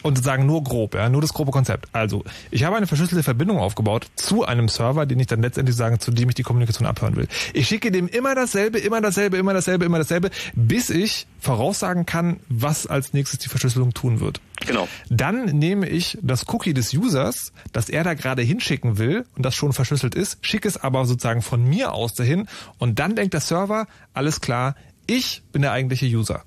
[0.03, 1.88] Und sozusagen nur grob, ja, nur das grobe Konzept.
[1.92, 6.00] Also, ich habe eine verschlüsselte Verbindung aufgebaut zu einem Server, den ich dann letztendlich sagen,
[6.00, 7.28] zu dem ich die Kommunikation abhören will.
[7.55, 12.40] Ich schicke dem immer dasselbe, immer dasselbe, immer dasselbe, immer dasselbe, bis ich voraussagen kann,
[12.48, 14.40] was als nächstes die Verschlüsselung tun wird.
[14.66, 14.88] Genau.
[15.09, 19.55] Dann nehme ich das Cookie des Users, das er da gerade hinschicken will und das
[19.55, 22.46] schon verschlüsselt ist, schicke es aber sozusagen von mir aus dahin
[22.78, 24.76] und dann denkt der Server, alles klar,
[25.07, 26.44] ich bin der eigentliche User.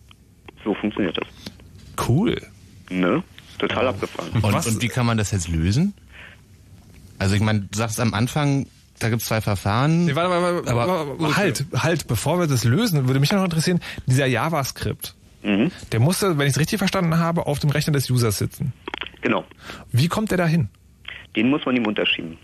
[0.63, 2.07] So funktioniert das.
[2.07, 2.41] Cool.
[2.89, 3.23] Ne?
[3.57, 4.29] Total abgefahren.
[4.41, 5.93] Und, und wie kann man das jetzt lösen?
[7.17, 8.67] Also ich meine, du sagst am Anfang,
[8.99, 10.05] da gibt's zwei Verfahren.
[10.05, 13.43] Nee, warte, warte, warte, aber warte, halt, halt, bevor wir das lösen, würde mich noch
[13.43, 15.71] interessieren, dieser JavaScript, Mhm.
[15.91, 18.73] der musste, wenn ich es richtig verstanden habe, auf dem Rechner des Users sitzen.
[19.21, 19.45] Genau.
[19.91, 20.69] Wie kommt der da hin?
[21.35, 22.37] Den muss man ihm unterschieben.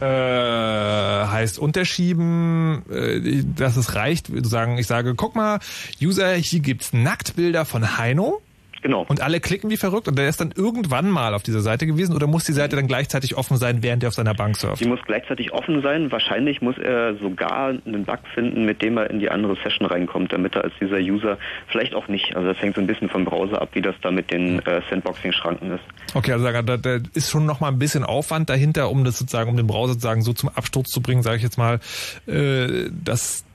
[0.00, 5.60] Äh, heißt unterschieben, äh, dass es reicht, sagen, ich sage, guck mal,
[6.02, 8.40] User, hier gibt's Nacktbilder von Heino.
[8.84, 9.06] Genau.
[9.08, 12.14] Und alle klicken wie verrückt und der ist dann irgendwann mal auf dieser Seite gewesen
[12.14, 14.84] oder muss die Seite dann gleichzeitig offen sein, während er auf seiner Bank surft?
[14.84, 16.12] Die muss gleichzeitig offen sein.
[16.12, 20.34] Wahrscheinlich muss er sogar einen Bug finden, mit dem er in die andere Session reinkommt,
[20.34, 22.36] damit er als dieser User vielleicht auch nicht.
[22.36, 24.82] Also das hängt so ein bisschen vom Browser ab, wie das da mit den äh,
[24.90, 25.84] Sandboxing-Schranken ist.
[26.12, 29.48] Okay, also da, da, ist schon noch mal ein bisschen Aufwand dahinter, um das sozusagen,
[29.48, 31.80] um den Browser sozusagen so zum Absturz zu bringen, sage ich jetzt mal,
[32.26, 33.46] äh, dass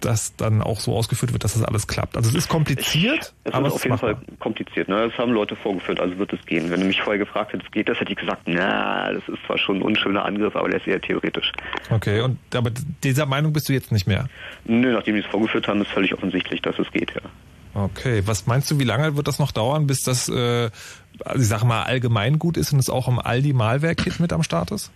[0.00, 2.16] das dann auch so ausgeführt wird, dass das alles klappt.
[2.16, 4.16] Also es ist kompliziert, Es aber ist auf jeden machbar.
[4.16, 4.88] Fall kompliziert.
[4.88, 5.08] Ne?
[5.08, 6.70] Das haben Leute vorgeführt, also wird es gehen.
[6.70, 9.58] Wenn du mich vorher gefragt hättest, geht das, hätte ich gesagt, na, das ist zwar
[9.58, 11.52] schon ein unschöner Angriff, aber der ist eher theoretisch.
[11.90, 12.70] Okay, und aber
[13.02, 14.28] dieser Meinung bist du jetzt nicht mehr.
[14.64, 17.22] Nö, nachdem die es vorgeführt haben, ist völlig offensichtlich, dass es geht, ja.
[17.74, 20.70] Okay, was meinst du, wie lange wird das noch dauern, bis das, äh,
[21.24, 24.70] also ich sag mal, allgemein gut ist und es auch im Aldi-Malware-Kit mit am Start
[24.70, 24.90] ist?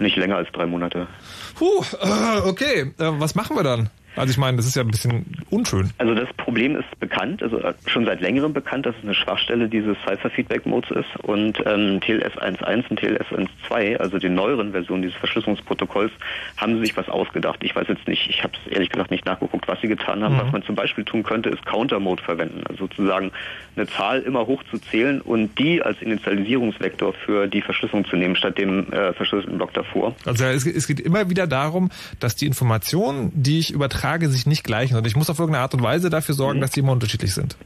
[0.00, 1.06] Nicht länger als drei Monate.
[1.54, 3.90] Puh, äh, okay, äh, was machen wir dann?
[4.16, 5.90] Also ich meine, das ist ja ein bisschen unschön.
[5.98, 9.68] Also das Problem ist bekannt, also äh, schon seit längerem bekannt, dass es eine Schwachstelle
[9.68, 13.26] dieses Cipher-Feedback-Modes ist und ähm, TLS 1.1 und TLS
[13.70, 16.12] 1.2, also den neueren Versionen dieses Verschlüsselungsprotokolls,
[16.56, 17.60] haben sie sich was ausgedacht.
[17.62, 20.34] Ich weiß jetzt nicht, ich habe es ehrlich gesagt nicht nachgeguckt, was sie getan haben.
[20.34, 20.40] Mhm.
[20.40, 23.30] Was man zum Beispiel tun könnte, ist Counter-Mode verwenden, also sozusagen
[23.76, 28.34] eine Zahl immer hoch zu zählen und die als Initialisierungsvektor für die Verschlüsselung zu nehmen,
[28.34, 30.16] statt dem äh, verschlüsselten Block davor.
[30.24, 34.64] Also es, es geht immer wieder darum, dass die Informationen, die ich übertrage, sich nicht
[34.64, 34.96] gleichen.
[34.96, 37.56] Und ich muss auf irgendeine Art und Weise dafür sorgen, dass die immer unterschiedlich sind.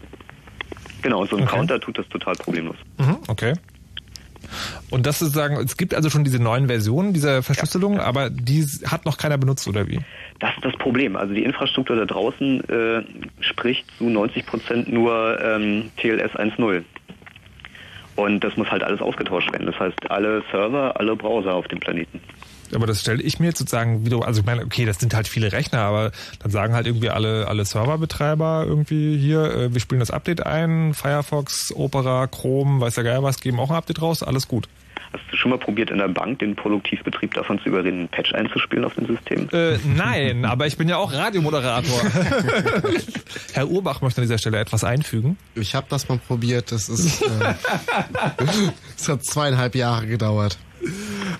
[1.02, 1.56] Genau, so ein Okay.
[1.56, 2.76] Counter tut das total problemlos.
[2.98, 3.54] Mhm, okay.
[4.90, 8.62] Und das ist sagen, es gibt also schon diese neuen Versionen dieser Verschlüsselung, aber die
[8.86, 10.00] hat noch keiner benutzt, oder wie?
[10.40, 11.16] Das ist das Problem.
[11.16, 13.02] Also die Infrastruktur da draußen äh,
[13.40, 16.82] spricht zu 90 Prozent nur ähm, TLS 1.0.
[18.16, 19.66] Und das muss halt alles ausgetauscht werden.
[19.66, 22.20] Das heißt, alle Server, alle Browser auf dem Planeten.
[22.74, 25.28] Aber das stelle ich mir jetzt sozusagen wieder, also ich meine, okay, das sind halt
[25.28, 30.00] viele Rechner, aber dann sagen halt irgendwie alle, alle Serverbetreiber irgendwie hier, äh, wir spielen
[30.00, 34.22] das Update ein, Firefox, Opera, Chrome, weiß der Geil was, geben auch ein Update raus,
[34.22, 34.68] alles gut.
[35.12, 38.32] Hast du schon mal probiert, in der Bank den Produktivbetrieb davon zu überreden, einen Patch
[38.32, 39.46] einzuspielen auf dem System?
[39.52, 42.00] Äh, nein, aber ich bin ja auch Radiomoderator.
[43.52, 45.36] Herr Urbach möchte an dieser Stelle etwas einfügen.
[45.54, 46.72] Ich habe das mal probiert.
[46.72, 47.26] Das ist, äh,
[48.96, 50.56] es hat zweieinhalb Jahre gedauert.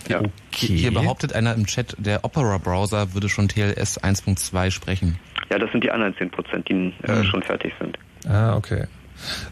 [0.08, 0.22] Ja.
[0.52, 5.18] Hier behauptet einer im Chat, der Opera-Browser würde schon TLS 1.2 sprechen.
[5.50, 7.98] Ja, das sind die anderen 10 Prozent, die äh, schon fertig sind.
[8.26, 8.86] Ah, okay.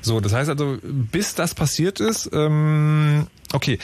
[0.01, 3.79] So, das heißt also, bis das passiert ist, ähm, okay.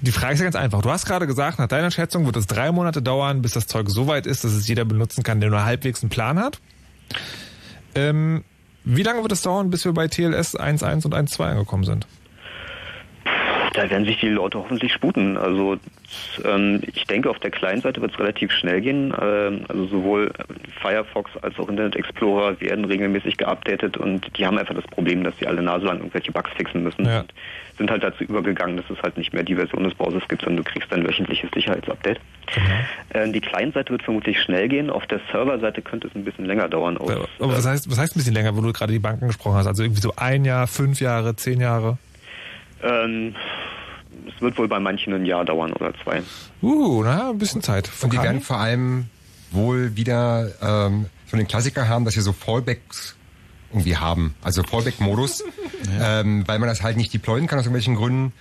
[0.00, 0.82] Die Frage ist ja ganz einfach.
[0.82, 3.88] Du hast gerade gesagt, nach deiner Schätzung wird es drei Monate dauern, bis das Zeug
[3.88, 6.60] so weit ist, dass es jeder benutzen kann, der nur halbwegs einen Plan hat.
[7.94, 8.42] Ähm,
[8.84, 12.06] wie lange wird es dauern, bis wir bei TLS 1.1 und 1.2 angekommen sind?
[13.72, 15.36] Da werden sich die Leute hoffentlich sputen.
[15.36, 15.78] Also
[16.44, 19.14] ähm, ich denke, auf der Client-Seite wird es relativ schnell gehen.
[19.20, 20.30] Ähm, also sowohl
[20.80, 25.36] Firefox als auch Internet Explorer werden regelmäßig geupdatet und die haben einfach das Problem, dass
[25.38, 27.06] sie alle Nase lang irgendwelche Bugs fixen müssen.
[27.06, 27.20] Ja.
[27.20, 27.32] Und
[27.78, 30.64] sind halt dazu übergegangen, dass es halt nicht mehr die Version des Browsers gibt, sondern
[30.64, 32.20] du kriegst ein wöchentliches Sicherheitsupdate.
[33.14, 34.90] Ähm, die Client-Seite wird vermutlich schnell gehen.
[34.90, 36.98] Auf der Server-Seite könnte es ein bisschen länger dauern.
[36.98, 39.56] Aus, Aber was heißt, was heißt ein bisschen länger, wo du gerade die Banken gesprochen
[39.56, 39.66] hast?
[39.66, 41.96] Also irgendwie so ein Jahr, fünf Jahre, zehn Jahre?
[42.82, 43.34] Ähm,
[44.26, 46.22] es wird wohl bei manchen ein Jahr dauern oder zwei.
[46.62, 47.90] Uh, na, ein bisschen Zeit.
[48.02, 49.06] Und die werden vor allem
[49.50, 53.16] wohl wieder ähm, so den Klassiker haben, dass sie so Fallbacks
[53.72, 54.34] irgendwie haben.
[54.42, 55.44] Also Fallback-Modus,
[56.00, 58.32] ähm, weil man das halt nicht deployen kann aus irgendwelchen Gründen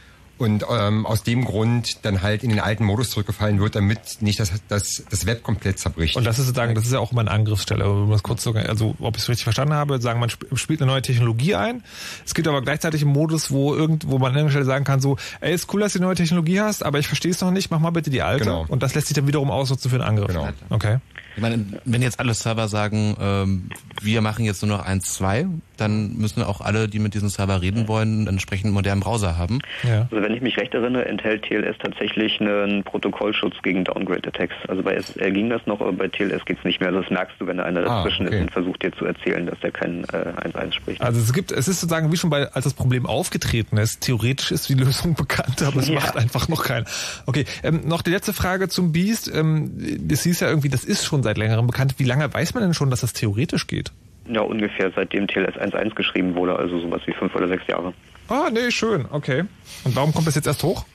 [0.41, 4.39] und ähm, aus dem Grund dann halt in den alten Modus zurückgefallen wird, damit nicht
[4.39, 6.17] das, das, das Web komplett zerbricht.
[6.17, 7.89] Und das ist sozusagen, das ist ja auch immer eine Angriffsstelle.
[7.89, 10.81] Um das kurz zu, also ob ich es richtig verstanden habe, sagen man sp- spielt
[10.81, 11.83] eine neue Technologie ein.
[12.25, 14.99] Es gibt aber gleichzeitig einen Modus, wo irgend, wo man an irgendeiner Stelle sagen kann,
[14.99, 17.51] so, ey, ist cool, dass du die neue Technologie hast, aber ich verstehe es noch
[17.51, 18.43] nicht, mach mal bitte die alte.
[18.43, 18.65] Genau.
[18.67, 20.27] Und das lässt sich dann wiederum ausnutzen für einen Angriff.
[20.27, 20.49] Genau.
[20.69, 20.97] Okay.
[21.35, 23.69] Ich meine, wenn jetzt alle Server sagen, ähm,
[24.01, 25.47] wir machen jetzt nur noch eins, zwei,
[25.77, 29.59] dann müssen auch alle, die mit diesem Server reden wollen, einen entsprechend modernen Browser haben.
[29.83, 30.07] Ja.
[30.11, 34.53] Also wenn ich mich recht erinnere, enthält TLS tatsächlich einen Protokollschutz gegen Downgrade-Attacks.
[34.67, 36.89] Also bei SSL ging das noch, aber bei TLS geht's nicht mehr.
[36.89, 38.35] Also das merkst du, wenn da einer Ah, dazwischen okay.
[38.37, 41.01] ist und versucht dir zu erzählen, dass der kein äh, 1.1 spricht.
[41.01, 44.01] Also es gibt, es ist sozusagen wie schon bei, als das Problem aufgetreten ist.
[44.01, 45.95] Theoretisch ist die Lösung bekannt, aber es Ja.
[45.95, 46.85] macht einfach noch keiner.
[47.25, 49.31] Okay, ähm, noch die letzte Frage zum Beast.
[49.33, 49.71] Ähm,
[50.07, 51.95] das hieß ja irgendwie, das ist schon seit längerem bekannt.
[51.97, 53.91] Wie lange weiß man denn schon, dass das theoretisch geht?
[54.27, 57.93] Ja, ungefähr seitdem TLS 1.1 geschrieben wurde, also sowas wie fünf oder sechs Jahre.
[58.27, 59.43] Ah, nee, schön, okay.
[59.83, 60.85] Und warum kommt das jetzt erst hoch?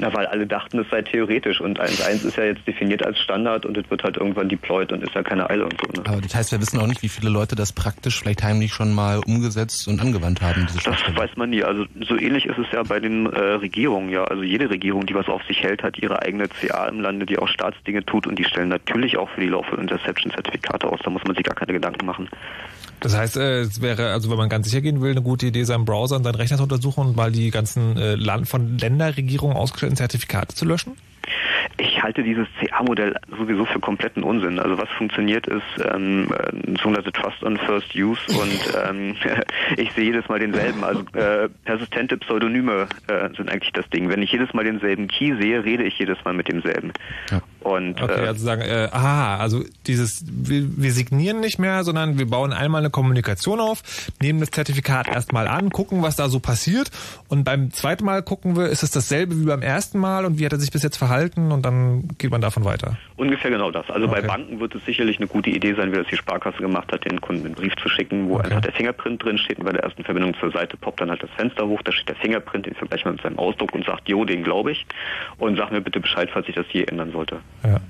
[0.00, 3.66] Na, weil alle dachten, es sei theoretisch und 1.1 ist ja jetzt definiert als Standard
[3.66, 5.92] und es wird halt irgendwann deployed und ist ja keine Eile und so.
[5.92, 6.08] Ne?
[6.08, 8.94] Aber das heißt, wir wissen auch nicht, wie viele Leute das praktisch vielleicht heimlich schon
[8.94, 11.62] mal umgesetzt und angewandt haben, diese Das weiß man nie.
[11.62, 14.24] Also so ähnlich ist es ja bei den äh, Regierungen, ja.
[14.24, 17.38] Also jede Regierung, die was auf sich hält, hat ihre eigene CA im Lande, die
[17.38, 21.00] auch Staatsdinge tut und die stellen natürlich auch für die Lawful Interception Zertifikate aus.
[21.04, 22.30] Da muss man sich gar keine Gedanken machen.
[23.00, 25.64] Das heißt, äh, es wäre, also wenn man ganz sicher gehen will, eine gute Idee,
[25.64, 29.56] seinen Browser und seinen Rechner zu untersuchen und mal die ganzen äh, Land von Länderregierungen
[29.56, 30.96] ausgestellten Zertifikate zu löschen?
[31.78, 34.58] Ich halte dieses CA-Modell sowieso für kompletten Unsinn.
[34.58, 35.62] Also was funktioniert ist
[35.92, 39.16] ähm, äh, sogenannte Trust on First Use und ähm,
[39.76, 40.84] ich sehe jedes Mal denselben.
[40.84, 44.08] Also äh, persistente Pseudonyme äh, sind eigentlich das Ding.
[44.08, 46.92] Wenn ich jedes Mal denselben Key sehe, rede ich jedes Mal mit demselben.
[47.30, 47.40] Ja.
[47.62, 52.18] Und Okay, äh, also sagen, äh, aha, also dieses, wir, wir signieren nicht mehr, sondern
[52.18, 53.82] wir bauen einmal eine Kommunikation auf,
[54.20, 56.90] nehmen das Zertifikat erstmal an, gucken, was da so passiert
[57.28, 60.46] und beim zweiten Mal gucken wir, ist es dasselbe wie beim ersten Mal und wie
[60.46, 62.96] hat er sich bis jetzt verhalten und dann geht man davon weiter.
[63.16, 63.88] Ungefähr genau das.
[63.90, 64.26] Also bei Okay.
[64.26, 67.20] Banken wird es sicherlich eine gute Idee sein, wie das die Sparkasse gemacht hat, den
[67.20, 68.46] Kunden einen Brief zu schicken, wo Okay.
[68.46, 71.22] einfach der Fingerprint drin steht und bei der ersten Verbindung zur Seite poppt dann halt
[71.22, 74.08] das Fenster hoch, da steht der Fingerprint, den vergleicht man mit seinem Ausdruck und sagt,
[74.08, 74.86] jo, den glaube ich
[75.38, 77.40] und sag mir bitte Bescheid, falls ich das je ändern sollte.
[77.62, 77.80] Ja.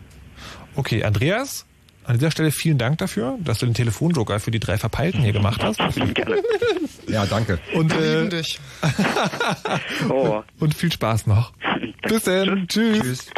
[0.77, 1.67] Okay, Andreas,
[2.05, 5.33] an dieser Stelle vielen Dank dafür, dass du den Telefonjoker für die drei Verpeilten hier
[5.33, 5.79] gemacht hast.
[6.15, 6.43] Gerne.
[7.09, 7.59] Ja, danke.
[7.75, 8.61] Und, äh, dich.
[10.09, 10.43] Oh.
[10.59, 11.53] und viel Spaß noch.
[12.09, 12.67] Bis dann.
[12.69, 13.31] Tschüss.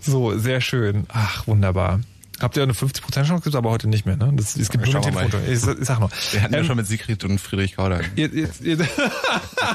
[0.00, 1.04] So, sehr schön.
[1.08, 2.00] Ach, wunderbar.
[2.40, 3.42] Habt ihr eine 50% Chance?
[3.42, 4.32] Gibt's aber heute nicht mehr, ne?
[4.34, 5.00] Das, es gibt nur mal.
[5.00, 5.38] Telefonjoker.
[5.46, 6.10] Ich, ich sag nur.
[6.32, 8.00] Wir hatten ja Ähm, schon mit Sigrid und Friedrich Kauder.
[8.16, 8.80] Jetzt, jetzt, jetzt.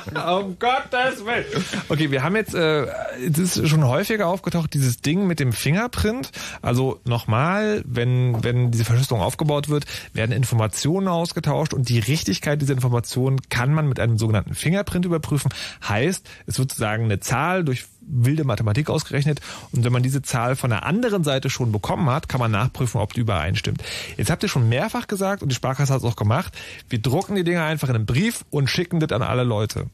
[0.10, 1.46] um Gottes Willen.
[1.90, 2.86] Okay, wir haben jetzt, äh,
[3.22, 6.32] es ist schon häufiger aufgetaucht, dieses Ding mit dem Fingerprint.
[6.62, 12.74] Also nochmal, wenn, wenn diese Verschlüsselung aufgebaut wird, werden Informationen ausgetauscht und die Richtigkeit dieser
[12.74, 15.52] Informationen kann man mit einem sogenannten Fingerprint überprüfen.
[15.88, 19.42] Heißt, es wird sozusagen eine Zahl durch wilde Mathematik ausgerechnet
[19.72, 23.02] und wenn man diese Zahl von der anderen Seite schon bekommen hat, kann man nachprüfen,
[23.02, 23.84] ob die übereinstimmt.
[24.18, 26.54] Jetzt habt ihr schon mehrfach gesagt und die Sparkasse hat es auch gemacht,
[26.90, 29.88] wir drucken die Dinger einfach in einen Brief und schicken das an alle Leute.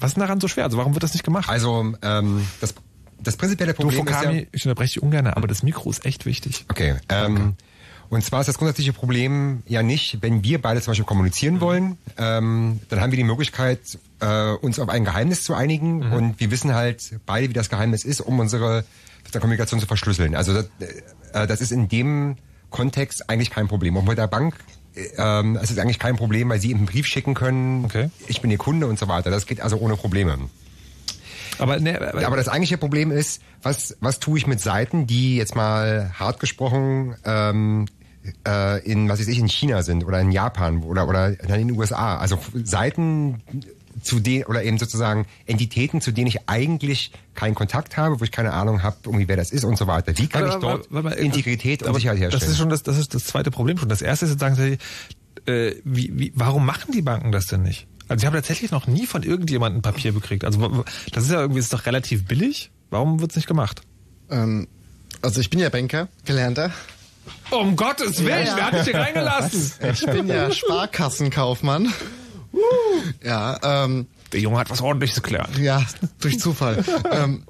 [0.00, 0.64] Was ist daran so schwer?
[0.64, 1.48] Also warum wird das nicht gemacht?
[1.48, 2.74] Also, ähm, das,
[3.18, 4.18] das prinzipielle du, Problem ist ja...
[4.18, 6.66] Fokami, ich unterbreche dich ungern, aber das Mikro ist echt wichtig.
[6.68, 6.96] Okay.
[7.08, 7.54] Ähm,
[8.10, 11.98] und zwar ist das grundsätzliche Problem ja nicht, wenn wir beide zum Beispiel kommunizieren wollen,
[12.18, 13.80] ähm, dann haben wir die Möglichkeit,
[14.20, 18.04] äh, uns auf ein Geheimnis zu einigen und wir wissen halt beide, wie das Geheimnis
[18.04, 18.84] ist, um unsere
[19.32, 20.34] Kommunikation zu verschlüsseln.
[20.34, 20.66] Also das,
[21.32, 22.36] äh, das ist in dem
[22.70, 23.96] Kontext eigentlich kein Problem.
[23.96, 24.56] Und bei der Bank
[24.94, 28.10] äh, ähm, es ist eigentlich kein Problem, weil sie eben einen Brief schicken können, Okay.
[28.28, 29.30] ich bin ihr Kunde und so weiter.
[29.30, 30.38] Das geht also ohne Probleme.
[31.58, 35.56] Aber, ne, Aber das eigentliche Problem ist, was, was tue ich mit Seiten, die jetzt
[35.56, 37.86] mal hart gesprochen ähm,
[38.46, 41.70] äh, in, was weiß ich, in China sind oder in Japan oder, oder in den
[41.78, 42.16] USA.
[42.18, 43.42] Also Seiten
[44.02, 48.30] zu denen oder eben sozusagen Entitäten, zu denen ich eigentlich keinen Kontakt habe, wo ich
[48.30, 50.16] keine Ahnung habe, irgendwie wer das ist und so weiter.
[50.18, 52.40] Wie kann ich Aber- dort aber- aber- Integrität und Sicherheit herstellen?
[52.40, 53.88] Das ist schon das, das ist das zweite Problem schon.
[53.88, 54.78] Das erste ist jetzt sagen sie,
[55.50, 57.86] äh, wie, wie, warum machen die Banken das denn nicht?
[58.08, 60.44] Also ich habe tatsächlich noch nie von irgendjemandem Papier bekriegt.
[60.44, 62.70] Also das ist ja irgendwie ist doch relativ billig.
[62.90, 63.80] Warum wird's nicht gemacht?
[64.30, 64.68] Ähm,
[65.22, 66.70] also ich bin ja Banker, gelernter.
[67.50, 68.56] Um Gottes Willen, Ja, ja.
[68.56, 69.72] wer hat dich hier reingelassen?
[69.92, 71.92] Ich bin ja Sparkassenkaufmann.
[73.22, 75.56] Ja, ähm, Der Junge hat was ordentliches gelernt.
[75.58, 75.84] ja,
[76.20, 76.84] durch Zufall.
[77.12, 77.44] ähm,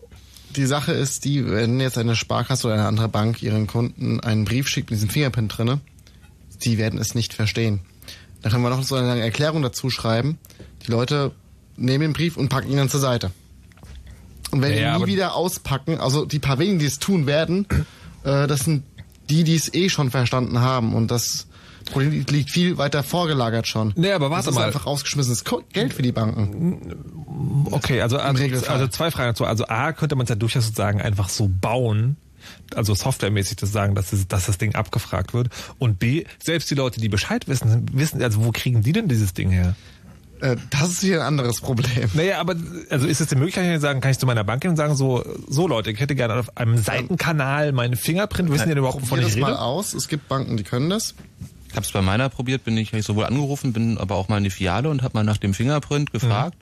[0.51, 4.45] die Sache ist die, wenn jetzt eine Sparkasse oder eine andere Bank ihren Kunden einen
[4.45, 5.81] Brief schickt mit diesem Fingerprint drinne,
[6.65, 7.81] die werden es nicht verstehen.
[8.43, 10.39] Da können wir noch so eine Erklärung dazu schreiben.
[10.87, 11.33] Die Leute
[11.77, 13.31] nehmen den Brief und packen ihn dann zur Seite.
[14.51, 17.27] Und wenn Ja, ihn aber- nie wieder auspacken, also die paar wenigen, die es tun
[17.27, 17.67] werden,
[18.25, 18.85] äh, das sind
[19.29, 20.95] die, die es eh schon verstanden haben.
[20.95, 21.47] Und das
[21.91, 23.93] Problem liegt viel weiter vorgelagert schon.
[23.97, 24.67] Nee, aber warte das ist mal.
[24.67, 27.67] einfach rausgeschmissenes Ko- Geld für die Banken.
[27.71, 29.45] Okay, also, also, also zwei Fragen dazu.
[29.45, 32.17] Also A, könnte man es ja durchaus sozusagen einfach so bauen,
[32.75, 35.49] also softwaremäßig zu sagen, dass, es, dass das Ding abgefragt wird.
[35.79, 39.35] Und B, selbst die Leute, die Bescheid wissen, wissen, also wo kriegen die denn dieses
[39.35, 39.75] Ding her?
[40.41, 42.11] Äh, das ist hier ein anderes Problem.
[42.15, 42.55] Naja, aber
[42.91, 44.95] also ist es die Möglichkeit, zu sagen, kann ich zu meiner Bank gehen und sagen,
[44.97, 49.03] so, so Leute, ich hätte gerne auf einem Seitenkanal meinen Fingerprint, wissen die denn überhaupt,
[49.03, 49.61] wovon ich das mal rede?
[49.61, 49.95] aus.
[49.95, 51.15] Es gibt Banken, die können das.
[51.73, 54.39] habe es bei meiner probiert, bin ich, hab ich sowohl angerufen, bin aber auch mal
[54.39, 56.57] in die Filiale und habe mal nach dem Fingerprint gefragt.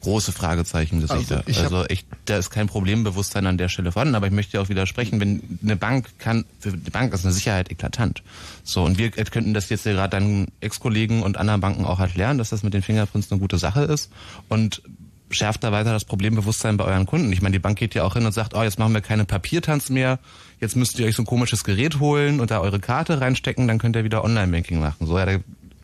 [0.00, 1.42] Große Fragezeichen Gesichter.
[1.46, 4.68] Also Also, echt, da ist kein Problembewusstsein an der Stelle vorhanden, aber ich möchte auch
[4.68, 8.22] widersprechen, wenn eine Bank kann, für die Bank ist eine Sicherheit eklatant.
[8.64, 12.38] So, und wir könnten das jetzt ja gerade dann Ex-Kollegen und anderen Banken auch erklären,
[12.38, 14.10] dass das mit den Fingerprints eine gute Sache ist
[14.48, 14.82] und
[15.30, 17.32] schärft da weiter das Problembewusstsein bei euren Kunden.
[17.32, 19.24] Ich meine, die Bank geht ja auch hin und sagt, oh, jetzt machen wir keine
[19.24, 20.18] Papiertanz mehr,
[20.60, 23.78] jetzt müsst ihr euch so ein komisches Gerät holen und da eure Karte reinstecken, dann
[23.78, 25.06] könnt ihr wieder Online-Banking machen.
[25.06, 25.36] So, ja, da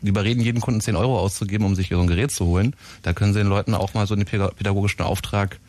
[0.07, 2.75] überreden jeden Kunden 10 Euro auszugeben, um sich so ein Gerät zu holen.
[3.01, 5.59] Da können sie den Leuten auch mal so einen päda- pädagogischen Auftrag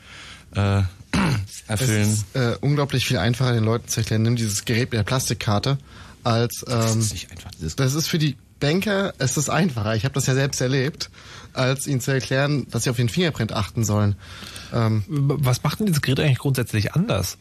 [0.54, 0.82] äh,
[1.12, 2.10] Es erfüllen.
[2.12, 5.78] ist äh, unglaublich viel einfacher, den Leuten zu erklären, nimm dieses Gerät mit der Plastikkarte,
[6.24, 7.50] als ähm, das ist nicht einfach.
[7.52, 11.10] Dieses das ist für die Banker, es ist einfacher, ich habe das ja selbst erlebt,
[11.52, 14.16] als ihnen zu erklären, dass sie auf den Fingerprint achten sollen.
[14.72, 17.36] Ähm, Was macht denn dieses Gerät eigentlich grundsätzlich anders?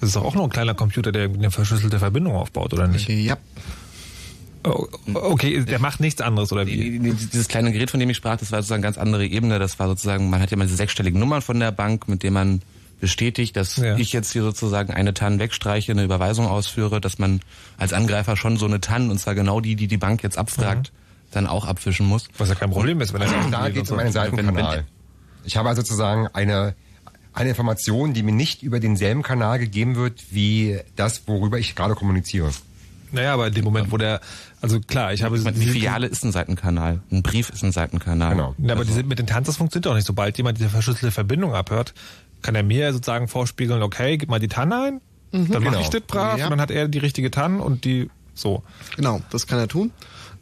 [0.00, 3.08] Das ist doch auch nur ein kleiner Computer, der eine verschlüsselte Verbindung aufbaut, oder nicht?
[3.08, 3.36] ja,
[4.64, 6.76] Oh, Okay, der macht nichts anderes, oder wie?
[6.76, 9.26] Die- die- Dieses kleine Gerät, von dem ich sprach, das war sozusagen eine ganz andere
[9.26, 9.58] Ebene.
[9.58, 12.34] Das war sozusagen, man hat ja mal diese sechsstelligen Nummern von der Bank, mit denen
[12.34, 12.62] man
[13.00, 13.96] bestätigt, dass Ja.
[13.96, 17.40] ich jetzt hier sozusagen eine TAN wegstreiche, eine Überweisung ausführe, dass man
[17.76, 20.92] als Angreifer schon so eine TAN, und zwar genau die, die die Bank jetzt abfragt,
[21.32, 22.28] dann auch abfischen muss.
[22.38, 24.84] Was ja kein Problem ist, wenn er Da geht es um einen Wenn- Seitenkanal.
[25.44, 26.76] Ich habe also sozusagen eine,
[27.32, 31.96] eine Information, die mir nicht über denselben Kanal gegeben wird, wie das, worüber ich gerade
[31.96, 32.50] kommuniziere.
[33.10, 34.20] Naja, aber in dem Moment, wo der,
[34.62, 37.72] also klar, ich habe Ich meine, Die Filiale ist ein Seitenkanal, ein Brief ist ein
[37.72, 38.30] Seitenkanal.
[38.34, 38.54] Genau.
[38.58, 40.06] Ja, aber diese, mit den Tanz, das funktioniert doch nicht.
[40.06, 41.92] Sobald jemand diese verschlüsselte Verbindung abhört,
[42.40, 45.00] kann er mir sozusagen vorspiegeln, okay, gib mal die TAN ein,
[45.32, 45.80] dann mache Genau.
[45.80, 46.44] ich das brav Ja.
[46.46, 48.62] und dann hat er die richtige TAN und die so.
[48.96, 49.90] genau, das kann er tun.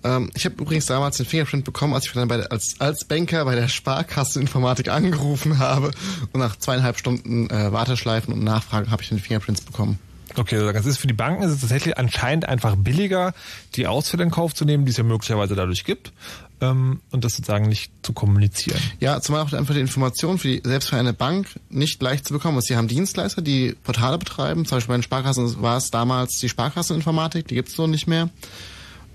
[0.03, 3.05] Ähm, ich habe übrigens damals den Fingerprint bekommen, als ich dann bei der, als, als
[3.05, 5.91] Banker bei der Sparkasse Informatik angerufen habe
[6.33, 9.99] und nach zweieinhalb Stunden äh, Warteschleifen und Nachfragen habe ich den Fingerprints bekommen.
[10.37, 13.35] Okay, also das ist für die Banken ist es tatsächlich anscheinend einfach billiger,
[13.75, 16.13] die Ausfälle in Kauf zu nehmen, die es ja möglicherweise dadurch gibt,
[16.61, 18.81] ähm, und das sozusagen nicht zu kommunizieren.
[19.01, 22.33] Ja, zumal auch einfach die Information für die, selbst für eine Bank nicht leicht zu
[22.33, 22.69] bekommen ist.
[22.69, 24.65] Sie haben Dienstleister, die Portale betreiben.
[24.65, 28.07] Zum Beispiel bei den Sparkassen war es damals die Sparkasseninformatik, die gibt es so nicht
[28.07, 28.31] mehr.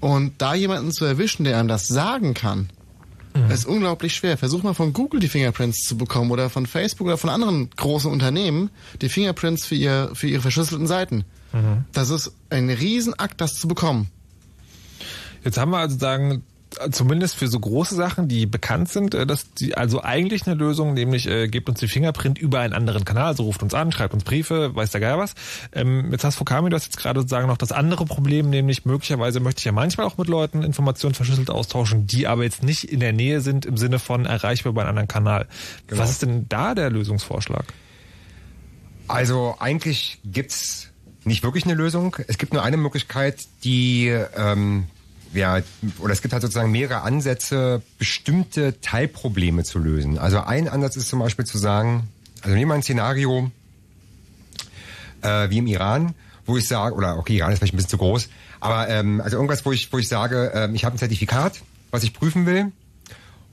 [0.01, 2.69] Und da jemanden zu erwischen, der einem das sagen kann,
[3.49, 4.37] ist unglaublich schwer.
[4.37, 8.11] Versuch mal von Google die Fingerprints zu bekommen oder von Facebook oder von anderen großen
[8.11, 8.69] Unternehmen
[9.01, 11.25] die Fingerprints für, ihr, für ihre verschlüsselten Seiten.
[11.93, 14.09] Das ist ein Riesenakt, das zu bekommen.
[15.45, 16.43] Jetzt haben wir also sagen,
[16.91, 20.93] zumindest für so große Sachen, die bekannt sind, äh, dass die also eigentlich eine Lösung,
[20.93, 24.13] nämlich äh, gebt uns die Fingerprint über einen anderen Kanal, also ruft uns an, schreibt
[24.13, 25.33] uns Briefe, weiß der Geil was.
[25.73, 29.39] Ähm, jetzt hast Fokami, du hast jetzt gerade sozusagen noch das andere Problem, nämlich möglicherweise
[29.39, 32.99] möchte ich ja manchmal auch mit Leuten Informationen verschlüsselt austauschen, die aber jetzt nicht in
[32.99, 35.47] der Nähe sind im Sinne von erreichbar über einen anderen Kanal.
[35.89, 37.65] Was ist denn da der Lösungsvorschlag?
[39.07, 40.89] Also eigentlich gibt's
[41.23, 42.15] nicht wirklich eine Lösung.
[42.27, 44.85] Es gibt nur eine Möglichkeit, die ähm,
[45.35, 45.61] ja,
[45.99, 50.17] oder es gibt halt sozusagen mehrere Ansätze, bestimmte Teilprobleme zu lösen.
[50.17, 52.09] Also ein Ansatz ist zum Beispiel zu sagen,
[52.41, 53.51] also nehmen wir ein Szenario
[55.21, 57.97] äh, wie im Iran, wo ich sage, oder okay, Iran ist vielleicht ein bisschen zu
[57.97, 58.29] groß,
[58.59, 62.03] aber ähm, also irgendwas, wo ich, wo ich sage, ähm, ich habe ein Zertifikat, was
[62.03, 62.71] ich prüfen will.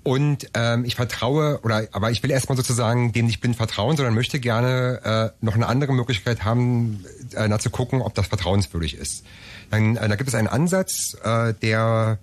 [0.04, 4.14] Und ähm, ich vertraue, oder aber ich will erstmal sozusagen dem nicht blind vertrauen, sondern
[4.14, 7.04] möchte gerne äh, noch eine andere Möglichkeit haben,
[7.34, 9.24] äh, zu gucken, ob das vertrauenswürdig ist.
[9.72, 12.18] Dann, äh, da gibt es einen Ansatz, äh, der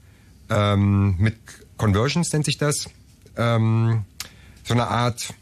[0.51, 1.35] ähm, mit
[1.77, 2.85] Conversions nennt sich das,
[3.37, 4.05] ähm,
[4.63, 5.33] so eine Art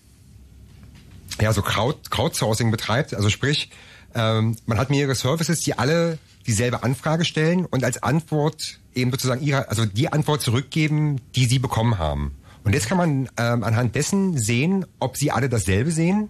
[1.41, 3.13] ja, so Crowd, Crowdsourcing betreibt.
[3.13, 3.69] Also sprich,
[4.15, 6.17] ähm, man hat mehrere Services, die alle
[6.47, 11.59] dieselbe Anfrage stellen und als Antwort eben sozusagen ihre, also die Antwort zurückgeben, die sie
[11.59, 12.35] bekommen haben.
[12.63, 16.29] Und jetzt kann man ähm, anhand dessen sehen, ob sie alle dasselbe sehen.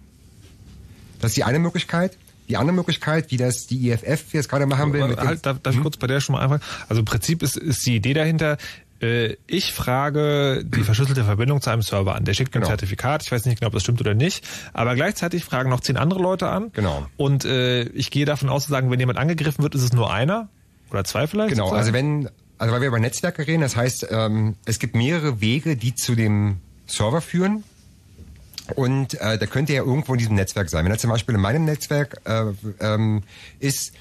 [1.20, 2.18] Das ist die eine Möglichkeit.
[2.48, 5.06] Die andere Möglichkeit, wie das die IFF jetzt gerade machen will.
[5.06, 6.62] mit halt, darf, darf ich kurz bei der schon mal anfangen?
[6.88, 8.56] Also im Prinzip ist, ist die Idee dahinter,
[9.00, 12.24] äh, ich frage die verschlüsselte Verbindung zu einem Server an.
[12.24, 12.70] Der schickt mir ein Genau.
[12.70, 15.96] Zertifikat, ich weiß nicht genau, ob das stimmt oder nicht, aber gleichzeitig fragen noch zehn
[15.96, 16.72] andere Leute an.
[16.72, 17.06] Genau.
[17.16, 20.12] Und äh, ich gehe davon aus zu sagen, wenn jemand angegriffen wird, ist es nur
[20.12, 20.48] einer
[20.90, 21.50] oder zwei vielleicht.
[21.50, 21.78] Genau, sozusagen?
[21.78, 25.76] also wenn, also weil wir über Netzwerke reden, das heißt, ähm, es gibt mehrere Wege,
[25.76, 26.56] die zu dem
[26.86, 27.62] Server führen.
[28.74, 30.84] Und äh, da könnte er irgendwo in diesem Netzwerk sein.
[30.84, 32.44] Wenn er zum Beispiel in meinem Netzwerk äh,
[32.80, 33.22] ähm,
[33.60, 33.92] ist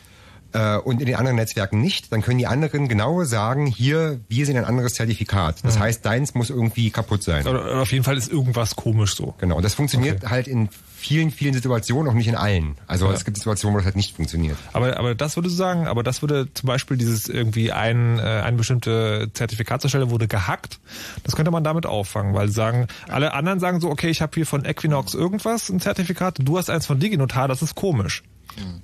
[0.54, 4.46] äh, und in den anderen Netzwerken nicht, dann können die anderen genau sagen, hier, wir
[4.46, 5.64] sind ein anderes Zertifikat.
[5.64, 7.46] Das heißt, deins muss irgendwie kaputt sein.
[7.48, 9.34] Oder, auf jeden Fall ist irgendwas komisch so.
[9.40, 10.70] Genau, und das funktioniert halt in
[11.00, 12.76] vielen, vielen Situationen, auch nicht in allen.
[12.88, 13.14] Also Ja.
[13.14, 14.58] es gibt Situationen, wo das halt nicht funktioniert.
[14.74, 18.58] Aber, aber das würde sagen, aber das würde zum Beispiel dieses irgendwie ein, äh, eine
[18.58, 20.80] bestimmte Zertifikatsstelle wurde gehackt.
[21.24, 24.32] Das könnte man damit auffangen, weil sie sagen, alle anderen sagen so, okay, ich habe
[24.34, 28.24] hier von Equinox irgendwas, ein Zertifikat, du hast eins von Diginotar, das ist komisch.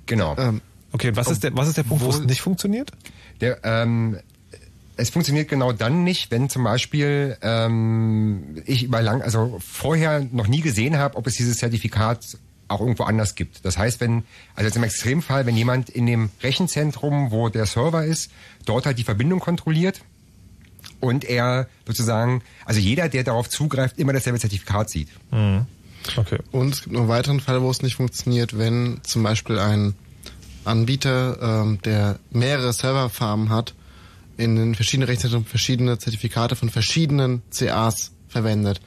[0.06, 0.36] Genau.
[0.38, 0.60] Ähm,
[0.94, 2.92] Okay, was ist der, was ist der Punkt, wo es nicht funktioniert?
[3.40, 4.16] Der, ähm,
[4.96, 10.46] es funktioniert genau dann nicht, wenn zum Beispiel ähm, ich über lang, also vorher noch
[10.46, 12.38] nie gesehen habe, ob es dieses Zertifikat
[12.68, 13.64] auch irgendwo anders gibt.
[13.64, 14.22] Das heißt, wenn,
[14.54, 18.30] also jetzt im Extremfall, wenn jemand in dem Rechenzentrum, wo der Server ist,
[18.64, 20.00] dort halt die Verbindung kontrolliert
[21.00, 25.08] und er sozusagen, also jeder, der darauf zugreift, immer dasselbe Zertifikat sieht.
[25.32, 25.66] Mhm.
[26.16, 26.38] Okay.
[26.52, 29.94] Und es gibt noch einen weiteren Fall, wo es nicht funktioniert, wenn zum Beispiel ein
[30.64, 33.74] Anbieter, ähm, der mehrere Serverfarmen hat,
[34.36, 38.80] in den verschiedenen Rechenzentren verschiedene Zertifikate von verschiedenen CAs verwendet.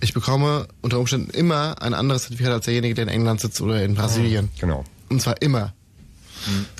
[0.00, 3.82] Ich bekomme unter Umständen immer ein anderes Zertifikat als derjenige, der in England sitzt oder
[3.82, 4.48] in Brasilien.
[4.60, 4.84] Genau.
[5.08, 5.72] Und zwar immer.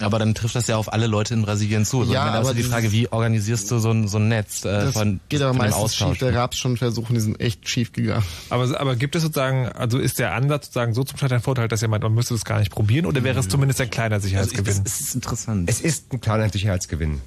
[0.01, 2.05] Aber dann trifft das ja auf alle Leute in Brasilien zu.
[2.05, 4.69] So, Ja, meine, aber die Frage, wie organisierst du so ein, so ein Netz äh,
[4.69, 6.19] Das von, geht aber meistens schief.
[6.19, 8.25] Da gab es schon Versuche, die sind echt schief gegangen.
[8.51, 11.69] Aber, aber gibt es sozusagen, also ist der Ansatz sozusagen so zum Teil ein Vorteil,
[11.69, 14.21] dass ihr meint, man müsste das gar nicht probieren oder wäre es zumindest ein kleiner
[14.21, 14.85] Sicherheitsgewinn?
[14.85, 15.69] Das ist interessant.
[15.69, 17.21] Es ist ein kleiner Sicherheitsgewinn.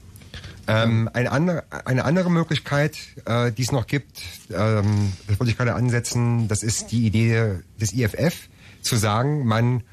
[0.68, 2.96] Ähm, eine, andere, eine andere Möglichkeit,
[3.26, 4.22] äh, die es noch gibt,
[4.52, 8.48] ähm, das wollte ich gerade ansetzen, das ist die Idee des IFF,
[8.82, 9.84] zu sagen, man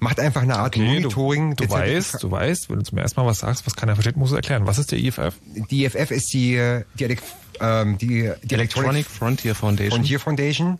[0.00, 1.56] macht einfach eine Art Okay, Monitoring.
[1.56, 4.16] Du, du weißt, du weißt, wenn du zum ersten Mal was sagst, was keiner versteht,
[4.16, 4.66] musst du erklären.
[4.66, 5.34] Was ist der IFF?
[5.70, 7.16] Die IFF ist die, die,
[7.60, 9.90] ähm, die, die Electronic Frontier Foundation.
[9.98, 10.78] Frontier Foundation.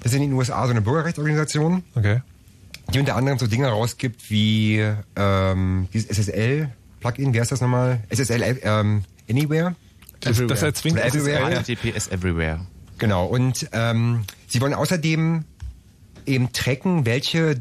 [0.00, 2.22] Das ist in den USA so eine Bürgerrechtsorganisation, Okay.
[2.92, 8.00] die unter anderem so Dinge rausgibt wie ähm, dieses SSL-Plugin, wie heißt das nochmal?
[8.10, 9.74] SSL ähm, Anywhere.
[10.20, 11.62] Das, das erzwingt Oder everywhere.
[11.62, 12.60] HTTP is everywhere.
[12.98, 15.44] Genau, und ähm, sie wollen außerdem
[16.26, 17.60] eben tracken, welche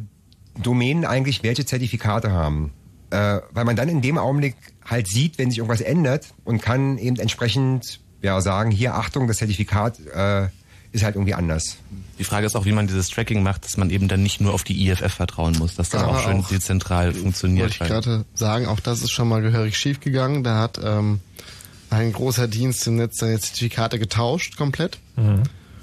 [0.61, 2.71] Domänen eigentlich welche Zertifikate haben.
[3.09, 6.97] Äh, weil man dann in dem Augenblick halt sieht, wenn sich irgendwas ändert und kann
[6.97, 10.47] eben entsprechend ja, sagen, hier Achtung, das Zertifikat äh,
[10.91, 11.77] ist halt irgendwie anders.
[12.19, 14.53] Die Frage ist auch, wie man dieses Tracking macht, dass man eben dann nicht nur
[14.53, 17.63] auf die IFF vertrauen muss, dass das Aber auch schön auch- dezentral funktioniert.
[17.65, 20.43] Wollte ich weil- gerade sagen, auch das ist schon mal gehörig schief gegangen.
[20.43, 21.19] Da hat ähm,
[21.89, 24.97] ein großer Dienst im Netz seine Zertifikate getauscht komplett.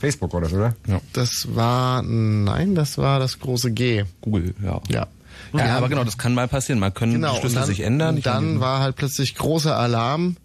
[0.05, 0.75] Facebook war das, oder?
[0.87, 1.01] Ja.
[1.13, 4.05] Das war, nein, das war das große G.
[4.21, 4.81] Google, ja.
[4.89, 5.07] Ja.
[5.53, 6.79] Ja, aber genau, das kann mal passieren.
[6.79, 8.17] Man können Genau, die Schlüssel dann, sich ändern.
[8.17, 10.37] Und dann war halt plötzlich großer Alarm,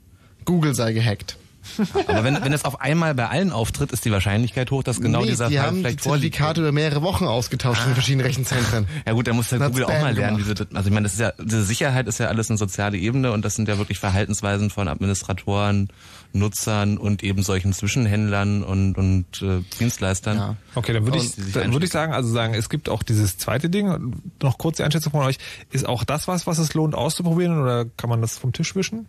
[0.46, 1.38] Google sei gehackt.
[2.08, 5.22] aber wenn, wenn es auf einmal bei allen auftritt, ist die Wahrscheinlichkeit hoch, dass genau
[5.22, 6.36] nee, dieser die Fall haben die vielleicht vorliegt.
[6.36, 8.88] Zertifikate über mehrere Wochen ausgetauscht in verschiedenen Rechenzentren.
[9.06, 10.94] Ja gut, da muss der Hat's Google auch mal lernen, wie sie das, also ich
[10.94, 13.68] meine, das ist ja, diese Sicherheit ist ja alles eine soziale Ebene und das sind
[13.68, 15.90] ja wirklich Verhaltensweisen von Administratoren,
[16.32, 20.38] Nutzern und eben solchen Zwischenhändlern und, und äh, Dienstleistern.
[20.38, 20.56] Ja.
[20.76, 23.70] Okay, dann würde ich, dann würde ich sagen, also sagen, es gibt auch dieses zweite
[23.70, 24.22] Ding.
[24.42, 25.38] Noch kurz die Einschätzung von euch.
[25.72, 29.08] Ist auch das was, was es lohnt auszuprobieren oder kann man das vom Tisch wischen?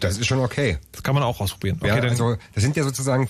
[0.00, 0.78] Das ist schon okay.
[0.92, 1.78] Das kann man auch ausprobieren.
[1.80, 3.28] Okay, ja, dann, also das sind ja sozusagen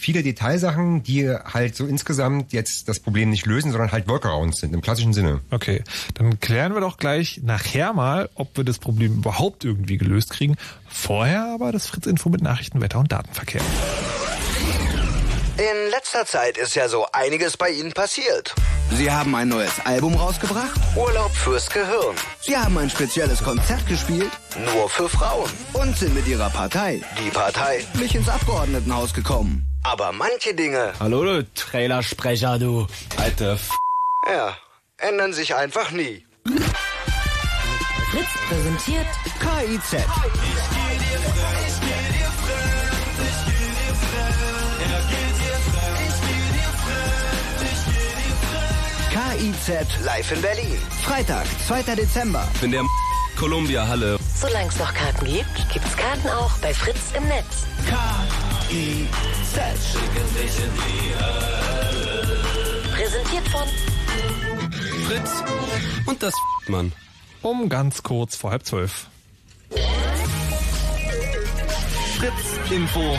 [0.00, 4.74] viele Detailsachen, die halt so insgesamt jetzt das Problem nicht lösen, sondern halt Workarounds sind
[4.74, 5.40] im klassischen Sinne.
[5.50, 10.30] okay, dann klären wir doch gleich nachher mal, ob wir das Problem überhaupt irgendwie gelöst
[10.30, 10.56] kriegen.
[10.88, 13.62] Vorher aber das Fritz-Info mit Nachrichten, Wetter und Datenverkehr.
[15.60, 18.54] In letzter Zeit ist ja so einiges bei Ihnen passiert.
[18.92, 20.80] Sie haben ein neues Album rausgebracht?
[20.96, 22.16] Urlaub fürs Gehirn.
[22.40, 24.30] Sie haben ein spezielles Konzert gespielt?
[24.74, 25.50] Nur für Frauen.
[25.74, 29.69] Und sind mit Ihrer Partei, die Partei, nicht ins Abgeordnetenhaus gekommen.
[29.82, 32.86] Aber manche Dinge, Hallo, du Trailersprecher, du.
[33.16, 33.70] Alter F
[34.30, 34.56] ja,
[34.98, 36.24] ändern sich einfach nie.
[38.10, 39.06] Fritz präsentiert
[39.40, 40.04] KIZ.
[49.10, 50.78] KIZ live in Berlin.
[51.02, 51.94] Freitag, 2.
[51.94, 52.46] Dezember.
[52.62, 52.82] in der
[53.40, 54.18] Columbia Halle.
[54.38, 57.64] Solange es noch Karten gibt, gibt's Karten auch bei Fritz im Netz.
[58.68, 59.58] KIZ.
[62.92, 63.66] Präsentiert von
[65.06, 65.42] Fritz
[66.04, 66.34] und das
[66.66, 66.92] Mann.
[67.40, 69.06] Um ganz kurz vor halb zwölf.
[72.18, 73.16] Fritz Info.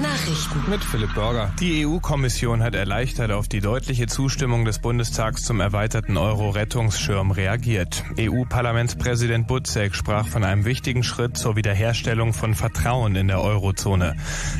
[0.00, 0.70] Nachrichten.
[0.70, 1.52] Mit Philipp Burger.
[1.60, 8.04] Die EU-Kommission hat erleichtert auf die deutliche Zustimmung des Bundestags zum erweiterten Euro-Rettungsschirm reagiert.
[8.18, 14.16] EU-Parlamentspräsident Buzek sprach von einem wichtigen Schritt zur Wiederherstellung von Vertrauen in der Eurozone.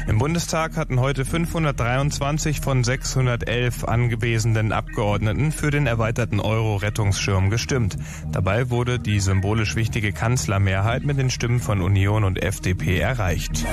[0.07, 7.97] Im Bundestag hatten heute 523 von 611 angewiesenen Abgeordneten für den erweiterten Euro-Rettungsschirm gestimmt.
[8.33, 13.67] Dabei wurde die symbolisch wichtige Kanzlermehrheit mit den Stimmen von Union und FDP erreicht.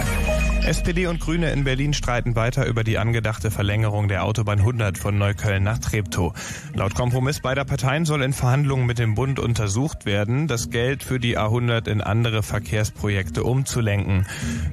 [0.66, 5.18] SPD und Grüne in Berlin streiten weiter über die angedachte Verlängerung der Autobahn 100 von
[5.18, 6.34] Neukölln nach Treptow.
[6.74, 11.20] Laut Kompromiss beider Parteien soll in Verhandlungen mit dem Bund untersucht werden, das Geld für
[11.20, 14.26] die A100 in andere Verkehrsprojekte umzulenken.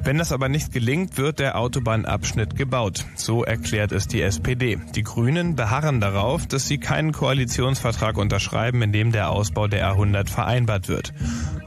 [0.02, 3.04] Wenn das aber nicht gelingt, wird der Autobahnabschnitt gebaut.
[3.14, 4.78] So erklärt es die SPD.
[4.94, 10.30] Die Grünen beharren darauf, dass sie keinen Koalitionsvertrag unterschreiben, in dem der Ausbau der A100
[10.30, 11.12] vereinbart wird.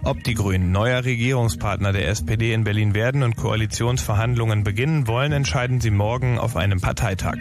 [0.05, 5.81] Ob die Grünen neuer Regierungspartner der SPD in Berlin werden und Koalitionsverhandlungen beginnen wollen, entscheiden
[5.81, 7.37] sie morgen auf einem Parteitag.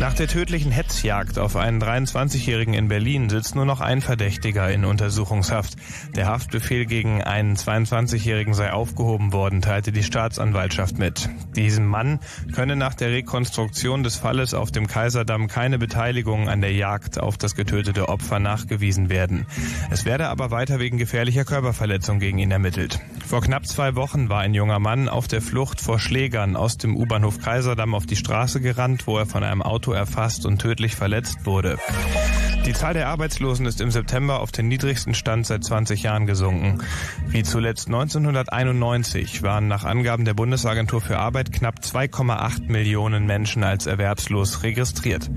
[0.00, 4.84] Nach der tödlichen Hetzjagd auf einen 23-Jährigen in Berlin sitzt nur noch ein Verdächtiger in
[4.84, 5.76] Untersuchungshaft.
[6.14, 11.30] Der Haftbefehl gegen einen 22-Jährigen sei aufgehoben worden, teilte die Staatsanwaltschaft mit.
[11.56, 12.18] Diesem Mann
[12.52, 17.38] könne nach der Rekonstruktion des Falles auf dem Kaiserdamm keine Beteiligung an der Jagd auf
[17.38, 19.46] das getötete Opfer nachgewiesen werden.
[19.90, 23.00] Es werde aber weiter wegen gefährlicher Körperverletzung gegen ihn ermittelt.
[23.26, 26.96] Vor knapp zwei Wochen war ein junger Mann auf der Flucht vor Schlägern aus dem
[26.96, 31.46] U-Bahnhof Kaiserdamm auf die Straße gerannt, wo er von einem Auto erfasst und tödlich verletzt
[31.46, 31.78] wurde.
[32.66, 36.82] Die Zahl der Arbeitslosen ist im September auf den niedrigsten Stand seit 20 Jahren gesunken.
[37.26, 43.84] Wie zuletzt 1991 waren nach Angaben der Bundesagentur für Arbeit knapp 2,8 Millionen Menschen als
[43.86, 45.30] erwerbslos registriert.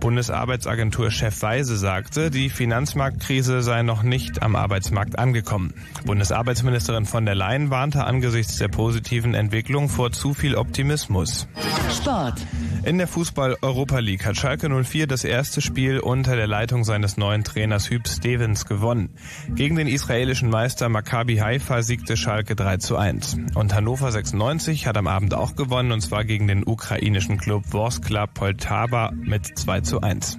[0.00, 5.74] Bundesarbeitsagentur-Chef Weise sagte, die Finanzmarktkrise sei noch nicht am Arbeitsmarkt angekommen.
[6.06, 11.46] Bundesarbeitsministerin von der Leyen warnte angesichts der positiven Entwicklung vor zu viel Optimismus.
[11.94, 12.40] Sport.
[12.84, 17.44] In der Fußball-Europa League hat Schalke 04 das erste Spiel unter der Leitung seines neuen
[17.44, 19.10] Trainers Hüb Stevens gewonnen.
[19.54, 23.36] Gegen den israelischen Meister Maccabi Haifa siegte Schalke 3 zu 1.
[23.54, 28.26] Und Hannover 96 hat am Abend auch gewonnen und zwar gegen den ukrainischen Club Vorskla
[28.26, 30.38] Poltava mit 2 zu 1.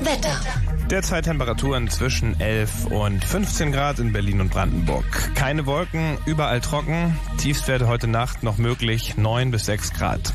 [0.00, 0.63] Wetter.
[0.90, 5.04] Derzeit Temperaturen zwischen 11 und 15 Grad in Berlin und Brandenburg.
[5.34, 7.18] Keine Wolken, überall trocken.
[7.38, 10.34] Tiefstwerte heute Nacht noch möglich 9 bis 6 Grad.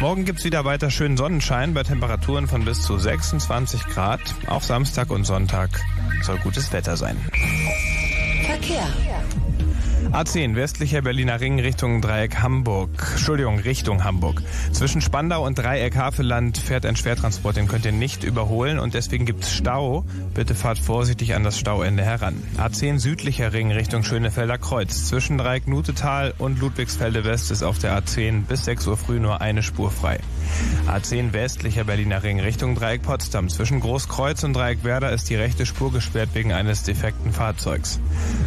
[0.00, 4.20] Morgen gibt's wieder weiter schönen Sonnenschein bei Temperaturen von bis zu 26 Grad.
[4.48, 5.70] Auch Samstag und Sonntag
[6.22, 7.16] soll gutes Wetter sein.
[8.46, 8.86] Verkehr.
[10.14, 12.90] A10 westlicher Berliner Ring Richtung Dreieck Hamburg.
[13.14, 14.42] Entschuldigung, Richtung Hamburg.
[14.70, 19.26] Zwischen Spandau und Dreieck Havelland fährt ein Schwertransport, den könnt ihr nicht überholen und deswegen
[19.26, 20.04] gibt's Stau.
[20.32, 22.40] Bitte fahrt vorsichtig an das Stauende heran.
[22.58, 25.08] A10 südlicher Ring Richtung Schönefelder Kreuz.
[25.08, 29.40] Zwischen Dreieck Nutetal und Ludwigsfelde West ist auf der A10 bis 6 Uhr früh nur
[29.40, 30.20] eine Spur frei.
[30.86, 33.48] A10 westlicher Berliner Ring Richtung Dreieck Potsdam.
[33.48, 38.00] Zwischen Großkreuz und Dreieck Werder ist die rechte Spur gesperrt wegen eines defekten Fahrzeugs.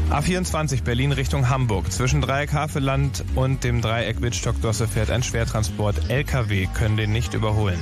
[0.09, 1.91] A24 Berlin Richtung Hamburg.
[1.91, 6.09] Zwischen Dreieck Haveland und dem Dreieck Wittstock-Dosse fährt ein Schwertransport.
[6.09, 7.79] LKW können den nicht überholen.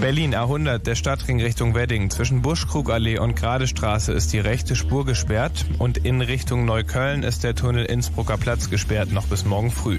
[0.00, 2.10] Berlin A100, der Stadtring Richtung Wedding.
[2.10, 7.56] Zwischen Buschkrugallee und Gradestraße ist die rechte Spur gesperrt und in Richtung Neukölln ist der
[7.56, 9.98] Tunnel Innsbrucker Platz gesperrt, noch bis morgen früh.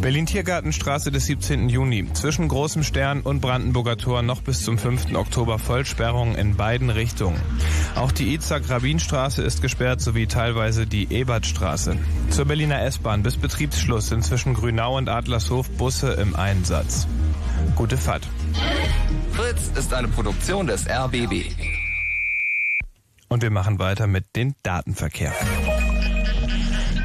[0.00, 1.68] Berlin Tiergartenstraße des 17.
[1.68, 2.10] Juni.
[2.14, 5.14] Zwischen Großem Stern und Brandenburger Tor noch bis zum 5.
[5.14, 7.40] Oktober Vollsperrung in beiden Richtungen.
[7.94, 11.96] Auch die Izak-Rabin-Straße ist gesperrt sowie teilweise die Ebertstraße.
[12.30, 17.06] Zur Berliner S-Bahn bis Betriebsschluss sind zwischen Grünau und Adlershof Busse im Einsatz.
[17.76, 18.26] Gute Fahrt.
[19.30, 21.52] Fritz ist eine Produktion des RBB.
[23.28, 25.32] Und wir machen weiter mit dem Datenverkehr.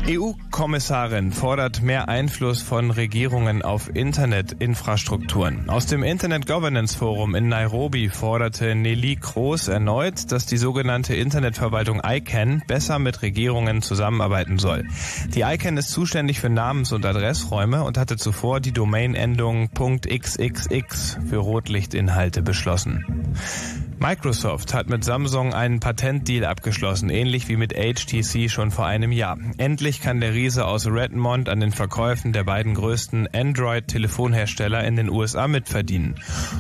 [0.08, 5.70] EU-Kommissarin fordert mehr Einfluss von Regierungen auf Internetinfrastrukturen.
[5.70, 12.02] Aus dem Internet Governance Forum in Nairobi forderte Nelly Kroos erneut, dass die sogenannte Internetverwaltung
[12.04, 14.88] ICANN besser mit Regierungen zusammenarbeiten soll.
[15.36, 21.38] Die ICANN ist zuständig für Namens- und Adressräume und hatte zuvor die Domain-Endung .xxx für
[21.38, 23.06] Rotlichtinhalte beschlossen.
[24.02, 29.38] Microsoft hat mit Samsung einen Patentdeal abgeschlossen, ähnlich wie mit HTC schon vor einem Jahr.
[29.60, 35.08] Endlich kann der Riese aus Redmond an den Verkäufen der beiden größten Android-Telefonhersteller in den
[35.08, 36.16] USA mitverdienen.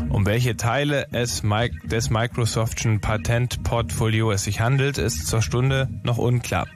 [0.09, 1.41] Um welche Teile es
[1.83, 6.67] des Microsoftschen Patentportfolio es sich handelt, ist zur Stunde noch unklar.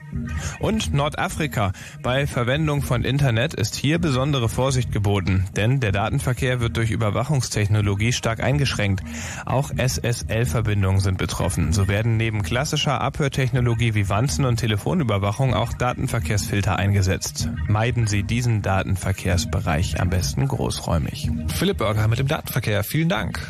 [0.58, 1.72] Und Nordafrika.
[2.02, 8.12] Bei Verwendung von Internet ist hier besondere Vorsicht geboten, denn der Datenverkehr wird durch Überwachungstechnologie
[8.12, 9.04] stark eingeschränkt.
[9.44, 9.70] Auch
[10.56, 11.72] SSL-Verbindungen sind betroffen.
[11.72, 17.50] So werden neben klassischer Abhörtechnologie wie Wanzen- und Telefonüberwachung auch Datenverkehrsfilter eingesetzt.
[17.68, 21.30] Meiden Sie diesen Datenverkehrsbereich am besten großräumig.
[21.48, 22.84] Philipp Burger mit dem Datenverkehr.
[22.84, 23.40] Vielen Dank.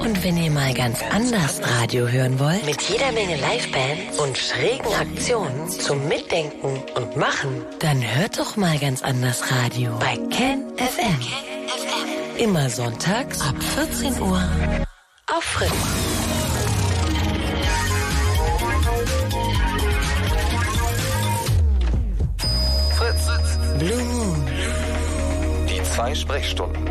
[0.00, 4.92] Und wenn ihr mal ganz anders Radio hören wollt, mit jeder Menge Livebands und schrägen
[4.94, 11.18] Aktionen zum Mitdenken und Machen, dann hört doch mal ganz anders Radio bei Ken FM.
[12.38, 14.42] Immer sonntags ab 14 Uhr
[15.30, 15.70] auf Fritz.
[22.96, 23.58] Fritz.
[23.78, 24.46] Blue Moon.
[25.68, 26.88] Die zwei Sprechstunden.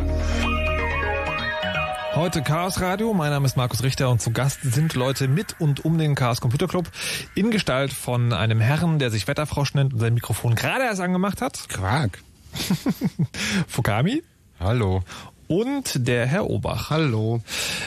[2.14, 3.14] Heute Chaos Radio.
[3.14, 6.42] Mein Name ist Markus Richter und zu Gast sind Leute mit und um den Chaos
[6.42, 6.90] Computer Club
[7.36, 11.42] in Gestalt von einem Herrn, der sich Wetterfrosch nennt und sein Mikrofon gerade erst angemacht
[11.42, 11.68] hat.
[11.70, 12.20] Quark.
[13.68, 14.24] Fukami.
[14.60, 15.04] Hallo.
[15.52, 16.90] Und der Herr Obach.
[16.92, 17.42] Hallo.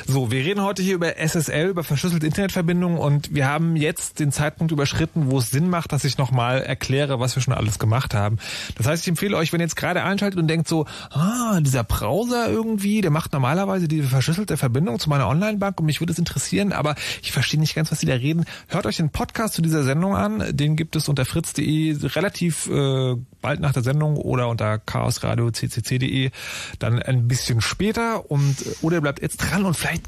[0.07, 4.33] So, wir reden heute hier über SSL, über verschlüsselte Internetverbindungen und wir haben jetzt den
[4.33, 8.13] Zeitpunkt überschritten, wo es Sinn macht, dass ich nochmal erkläre, was wir schon alles gemacht
[8.13, 8.37] haben.
[8.77, 11.85] Das heißt, ich empfehle euch, wenn ihr jetzt gerade einschaltet und denkt so, ah, dieser
[11.85, 16.19] Browser irgendwie, der macht normalerweise diese verschlüsselte Verbindung zu meiner Online-Bank und mich würde es
[16.19, 18.45] interessieren, aber ich verstehe nicht ganz, was sie da reden.
[18.69, 20.45] Hört euch den Podcast zu dieser Sendung an.
[20.51, 26.31] Den gibt es unter fritz.de relativ äh, bald nach der Sendung oder unter chaosradio.ccc.de
[26.79, 30.05] dann ein bisschen später und äh, oder bleibt jetzt dran und vielleicht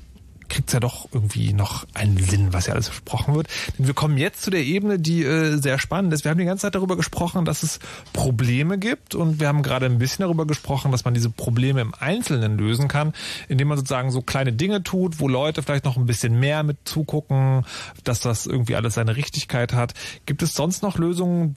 [0.49, 3.49] kriegt's ja doch irgendwie noch einen Sinn, was ja alles versprochen wird.
[3.79, 6.25] Denn wir kommen jetzt zu der Ebene, die äh, sehr spannend ist.
[6.25, 7.79] Wir haben die ganze Zeit darüber gesprochen, dass es
[8.13, 11.95] Probleme gibt und wir haben gerade ein bisschen darüber gesprochen, dass man diese Probleme im
[11.99, 13.13] Einzelnen lösen kann,
[13.49, 16.79] indem man sozusagen so kleine Dinge tut, wo Leute vielleicht noch ein bisschen mehr mit
[16.85, 17.65] zugucken,
[18.05, 19.95] dass das irgendwie alles seine Richtigkeit hat.
[20.27, 21.57] Gibt es sonst noch Lösungen,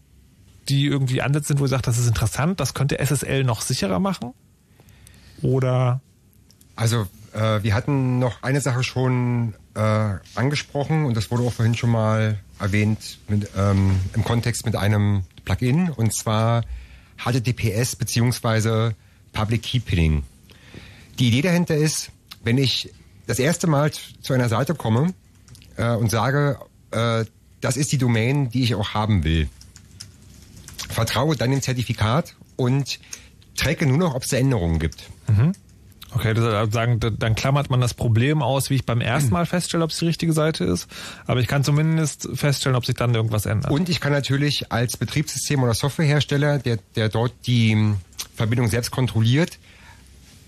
[0.67, 3.99] die irgendwie Ansätze sind, wo ihr sagt, das ist interessant, das könnte SSL noch sicherer
[3.99, 4.33] machen?
[5.41, 6.01] Oder?
[6.75, 9.79] Also äh, wir hatten noch eine Sache schon äh,
[10.35, 15.23] angesprochen und das wurde auch vorhin schon mal erwähnt mit, ähm, im Kontext mit einem
[15.45, 16.63] Plugin und zwar
[17.17, 18.95] HTTPS beziehungsweise
[19.33, 20.23] Public Key Pinning.
[21.19, 22.11] Die Idee dahinter ist,
[22.43, 22.93] wenn ich
[23.27, 25.13] das erste Mal zu einer Seite komme
[25.75, 26.59] äh, und sage,
[26.91, 27.25] äh,
[27.61, 29.49] das ist die Domain, die ich auch haben will,
[30.89, 32.99] vertraue dann dem Zertifikat und
[33.55, 35.09] tracke nur noch, ob es Änderungen gibt.
[35.29, 35.53] Mhm.
[36.11, 39.83] Okay, das sagen, dann klammert man das Problem aus, wie ich beim ersten Mal feststelle,
[39.83, 40.87] ob es die richtige Seite ist.
[41.27, 43.71] Aber ich kann zumindest feststellen, ob sich dann irgendwas ändert.
[43.71, 47.97] Und ich kann natürlich als Betriebssystem- oder Softwarehersteller, der, der dort die hm,
[48.35, 49.59] Verbindung selbst kontrolliert,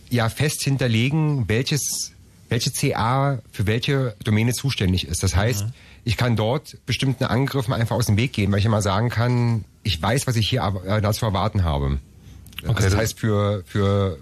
[0.10, 2.14] ja fest hinterlegen, welches,
[2.49, 5.22] welche CA für welche Domäne zuständig ist.
[5.22, 5.74] Das heißt, mhm.
[6.03, 9.64] ich kann dort bestimmten Angriffen einfach aus dem Weg gehen, weil ich immer sagen kann,
[9.84, 11.99] ich weiß, was ich hier äh, dazu erwarten habe.
[12.64, 14.18] Okay, also das heißt für für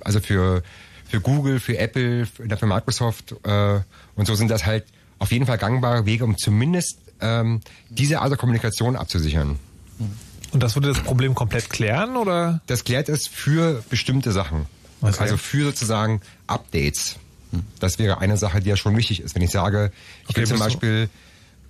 [0.00, 0.62] also für
[1.08, 3.80] für Google, für Apple, für Microsoft äh,
[4.16, 4.84] und so sind das halt
[5.18, 9.58] auf jeden Fall gangbare Wege, um zumindest ähm, diese Art der Kommunikation abzusichern.
[10.52, 12.60] Und das würde das Problem komplett klären, oder?
[12.66, 14.66] Das klärt es für bestimmte Sachen.
[15.00, 15.16] Okay.
[15.18, 17.16] Also für sozusagen Updates.
[17.78, 19.34] Das wäre eine Sache, die ja schon wichtig ist.
[19.34, 19.92] Wenn ich sage,
[20.24, 21.08] ich okay, will zum Beispiel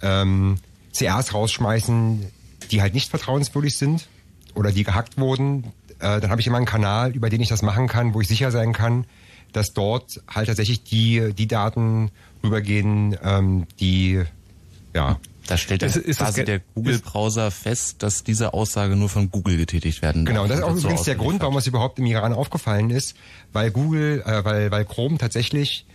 [0.03, 0.59] ähm,
[0.93, 2.27] CRs rausschmeißen,
[2.71, 4.09] die halt nicht vertrauenswürdig sind
[4.55, 7.63] oder die gehackt wurden, äh, dann habe ich immer einen Kanal, über den ich das
[7.63, 9.05] machen kann, wo ich sicher sein kann,
[9.53, 12.11] dass dort halt tatsächlich die, die Daten
[12.43, 14.23] rübergehen, ähm, die
[14.95, 15.19] ja.
[15.47, 20.03] Da stellt ist, ist quasi der Google-Browser fest, dass diese Aussage nur von Google getätigt
[20.03, 20.35] werden darf.
[20.35, 23.15] Genau, das ist auch übrigens so der Grund, warum es überhaupt im Iran aufgefallen ist,
[23.53, 25.87] weil Google, äh, weil, weil Chrome tatsächlich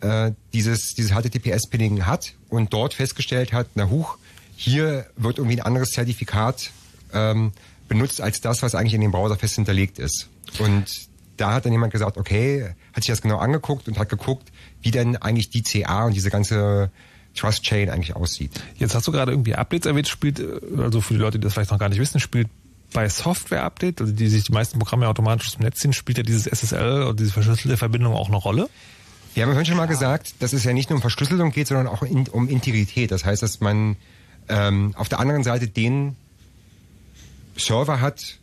[0.00, 4.16] äh, dieses, dieses HTTPS-Pinning hat und dort festgestellt hat, na huch,
[4.54, 6.70] hier wird irgendwie ein anderes Zertifikat
[7.12, 7.50] ähm,
[7.90, 10.28] benutzt als das, was eigentlich in dem Browser fest hinterlegt ist.
[10.60, 14.50] Und da hat dann jemand gesagt, okay, hat sich das genau angeguckt und hat geguckt,
[14.80, 16.90] wie denn eigentlich die CA und diese ganze
[17.34, 18.52] Trust Chain eigentlich aussieht.
[18.76, 20.40] Jetzt hast du gerade irgendwie Updates erwähnt, spielt,
[20.78, 22.48] also für die Leute, die das vielleicht noch gar nicht wissen, spielt
[22.92, 26.24] bei Software-Update, also die sich die meisten Programme automatisch aus dem Netz ziehen, spielt ja
[26.24, 28.68] dieses SSL oder diese verschlüsselte Verbindung auch eine Rolle?
[29.34, 31.88] Wir haben ja schon mal gesagt, dass es ja nicht nur um Verschlüsselung geht, sondern
[31.88, 33.10] auch in, um Integrität.
[33.10, 33.96] Das heißt, dass man
[34.48, 36.16] ähm, auf der anderen Seite den
[37.60, 38.40] Server hat,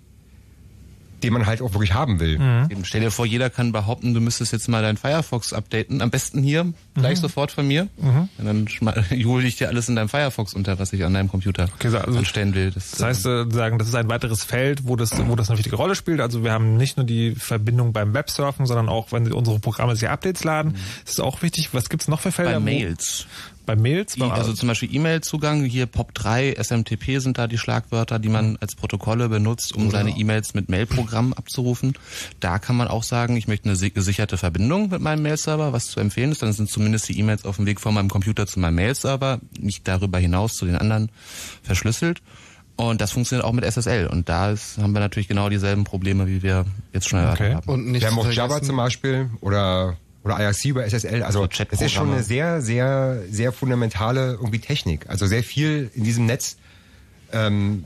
[1.23, 2.37] den man halt auch wirklich haben will.
[2.37, 2.83] Mhm.
[2.83, 6.01] Stell dir vor, jeder kann behaupten, du müsstest jetzt mal deinen Firefox updaten.
[6.01, 7.21] Am besten hier, gleich mhm.
[7.21, 7.87] sofort von mir.
[7.97, 8.29] Mhm.
[8.37, 8.67] Und dann
[9.09, 12.19] jule ich dir alles in deinem Firefox unter, was ich an deinem Computer okay, also,
[12.19, 12.71] anstellen will.
[12.71, 15.57] Das, das heißt, äh, sagen, das ist ein weiteres Feld, wo das, wo das eine
[15.57, 16.21] wichtige Rolle spielt.
[16.21, 20.07] Also wir haben nicht nur die Verbindung beim Websurfen, sondern auch, wenn unsere Programme sich
[20.07, 20.77] Updates laden, mhm.
[21.05, 21.69] ist es auch wichtig.
[21.71, 22.53] Was gibt's noch für Felder?
[22.53, 23.25] Bei Mails.
[23.67, 24.15] Bei Mails?
[24.15, 28.75] Beim also zum Beispiel E-Mail-Zugang, hier POP3, SMTP sind da die Schlagwörter, die man als
[28.75, 31.93] Protokolle benutzt, um Oder seine E-Mails mit Mail-Programmen abzurufen.
[32.39, 35.99] Da kann man auch sagen, ich möchte eine gesicherte Verbindung mit meinem Mail-Server, was zu
[35.99, 36.41] empfehlen ist.
[36.41, 39.85] Dann sind zumindest die E-Mails auf dem Weg von meinem Computer zu meinem Mail-Server, nicht
[39.85, 41.11] darüber hinaus zu den anderen
[41.61, 42.21] verschlüsselt.
[42.77, 44.07] Und das funktioniert auch mit SSL.
[44.07, 47.55] Und da ist, haben wir natürlich genau dieselben Probleme, wie wir jetzt schon erwartet okay.
[47.55, 47.69] haben.
[47.69, 49.97] Und nicht wir haben auch Java zum Beispiel oder
[50.27, 51.23] oder IRC über SSL.
[51.23, 55.09] Also das ist schon eine sehr, sehr, sehr fundamentale irgendwie Technik.
[55.09, 56.57] Also sehr viel in diesem Netz,
[57.31, 57.85] ähm,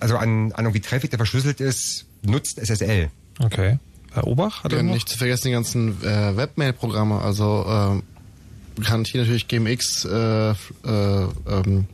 [0.00, 3.10] also an, an irgendwie Traffic, der verschlüsselt ist, nutzt SSL.
[3.42, 3.78] Okay.
[4.12, 7.20] Herr Obach hat ja, nicht zu vergessen die ganzen äh, Webmail-Programme.
[7.20, 8.02] Also äh,
[8.74, 10.54] bekannt hier natürlich GMX, äh, äh,
[10.84, 11.86] ähm,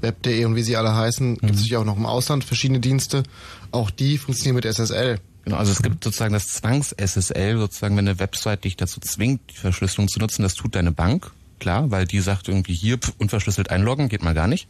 [0.00, 1.30] Web.de und wie sie alle heißen.
[1.30, 1.36] Mhm.
[1.36, 3.22] Gibt es natürlich auch noch im Ausland verschiedene Dienste.
[3.70, 5.20] Auch die funktionieren mit SSL.
[5.44, 9.56] Genau, also es gibt sozusagen das Zwangs-SSL, sozusagen, wenn eine Website dich dazu zwingt, die
[9.56, 13.70] Verschlüsselung zu nutzen, das tut deine Bank, klar, weil die sagt irgendwie hier pf, unverschlüsselt
[13.70, 14.68] einloggen, geht mal gar nicht.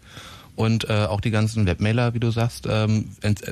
[0.56, 3.42] Und äh, auch die ganzen Webmailer, wie du sagst, ähm, ent,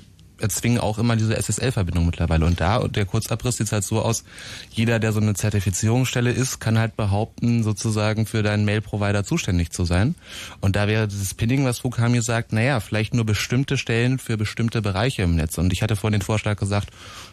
[0.43, 2.45] erzwingen auch immer diese SSL-Verbindung mittlerweile.
[2.45, 4.25] Und da, und der Kurzabriss sieht halt so aus,
[4.71, 9.85] jeder, der so eine Zertifizierungsstelle ist, kann halt behaupten, sozusagen für deinen Mail-Provider zuständig zu
[9.85, 10.15] sein.
[10.61, 14.83] Und da wäre dieses Pinning, was Fukami sagt, naja, vielleicht nur bestimmte Stellen für bestimmte
[14.83, 15.59] Bereiche im Netz.
[15.59, 16.91] Und ich hatte vorhin den Vorschlag gesagt,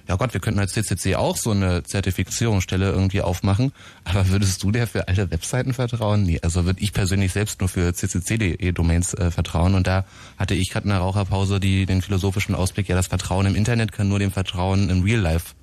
[0.07, 3.71] ja Gott, wir könnten als CCC auch so eine Zertifizierungsstelle irgendwie aufmachen.
[4.03, 6.23] Aber würdest du der für alte Webseiten vertrauen?
[6.23, 9.75] Nee, also würde ich persönlich selbst nur für ccc.de-Domains äh, vertrauen.
[9.75, 10.05] Und da
[10.37, 13.91] hatte ich gerade in der Raucherpause die, den philosophischen Ausblick, ja, das Vertrauen im Internet
[13.91, 15.55] kann nur dem Vertrauen im Real Life,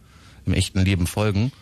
[0.46, 1.52] im echten Leben folgen.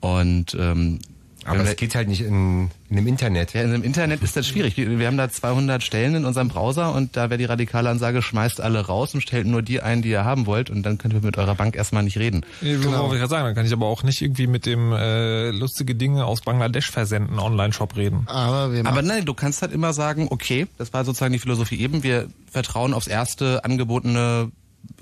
[0.00, 0.98] Und ähm,
[1.44, 3.54] aber es geht halt nicht in, in dem Internet.
[3.54, 4.76] Ja, in dem Internet ist das schwierig.
[4.76, 8.60] Wir haben da 200 Stellen in unserem Browser und da wäre die radikale Ansage, schmeißt
[8.60, 11.20] alle raus und stellt nur die ein, die ihr haben wollt und dann könnt ihr
[11.22, 12.44] mit eurer Bank erstmal nicht reden.
[12.60, 13.02] Ja, genau.
[13.02, 15.94] wollte ich gerade sagen, dann kann ich aber auch nicht irgendwie mit dem äh, lustige
[15.94, 18.24] Dinge aus Bangladesch versenden Online-Shop reden.
[18.26, 21.80] Aber, wir aber nein, du kannst halt immer sagen, okay, das war sozusagen die Philosophie
[21.80, 24.50] eben, wir vertrauen aufs erste angebotene,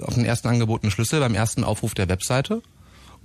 [0.01, 2.63] auf den ersten angebotenen Schlüssel beim ersten Aufruf der Webseite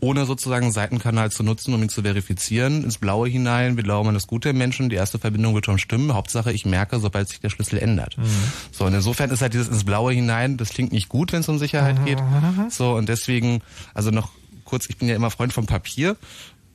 [0.03, 3.77] ohne sozusagen einen Seitenkanal zu nutzen, um ihn zu verifizieren, ins Blaue hinein.
[3.77, 4.89] Wir glauben an das Gute im Menschen.
[4.89, 6.13] Die erste Verbindung wird schon stimmen.
[6.13, 8.17] Hauptsache, ich merke, sobald sich der Schlüssel ändert.
[8.17, 8.23] Mhm.
[8.71, 11.49] So, und insofern ist halt dieses ins Blaue hinein, das klingt nicht gut, wenn es
[11.49, 12.05] um Sicherheit mhm.
[12.05, 12.23] geht.
[12.69, 13.61] So, und deswegen,
[13.93, 14.31] also noch
[14.65, 16.17] kurz, ich bin ja immer Freund vom Papier.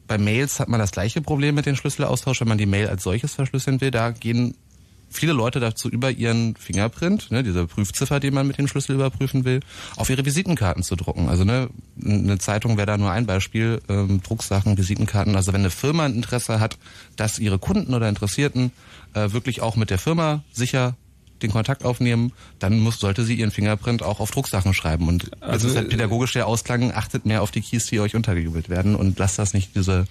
[0.06, 3.02] Bei Mails hat man das gleiche Problem mit dem Schlüsselaustausch, wenn man die Mail als
[3.02, 3.90] solches verschlüsseln will.
[3.90, 4.54] Da gehen
[5.10, 9.44] viele Leute dazu über ihren Fingerprint, ne, diese Prüfziffer, die man mit dem Schlüssel überprüfen
[9.44, 9.60] will,
[9.96, 11.28] auf ihre Visitenkarten zu drucken.
[11.28, 11.68] Also ne,
[12.04, 15.36] eine Zeitung wäre da nur ein Beispiel, ähm, Drucksachen, Visitenkarten.
[15.36, 16.78] Also wenn eine Firma ein Interesse hat,
[17.16, 18.72] dass ihre Kunden oder Interessierten
[19.14, 20.96] äh, wirklich auch mit der Firma sicher
[21.42, 25.08] den Kontakt aufnehmen, dann muss, sollte sie ihren Fingerprint auch auf Drucksachen schreiben.
[25.08, 28.14] Und also, das ist halt pädagogisch der Ausklang, achtet mehr auf die Keys, die euch
[28.14, 30.06] untergejubelt werden und lasst das nicht diese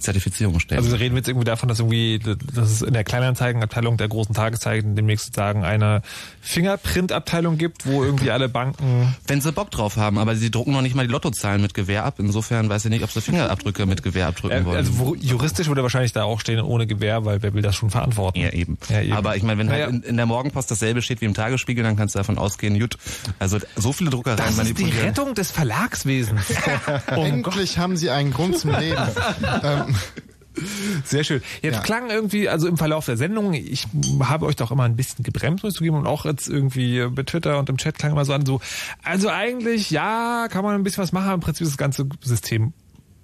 [0.00, 0.82] Zertifizierung stellen.
[0.82, 4.34] Also reden wir jetzt irgendwie davon, dass irgendwie, dass es in der Kleinanzeigenabteilung der großen
[4.34, 6.02] Tageszeichen demnächst sozusagen eine
[6.40, 9.14] Fingerprint-Abteilung gibt, wo irgendwie alle Banken...
[9.26, 12.04] Wenn sie Bock drauf haben, aber sie drucken noch nicht mal die Lottozahlen mit Gewehr
[12.04, 12.14] ab.
[12.18, 14.76] Insofern weiß ich nicht, ob sie Fingerabdrücke mit Gewehr abdrücken wollen.
[14.76, 18.40] Also juristisch würde wahrscheinlich da auch stehen ohne Gewehr, weil wer will das schon verantworten?
[18.40, 18.78] Ja, eben.
[18.88, 19.12] Ja, eben.
[19.12, 21.96] Aber ich meine, wenn halt in, in, der Morgenpost dasselbe steht wie im Tagesspiegel, dann
[21.96, 22.96] kannst du davon ausgehen, gut,
[23.38, 24.90] also so viele Druckereien das manipulieren.
[24.90, 26.42] Das ist die Rettung des Verlagswesens.
[27.16, 29.02] oh Endlich haben sie einen Grund zum Leben.
[29.62, 29.94] ähm,
[31.04, 31.42] sehr schön.
[31.62, 31.80] Jetzt ja.
[31.82, 33.86] klang irgendwie, also im Verlauf der Sendung, ich
[34.22, 37.22] habe euch doch immer ein bisschen gebremst, muss ich zugeben, und auch jetzt irgendwie bei
[37.22, 38.60] Twitter und im Chat klang immer so an, so,
[39.02, 42.72] also eigentlich, ja, kann man ein bisschen was machen, im Prinzip ist das ganze System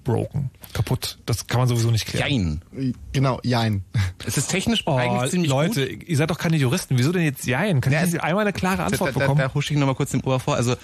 [0.06, 1.18] broken, kaputt.
[1.26, 2.62] Das kann man sowieso nicht klären.
[2.72, 2.94] Jein.
[3.12, 3.84] Genau, jein.
[4.24, 6.08] Es ist technisch oh, eigentlich ziemlich Leute, gut.
[6.08, 6.96] ihr seid doch keine Juristen.
[6.96, 7.80] Wieso denn jetzt jein?
[7.80, 9.38] Kann ja, ich einmal eine klare Antwort da, da, bekommen?
[9.38, 10.56] Da, da husche ich nochmal kurz den Ohr vor.
[10.56, 10.76] Also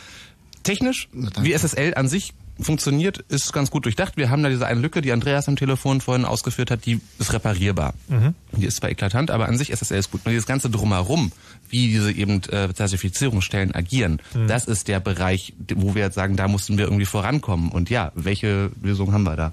[0.62, 4.16] technisch, wie SSL an sich funktioniert, ist ganz gut durchdacht.
[4.16, 7.32] Wir haben da diese eine Lücke, die Andreas am Telefon vorhin ausgeführt hat, die ist
[7.32, 7.94] reparierbar.
[8.08, 8.34] Mhm.
[8.52, 10.22] Die ist zwar eklatant, aber an sich SSL ist gut.
[10.24, 11.32] Und dieses ganze Drumherum,
[11.68, 14.48] wie diese eben äh, Zertifizierungsstellen agieren, mhm.
[14.48, 17.70] das ist der Bereich, wo wir jetzt sagen, da mussten wir irgendwie vorankommen.
[17.70, 19.52] Und ja, welche Lösung haben wir da?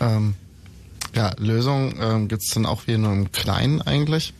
[0.00, 0.34] Ähm,
[1.14, 4.34] ja, Lösung ähm, gibt es dann auch wieder nur im Kleinen eigentlich.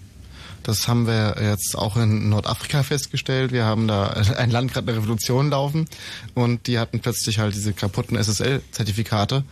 [0.68, 3.52] Das haben wir jetzt auch in Nordafrika festgestellt.
[3.52, 5.88] Wir haben da ein Land gerade eine Revolution laufen
[6.34, 9.44] und die hatten plötzlich halt diese kaputten SSL-Zertifikate.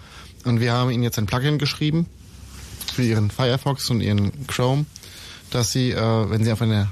[0.45, 2.05] Und wir haben ihnen jetzt ein Plugin geschrieben
[2.93, 4.85] für ihren Firefox und ihren Chrome,
[5.49, 6.91] dass sie, äh, wenn sie auf eine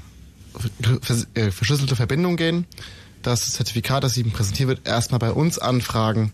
[1.35, 2.65] äh, verschlüsselte Verbindung gehen,
[3.21, 6.31] das Zertifikat, das ihnen präsentiert wird, erstmal bei uns anfragen,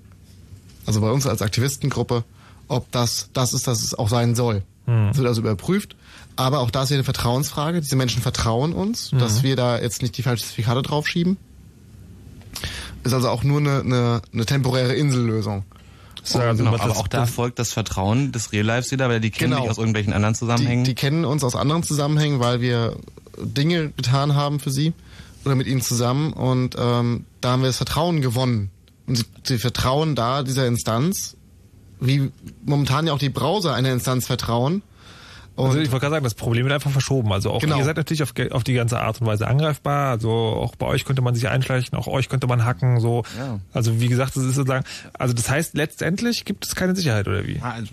[0.85, 2.23] also bei uns als Aktivistengruppe,
[2.69, 4.63] ob das das ist, das es auch sein soll.
[4.85, 5.09] Mhm.
[5.09, 5.97] Es wird also überprüft
[6.35, 7.81] aber auch da ist ja eine Vertrauensfrage.
[7.81, 9.19] Diese Menschen vertrauen uns, mhm.
[9.19, 11.37] dass wir da jetzt nicht die falschen Zertifikate draufschieben.
[13.03, 15.63] Ist also auch nur eine, eine, eine temporäre Insellösung.
[16.23, 19.31] So, also genau, aber auch da folgt das Vertrauen des Real Lives wieder, weil die
[19.31, 19.63] kennen genau.
[19.63, 20.83] dich aus irgendwelchen anderen Zusammenhängen.
[20.83, 22.95] Die, die kennen uns aus anderen Zusammenhängen, weil wir
[23.39, 24.93] Dinge getan haben für sie
[25.45, 28.69] oder mit ihnen zusammen und ähm, da haben wir das Vertrauen gewonnen.
[29.07, 31.35] Und sie, sie vertrauen da dieser Instanz,
[31.99, 32.31] wie
[32.63, 34.83] momentan ja auch die Browser einer Instanz vertrauen,
[35.61, 37.31] und also ich wollte gerade sagen, das Problem wird einfach verschoben.
[37.31, 37.77] Also auch genau.
[37.77, 40.11] ihr seid natürlich auf, auf die ganze Art und Weise angreifbar.
[40.11, 42.99] Also auch bei euch könnte man sich einschleichen, auch euch könnte man hacken.
[42.99, 43.23] So.
[43.37, 43.59] Ja.
[43.73, 44.85] Also wie gesagt, das ist sozusagen.
[45.13, 47.59] Also das heißt, letztendlich gibt es keine Sicherheit oder wie?
[47.61, 47.91] Also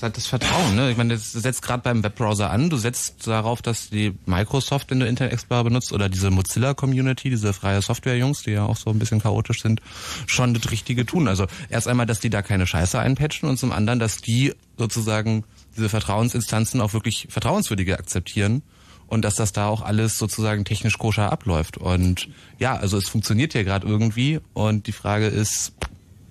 [0.00, 0.76] ist halt das Vertrauen.
[0.76, 0.90] Ne?
[0.90, 2.70] Ich meine, das setzt gerade beim Webbrowser an.
[2.70, 7.52] Du setzt darauf, dass die Microsoft, wenn du Internet Explorer benutzt, oder diese Mozilla-Community, diese
[7.52, 9.82] freie Software-Jungs, die ja auch so ein bisschen chaotisch sind,
[10.26, 11.28] schon das Richtige tun.
[11.28, 15.44] Also erst einmal, dass die da keine Scheiße einpatchen und zum anderen, dass die sozusagen
[15.80, 18.62] diese Vertrauensinstanzen auch wirklich vertrauenswürdige akzeptieren
[19.06, 21.78] und dass das da auch alles sozusagen technisch koscher abläuft.
[21.78, 22.28] Und
[22.58, 25.72] ja, also es funktioniert ja gerade irgendwie und die Frage ist,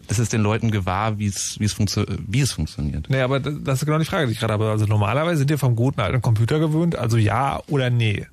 [0.08, 3.10] ist es den Leuten gewahr, wie es, wie es, funktio wie es funktioniert?
[3.10, 4.70] Nee, aber das ist genau die Frage, die ich gerade habe.
[4.70, 8.28] Also normalerweise sind wir vom guten alten Computer gewöhnt, also ja oder nee.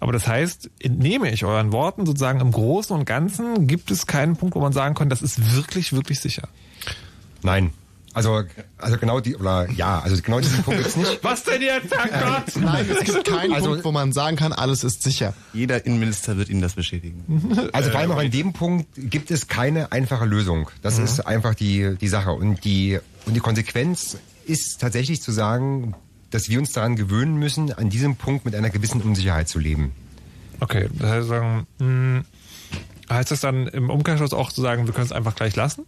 [0.00, 4.36] Aber das heißt, entnehme ich euren Worten sozusagen im Großen und Ganzen gibt es keinen
[4.36, 6.48] Punkt, wo man sagen kann, das ist wirklich, wirklich sicher.
[7.42, 7.72] Nein.
[8.14, 8.42] Also,
[8.78, 11.18] also genau die, oder ja, also genau diesen Punkt gibt's nicht.
[11.22, 12.44] Was denn jetzt, Herrgott?
[12.60, 15.34] Nein, es gibt keinen Also- Punkt, wo man sagen kann, alles ist sicher.
[15.52, 17.68] Jeder Innenminister wird Ihnen das bestätigen.
[17.72, 20.70] Also vor allem auch an dem Punkt gibt es keine einfache Lösung.
[20.80, 21.04] Das Mhm.
[21.04, 22.30] ist einfach die, die Sache.
[22.32, 24.16] Und die, und die Konsequenz
[24.46, 25.94] ist tatsächlich zu sagen,
[26.30, 29.92] dass wir uns daran gewöhnen müssen, an diesem Punkt mit einer gewissen Unsicherheit zu leben.
[30.60, 32.22] Okay, das heißt, sagen, mh,
[33.10, 35.84] heißt das dann im Umkehrschluss auch zu sagen, wir können es einfach gleich lassen?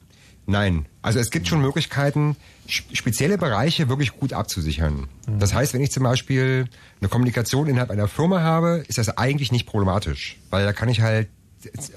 [0.47, 0.87] Nein.
[1.03, 2.37] Also es gibt schon Möglichkeiten,
[2.71, 5.09] sp- spezielle Bereiche wirklich gut abzusichern.
[5.27, 6.69] Das heißt, wenn ich zum Beispiel
[7.01, 10.39] eine Kommunikation innerhalb einer Firma habe, ist das eigentlich nicht problematisch.
[10.51, 11.29] Weil da kann ich halt,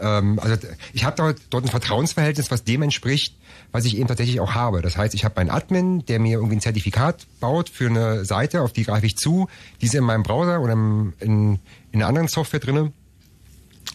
[0.02, 0.58] ähm, also
[0.94, 3.36] ich habe dort, dort ein Vertrauensverhältnis, was dem entspricht,
[3.72, 4.82] was ich eben tatsächlich auch habe.
[4.82, 8.62] Das heißt, ich habe meinen Admin, der mir irgendwie ein Zertifikat baut für eine Seite,
[8.62, 9.48] auf die greife ich zu,
[9.80, 11.60] die ist in meinem Browser oder in, in
[11.94, 12.94] einer anderen Software drinne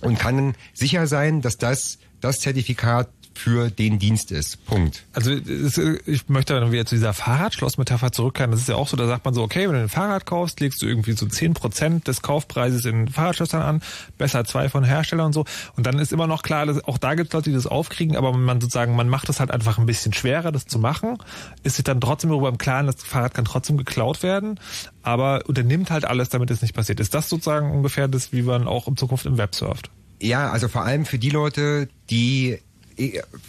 [0.00, 4.64] und kann sicher sein, dass das das Zertifikat für den Dienst ist.
[4.66, 5.04] Punkt.
[5.12, 8.50] Also ich möchte dann wieder zu dieser Fahrradschlossmetapher zurückkehren.
[8.50, 10.60] Das ist ja auch so, da sagt man so, okay, wenn du ein Fahrrad kaufst,
[10.60, 13.82] legst du irgendwie so 10% des Kaufpreises in Fahrradschlössern an,
[14.18, 15.44] besser zwei von Herstellern und so.
[15.76, 18.16] Und dann ist immer noch klar, dass auch da gibt es Leute, die das aufkriegen,
[18.16, 21.18] aber man sozusagen, man macht es halt einfach ein bisschen schwerer, das zu machen,
[21.62, 24.60] ist sich dann trotzdem darüber im Klaren, das Fahrrad kann trotzdem geklaut werden,
[25.02, 27.00] aber unternimmt halt alles, damit es nicht passiert.
[27.00, 29.90] Ist das sozusagen ungefähr das, wie man auch in Zukunft im Web surft?
[30.20, 32.58] Ja, also vor allem für die Leute, die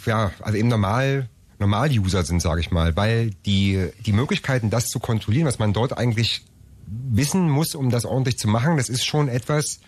[0.04, 1.28] ja, also eben normal
[1.58, 5.96] Normal-User sind, sage ich mal, weil die die Möglichkeiten, das zu kontrollieren, was man dort
[5.96, 6.44] eigentlich
[6.86, 9.80] wissen muss, um das ordentlich zu machen, das ist schon etwas,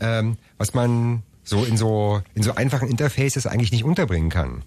[0.00, 4.62] ähm, was man so in so in so einfachen Interfaces eigentlich nicht unterbringen kann.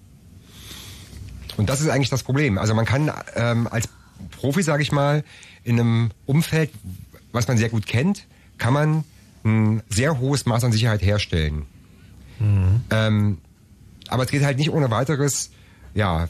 [1.57, 2.57] Und das ist eigentlich das Problem.
[2.57, 3.89] Also man kann ähm, als
[4.31, 5.23] Profi, sage ich mal,
[5.63, 6.71] in einem Umfeld,
[7.31, 8.27] was man sehr gut kennt,
[8.57, 9.03] kann man
[9.43, 11.65] ein sehr hohes Maß an Sicherheit herstellen.
[12.89, 13.37] Ähm,
[14.11, 15.51] aber es geht halt nicht ohne weiteres,
[15.93, 16.27] ja,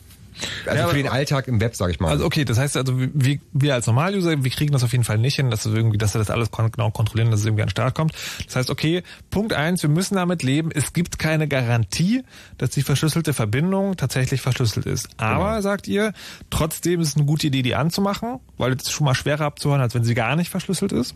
[0.66, 2.10] also Ja, für den Alltag im Web, sage ich mal.
[2.10, 5.18] Also okay, das heißt also, wir, wir als Normaluser, wir kriegen das auf jeden Fall
[5.18, 7.68] nicht hin, dass wir irgendwie, dass wir das alles genau kontrollieren, dass es irgendwie an
[7.68, 8.14] den Start kommt.
[8.46, 12.24] Das heißt, okay, Punkt eins, wir müssen damit leben, es gibt keine Garantie,
[12.58, 15.10] dass die verschlüsselte Verbindung tatsächlich verschlüsselt ist.
[15.18, 16.14] Aber, sagt ihr,
[16.50, 19.82] trotzdem ist es eine gute Idee, die anzumachen, weil es ist schon mal schwerer abzuhören,
[19.82, 21.16] als wenn sie gar nicht verschlüsselt ist.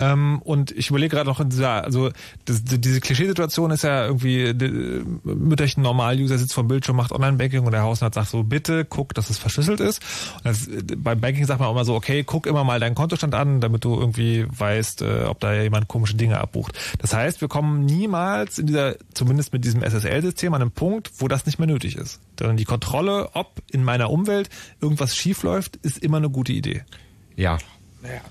[0.00, 2.10] Ähm, und ich überlege gerade noch in dieser, also
[2.44, 4.54] das, diese Klischeesituation ist ja irgendwie,
[5.24, 9.30] mütterchen Normal-User sitzt vom Bildschirm, macht Online-Banking und der Hausarzt sagt so, bitte guck, dass
[9.30, 10.00] es verschlüsselt ist.
[10.36, 13.34] Und das, beim Banking sagt man auch immer so, okay, guck immer mal deinen Kontostand
[13.34, 16.78] an, damit du irgendwie weißt, äh, ob da jemand komische Dinge abbucht.
[16.98, 21.28] Das heißt, wir kommen niemals in dieser, zumindest mit diesem SSL-System an einen Punkt, wo
[21.28, 22.20] das nicht mehr nötig ist.
[22.38, 24.48] Denn die Kontrolle, ob in meiner Umwelt
[24.80, 26.84] irgendwas schief läuft, ist immer eine gute Idee.
[27.36, 27.58] Ja.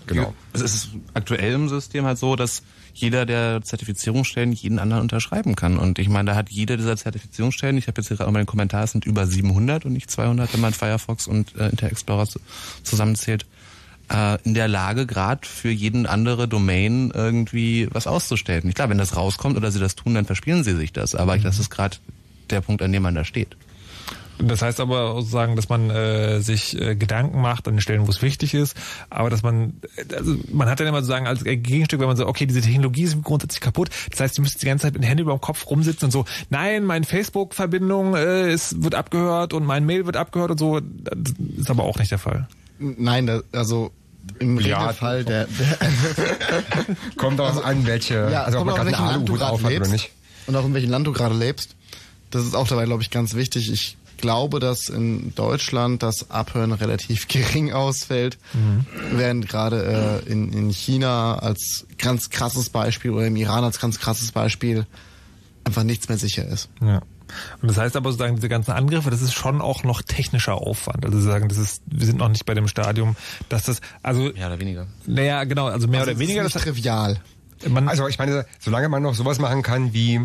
[0.07, 0.33] Genau.
[0.53, 2.63] Es ist aktuell im System halt so, dass
[2.99, 5.77] jeder der Zertifizierungsstellen jeden anderen unterschreiben kann.
[5.77, 8.47] Und ich meine, da hat jede dieser Zertifizierungsstellen, ich habe jetzt hier gerade mal den
[8.47, 12.25] Kommentar, es sind über 700 und nicht 200, wenn man Firefox und äh, Internet Explorer
[12.25, 12.39] zu,
[12.83, 13.45] zusammenzählt,
[14.11, 18.73] äh, in der Lage, gerade für jeden andere Domain irgendwie was auszustellen.
[18.73, 21.15] Klar, wenn das rauskommt oder sie das tun, dann verspielen sie sich das.
[21.15, 21.97] Aber das ist gerade
[22.49, 23.55] der Punkt, an dem man da steht.
[24.39, 28.11] Das heißt aber sozusagen, dass man äh, sich äh, Gedanken macht an den Stellen, wo
[28.11, 28.75] es wichtig ist,
[29.09, 32.27] aber dass man, äh, also man hat dann immer sozusagen als Gegenstück, wenn man so,
[32.27, 35.07] okay, diese Technologie ist grundsätzlich kaputt, das heißt, du müsstest die ganze Zeit mit den
[35.07, 39.65] Händen über dem Kopf rumsitzen und so, nein, meine Facebook-Verbindung äh, ist, wird abgehört und
[39.65, 42.47] mein Mail wird abgehört und so, das ist aber auch nicht der Fall.
[42.79, 43.91] Nein, da, also
[44.39, 45.77] im Ja, Regelfall der, der
[47.15, 49.71] Kommt auch an, welche, ja, also ob man auch, gerade du Aluhut gerade auf hat
[49.71, 50.11] oder nicht.
[50.47, 51.75] und auch in welchem Land du gerade lebst.
[52.29, 53.71] Das ist auch dabei, glaube ich, ganz wichtig.
[53.71, 58.37] Ich glaube, dass in Deutschland das Abhören relativ gering ausfällt,
[59.11, 63.99] während gerade äh, in, in China als ganz krasses Beispiel oder im Iran als ganz
[63.99, 64.85] krasses Beispiel
[65.63, 66.69] einfach nichts mehr sicher ist.
[66.81, 67.01] Ja.
[67.61, 71.05] Und das heißt aber sozusagen, diese ganzen Angriffe, das ist schon auch noch technischer Aufwand.
[71.05, 73.17] Also Sie sagen, das ist, wir sind noch nicht bei dem Stadium,
[73.49, 74.31] dass das, also.
[74.31, 74.87] Mehr oder weniger.
[75.05, 76.43] Naja, genau, also mehr Also oder ist weniger.
[76.43, 77.19] nicht das trivial.
[77.67, 80.21] Man, Also ich meine, solange man noch sowas machen kann wie,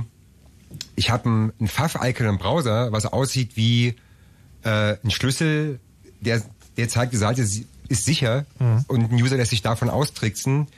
[0.97, 3.95] ich habe ein, ein Pfaff-Icon im Browser, was aussieht wie
[4.63, 5.81] äh, ein Schlüssel,
[6.21, 6.43] der,
[6.77, 7.67] der zeigt, die Seite ist
[8.05, 8.85] sicher Mhm.
[8.89, 10.69] und ein User lässt sich davon austricksen,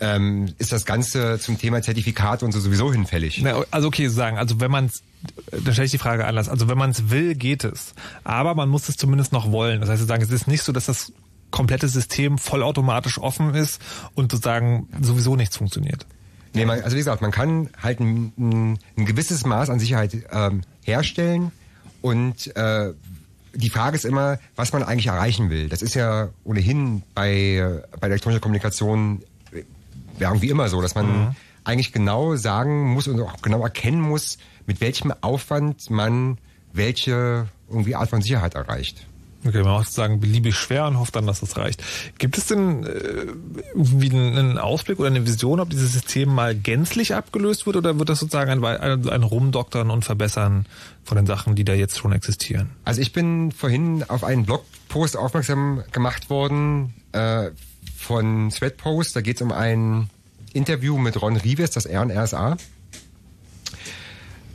[0.00, 3.40] ähm, ist das Ganze zum Thema Zertifikate und so sowieso hinfällig.
[3.42, 5.02] Na, also okay, sagen, also wenn man es,
[5.50, 6.48] dann stelle ich die Frage anders.
[6.48, 7.94] Also wenn man es will, geht es.
[8.24, 9.80] Aber man muss es zumindest noch wollen.
[9.80, 11.12] Das heißt, Sie sagen, es ist nicht so, dass das
[11.50, 13.80] komplette System vollautomatisch offen ist
[14.14, 16.06] und sozusagen sowieso nichts funktioniert.
[16.52, 20.62] Nee, man, also wie gesagt, man kann halt ein, ein, gewisses Maß an Sicherheit ähm,
[20.82, 21.52] herstellen
[22.00, 22.92] und äh,
[23.54, 25.68] die Frage ist immer, was man eigentlich erreichen will.
[25.68, 29.22] Das ist ja ohnehin bei, äh, bei elektronischer Kommunikation
[29.52, 29.62] äh,
[30.18, 31.36] irgendwie immer so, dass man mhm.
[31.64, 36.38] eigentlich genau sagen muss und auch genau erkennen muss, mit welchem Aufwand man
[36.72, 39.06] welche irgendwie Art von Sicherheit erreicht.
[39.42, 41.82] Okay, man macht sozusagen beliebig schwer und hofft dann, dass das reicht.
[42.18, 43.26] Gibt es denn äh,
[43.74, 48.10] irgendwie einen Ausblick oder eine Vision, ob dieses System mal gänzlich abgelöst wird oder wird
[48.10, 50.66] das sozusagen ein, ein, Rumdoktern und Verbessern
[51.04, 52.70] von den Sachen, die da jetzt schon existieren?
[52.84, 57.50] Also ich bin vorhin auf einen Blogpost aufmerksam gemacht worden äh,
[57.96, 59.16] von Sweatpost.
[59.16, 60.10] Da geht es um ein
[60.52, 62.58] Interview mit Ron Rives, das R und RSA.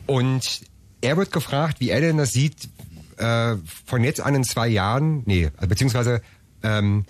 [0.06, 0.62] Und
[1.02, 2.70] er wird gefragt, wie er denn das sieht,
[3.18, 3.56] äh,
[3.86, 6.22] von jetzt an in zwei Jahren, nee, also beziehungsweise
[6.64, 7.06] ähm,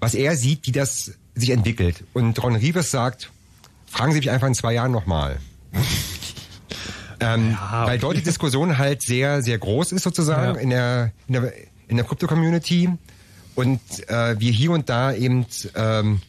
[0.00, 2.04] was er sieht, wie das sich entwickelt.
[2.12, 3.30] Und Ron Rivers sagt,
[3.86, 5.38] fragen Sie mich einfach in zwei Jahren nochmal.
[7.20, 10.60] ähm, ja, weil dort die Diskussion halt sehr, sehr groß ist sozusagen ja.
[10.60, 11.52] in der, in der,
[11.88, 12.90] in der Krypto-Community
[13.54, 15.44] und äh, wir hier und da eben
[15.74, 16.20] ähm,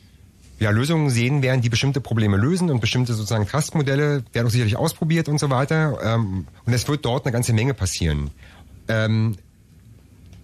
[0.60, 4.78] ja, Lösungen sehen werden, die bestimmte Probleme lösen und bestimmte sozusagen Trust-Modelle werden auch sicherlich
[4.78, 5.98] ausprobiert und so weiter.
[6.04, 8.30] Ähm, und es wird dort eine ganze Menge passieren.
[8.92, 9.36] Ähm,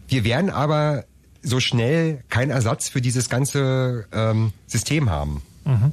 [0.08, 1.06] wir werden aber
[1.44, 5.42] so schnell keinen Ersatz für dieses ganze ähm, System haben.
[5.66, 5.92] Mhm.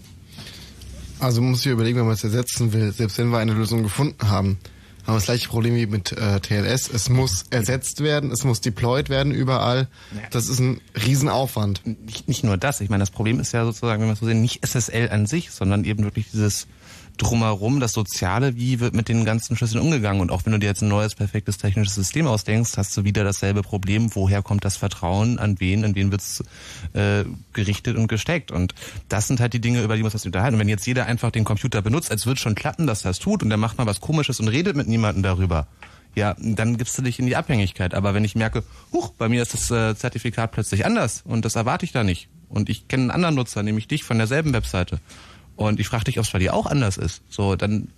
[1.20, 3.82] Also man muss sich überlegen, wenn man es ersetzen will, selbst wenn wir eine Lösung
[3.82, 4.58] gefunden haben,
[5.06, 6.88] haben wir das gleiche Problem wie mit äh, TLS.
[6.88, 9.88] Es muss ersetzt werden, es muss deployed werden überall.
[10.30, 11.82] Das ist ein Riesenaufwand.
[11.86, 12.80] Nicht, nicht nur das.
[12.80, 15.26] Ich meine, das Problem ist ja sozusagen, wenn wir es so sehen, nicht SSL an
[15.26, 16.66] sich, sondern eben wirklich dieses
[17.16, 20.20] drumherum, das Soziale, wie wird mit den ganzen Schlüsseln umgegangen?
[20.20, 23.24] Und auch wenn du dir jetzt ein neues, perfektes technisches System ausdenkst, hast du wieder
[23.24, 24.14] dasselbe Problem.
[24.14, 25.38] Woher kommt das Vertrauen?
[25.38, 25.84] An wen?
[25.84, 26.42] An wen wird's
[26.92, 28.50] äh, gerichtet und gesteckt?
[28.50, 28.74] Und
[29.08, 30.54] das sind halt die Dinge, über die man sich unterhalten.
[30.54, 33.42] Und wenn jetzt jeder einfach den Computer benutzt, als wird schon klappen, dass das tut
[33.42, 35.68] und der macht mal was Komisches und redet mit niemandem darüber,
[36.16, 37.94] ja, dann gibst du dich in die Abhängigkeit.
[37.94, 41.56] Aber wenn ich merke, huch, bei mir ist das äh, Zertifikat plötzlich anders und das
[41.56, 42.28] erwarte ich da nicht.
[42.48, 45.00] Und ich kenne einen anderen Nutzer, nämlich dich von derselben Webseite
[45.56, 47.22] und ich frage dich, ob es bei dir auch anders ist.
[47.28, 47.88] So, dann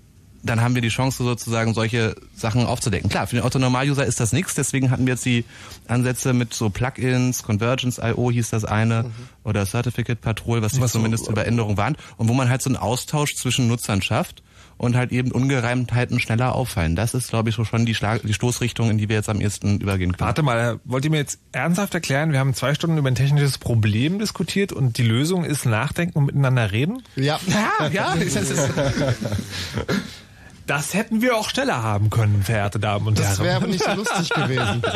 [0.47, 3.11] dann haben wir die Chance sozusagen solche Sachen aufzudecken.
[3.11, 5.45] Klar, für den Otto-Normal-User ist das nichts, deswegen hatten wir jetzt die
[5.89, 9.13] Ansätze mit so Plugins, Convergence.io hieß das eine mhm.
[9.45, 12.71] oder Certificate Patrol, was sich zumindest so, über Änderungen warnt und wo man halt so
[12.71, 14.43] einen Austausch zwischen Nutzern schafft
[14.79, 16.97] und halt eben Ungereimtheiten schneller auffallen.
[16.97, 19.41] Das ist, glaube ich, so schon die, Schlag die Stoßrichtung, in die wir jetzt am
[19.41, 20.27] ehesten übergehen können.
[20.27, 23.59] Warte mal, wollt ihr mir jetzt ernsthaft erklären, wir haben zwei Stunden über ein technisches
[23.59, 27.03] Problem diskutiert und die Lösung ist nachdenken und miteinander reden?
[27.17, 27.39] Ja.
[27.47, 28.15] Ja, ja.
[30.67, 33.29] Das hätten wir auch schneller haben können, verehrte Damen und Herren.
[33.31, 34.83] Das wäre aber nicht so lustig gewesen.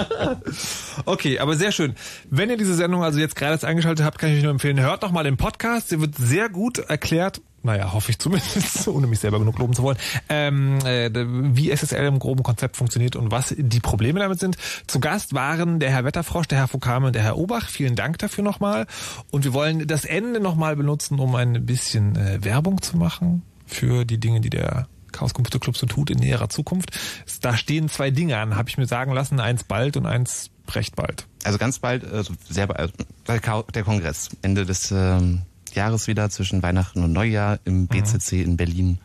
[1.07, 1.95] Okay, aber sehr schön.
[2.29, 5.03] Wenn ihr diese Sendung also jetzt gerade eingeschaltet habt, kann ich euch nur empfehlen, hört
[5.03, 5.89] noch mal den Podcast.
[5.89, 9.83] Sie wird sehr gut erklärt, naja, hoffe ich zumindest, ohne mich selber genug loben zu
[9.83, 14.57] wollen, ähm, äh, wie SSL im groben Konzept funktioniert und was die Probleme damit sind.
[14.87, 17.69] Zu Gast waren der Herr Wetterfrosch, der Herr Fukame und der Herr Obach.
[17.69, 18.87] Vielen Dank dafür nochmal.
[19.31, 24.05] Und wir wollen das Ende nochmal benutzen, um ein bisschen äh, Werbung zu machen für
[24.05, 26.99] die Dinge, die der Chaos Computer Club so tut in näherer Zukunft.
[27.41, 30.95] Da stehen zwei Dinge an, habe ich mir sagen lassen, eins bald und eins recht
[30.97, 31.27] bald.
[31.43, 32.93] Also ganz bald, also sehr bald,
[33.27, 35.43] der Kongress, Ende des ähm,
[35.75, 38.43] Jahres wieder zwischen Weihnachten und Neujahr im BCC mhm.
[38.43, 38.99] in Berlin.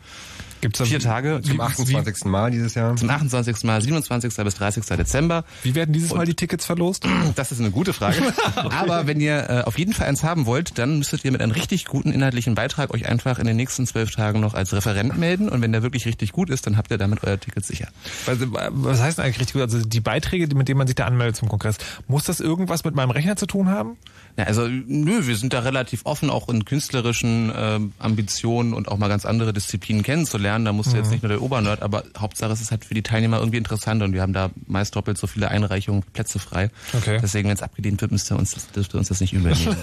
[0.60, 1.40] Gibt's Vier Tage.
[1.42, 2.24] Zum 28.
[2.24, 2.96] Wie, Mal dieses Jahr.
[2.96, 3.62] Zum 28.
[3.64, 4.34] Mal, 27.
[4.34, 4.84] bis 30.
[4.84, 5.44] Dezember.
[5.62, 7.06] Wie werden dieses Mal die Tickets verlost?
[7.34, 8.16] Das ist eine gute Frage.
[8.56, 8.68] okay.
[8.70, 11.52] Aber wenn ihr äh, auf jeden Fall eins haben wollt, dann müsstet ihr mit einem
[11.52, 15.48] richtig guten inhaltlichen Beitrag euch einfach in den nächsten zwölf Tagen noch als Referent melden.
[15.48, 17.88] Und wenn der wirklich richtig gut ist, dann habt ihr damit euer Ticket sicher.
[18.26, 19.62] Also, was heißt eigentlich richtig gut?
[19.62, 21.76] Also die Beiträge, mit denen man sich da anmeldet zum Kongress,
[22.06, 23.96] muss das irgendwas mit meinem Rechner zu tun haben?
[24.36, 28.98] Ja, also nö, wir sind da relativ offen, auch in künstlerischen äh, Ambitionen und auch
[28.98, 30.66] mal ganz andere Disziplinen kennenzulernen.
[30.66, 31.02] Da musst du mhm.
[31.02, 34.02] jetzt nicht nur der Obernerd, aber Hauptsache es ist halt für die Teilnehmer irgendwie interessant
[34.02, 36.70] und wir haben da meist doppelt so viele Einreichungen, Plätze frei.
[36.92, 37.18] Okay.
[37.22, 39.76] Deswegen, wenn es abgedient wird, müsst ihr uns, dürft ihr uns das nicht übernehmen.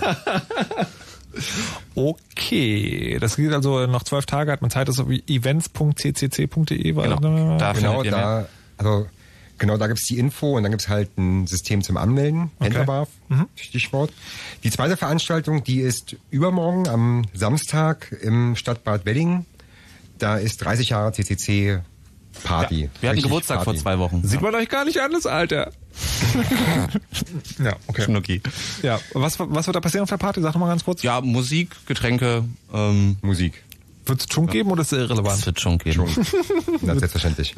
[1.96, 6.92] okay, das geht also noch zwölf Tage, hat man Zeit, das auf events.ccc.de.
[6.92, 8.46] Genau, da, genau, da
[8.78, 9.08] also
[9.58, 13.06] Genau, da gibt's die Info und dann gibt's halt ein System zum Anmelden, okay.
[13.30, 13.48] mhm.
[13.56, 14.12] Stichwort.
[14.64, 19.46] Die zweite Veranstaltung, die ist übermorgen am Samstag im Stadtbad Wedding.
[20.18, 21.82] Da ist 30 Jahre CCC
[22.44, 22.84] Party.
[22.84, 23.72] Ja, wir hatten Geburtstag Party.
[23.72, 24.22] vor zwei Wochen.
[24.24, 25.72] Sieht man euch gar nicht an, das Alter.
[27.64, 28.04] ja, okay.
[28.04, 28.42] Schnucki.
[28.82, 30.42] Ja, was, was wird da passieren auf der Party?
[30.42, 31.04] Sag doch mal ganz kurz.
[31.04, 32.44] Ja, Musik, Getränke,
[32.74, 33.64] ähm, Musik.
[34.06, 35.40] Wird es Chunk geben oder ist es irrelevant?
[35.40, 36.08] Es wird Chunk geben.
[36.08, 36.28] Chunk.
[36.82, 37.56] Na, selbstverständlich.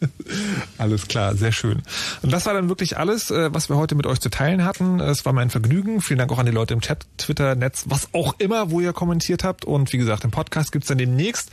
[0.78, 1.82] alles klar, sehr schön.
[2.22, 5.00] Und das war dann wirklich alles, äh, was wir heute mit euch zu teilen hatten.
[5.00, 6.00] Es war mein Vergnügen.
[6.00, 8.92] Vielen Dank auch an die Leute im Chat, Twitter, Netz, was auch immer, wo ihr
[8.92, 9.64] kommentiert habt.
[9.64, 11.50] Und wie gesagt, den Podcast gibt's dann demnächst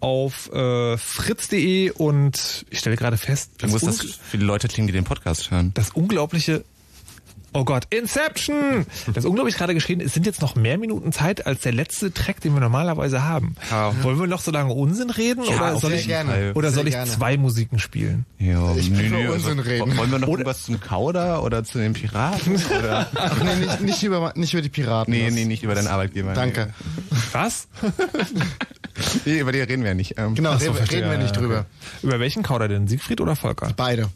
[0.00, 4.86] auf äh, fritz.de und ich stelle gerade fest, Wie muss das für die Leute klingen,
[4.86, 5.72] die den Podcast hören?
[5.74, 6.64] Das unglaubliche
[7.54, 8.84] Oh Gott, Inception!
[9.06, 10.00] Das ist unglaublich gerade geschehen.
[10.00, 13.54] Es sind jetzt noch mehr Minuten Zeit als der letzte Track, den wir normalerweise haben.
[13.70, 13.92] Ja.
[14.02, 16.52] Wollen wir noch so lange Unsinn reden Ja, oder soll ich, Fall.
[16.54, 17.10] oder Sehr soll ich gerne.
[17.10, 18.26] zwei Musiken spielen?
[18.38, 19.96] Ja, Ich will über Unsinn reden.
[19.96, 22.56] Wollen wir noch irgendwas zum Kauder oder zu den Piraten?
[22.78, 23.08] Oder?
[23.14, 25.12] Ach nee, nicht, nicht, über, nicht über die Piraten.
[25.12, 26.34] Nee, nee, nicht über deinen Arbeitgeber.
[26.34, 26.72] Danke.
[27.32, 27.66] Was?
[29.24, 30.14] Nee, über die reden wir nicht.
[30.18, 31.66] Ähm, Genau, so, reden, reden wir nicht drüber.
[32.02, 32.88] Über welchen Kauder denn?
[32.88, 33.72] Siegfried oder Volker?
[33.76, 34.08] Beide.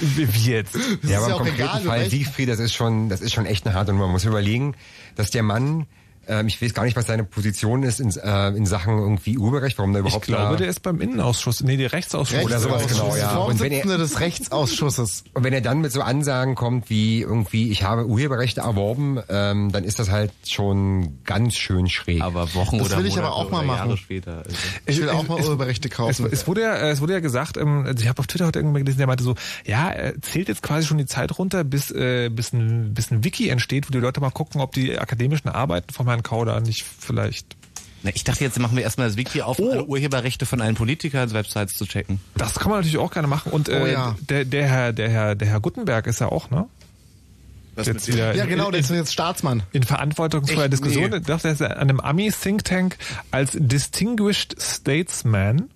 [0.00, 0.74] Wie jetzt?
[0.74, 3.20] Das ja, ist aber im ja auch konkreten egal, Fall Siegfried, das ist schon, das
[3.20, 4.04] ist schon echt eine harte Nummer.
[4.04, 4.74] Man muss überlegen,
[5.16, 5.86] dass der Mann,
[6.28, 9.78] ähm, ich weiß gar nicht, was seine Position ist in, äh, in Sachen irgendwie Urheberrecht,
[9.78, 12.44] warum der Ich überhaupt glaube, da der ist beim Innenausschuss, nee, der Rechtsausschuss.
[12.44, 13.36] oder sowas genau, ja.
[13.36, 15.24] Und wenn, er, des Rechtsausschusses.
[15.34, 19.70] und wenn er dann mit so Ansagen kommt wie irgendwie, ich habe Urheberrechte erworben, ähm,
[19.72, 22.22] dann ist das halt schon ganz schön schräg.
[22.22, 23.96] Aber Wochen Das oder will ich aber Monate auch mal machen.
[23.96, 24.38] später.
[24.44, 24.50] Also.
[24.86, 26.28] Ich will Es- auch mal es- Urheberrechte Es, kaufen.
[26.30, 28.58] es, wurde ja, äh, es wurde ja gesagt, ähm, also ich habe auf Twitter heute
[28.58, 29.34] irgendwann gelesen, der meinte so,
[29.64, 33.24] ja, er zählt jetzt quasi schon die Zeit runter, bis, äh, bis, ein, bis ein
[33.24, 36.84] Wiki entsteht, wo die Leute mal gucken, ob die akademischen Arbeiten vom Herrn Kauder nicht
[36.84, 37.56] vielleicht.
[38.02, 39.70] Na, ich dachte, jetzt machen wir erstmal das Wiki auf, Oh.
[39.70, 42.20] alle Urheberrechte von allen Politikern Websites zu checken.
[42.36, 43.52] Das kann man natürlich auch gerne machen.
[43.52, 44.16] Und äh, Oh ja.
[44.28, 46.66] der, der, Herr, der, Herr, der Herr Gutenberg ist ja auch, ne?
[47.74, 49.62] Was Jetzt wieder ja, in- genau, der ist jetzt Staatsmann.
[49.72, 50.68] in verantwortungsvoller?
[50.70, 51.10] Diskussion.
[51.10, 51.16] Nee.
[51.18, 52.96] Ich dachte, er ist an einem Ami-Think Tank
[53.30, 55.68] als Distinguished Statesman,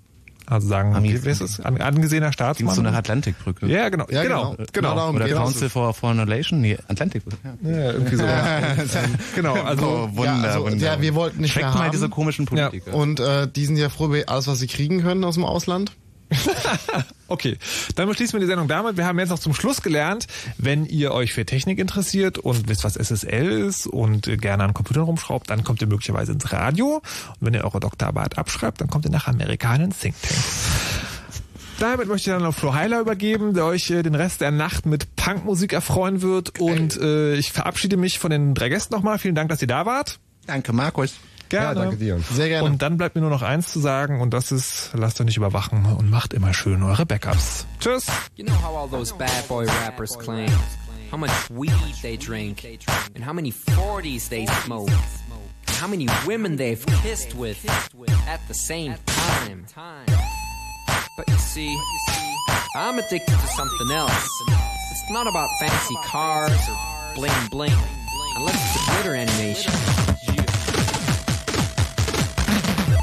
[0.50, 1.60] also sagen, Ami- wie, ist es?
[1.60, 2.74] An, angesehener Ging Staatsmann.
[2.74, 3.66] so nach Atlantikbrücke.
[3.66, 4.66] ja, genau, Ja, genau, genau.
[4.72, 4.94] genau.
[4.96, 5.28] darum Oder.
[5.28, 6.60] Council for Foreign Relation?
[6.60, 7.36] Nee, Atlantikbrücke.
[7.62, 7.70] Ja.
[7.70, 8.24] Ja, irgendwie so.
[9.34, 10.76] genau, also Oh, Wunder, ja, also, Wunder.
[10.94, 11.92] ja, wir wollten nicht Schreckt mehr mal haben.
[11.92, 12.94] diese komischen Politiker.
[12.94, 15.92] Und äh, die sind ja froh über alles, was sie kriegen können aus dem Ausland.
[17.28, 17.58] Okay,
[17.94, 18.96] dann beschließen wir die Sendung damit.
[18.96, 20.26] Wir haben jetzt noch zum Schluss gelernt,
[20.58, 25.04] wenn ihr euch für Technik interessiert und wisst, was SSL ist und gerne an Computern
[25.04, 26.96] rumschraubt, dann kommt ihr möglicherweise ins Radio.
[26.96, 30.34] Und wenn ihr eure Doktorarbeit abschreibt, dann kommt ihr nach Amerika in den Think Tank.
[31.78, 34.84] Damit möchte ich dann auf Flo Heiler übergeben, der euch äh, den Rest der Nacht
[34.84, 36.60] mit Punkmusik erfreuen wird.
[36.60, 39.18] Und äh, ich verabschiede mich von den drei Gästen nochmal.
[39.18, 40.18] Vielen Dank, dass ihr da wart.
[40.46, 41.14] Danke, Markus.
[41.50, 41.66] Gerne.
[41.66, 42.18] Ja, danke dir.
[42.30, 42.64] Sehr gerne.
[42.64, 45.36] Und dann bleibt mir nur noch eins zu sagen und das ist, lasst euch nicht
[45.36, 47.66] überwachen und macht immer schön eure Backups.
[47.80, 48.06] Tschüss.
[48.36, 50.50] You know how all those bad boy rappers claim
[51.10, 51.72] how much weed
[52.02, 52.64] they drink
[53.16, 57.58] and how many 40s they smoke and how many women they've kissed with
[58.28, 59.66] at the same time.
[61.16, 61.76] But you see,
[62.76, 64.28] I'm addicted to something else.
[64.92, 67.74] It's not about fancy cars or bling bling,
[68.36, 69.72] unless it's a glitter animation.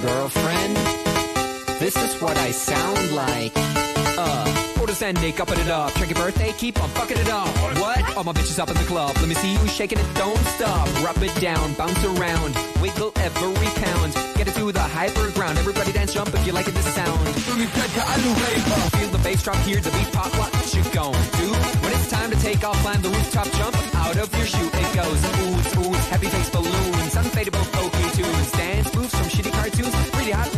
[0.00, 0.76] Girlfriend.
[1.78, 3.52] This is what I sound like.
[4.18, 5.92] Uh, orders upping it up.
[5.94, 7.48] Check your birthday, keep on fucking it up.
[7.78, 8.16] What?
[8.16, 9.14] All my bitches up in the club.
[9.16, 10.86] Let me see you shaking it, don't stop.
[11.04, 14.14] Rub it down, bounce around, wiggle every pound.
[14.36, 15.58] Get it to the hyper ground.
[15.58, 17.18] Everybody dance, jump if you like it, this sound.
[17.36, 20.32] Feel the bass drop, hear the beat pop.
[20.38, 21.48] What you gon' do?
[21.82, 24.66] When it's time to take off, climb the rooftop, jump out of your shoe.
[24.66, 28.97] It goes oohs, oohs, happy face balloons, unfadable pokey tunes, dance
[30.28, 30.57] familiar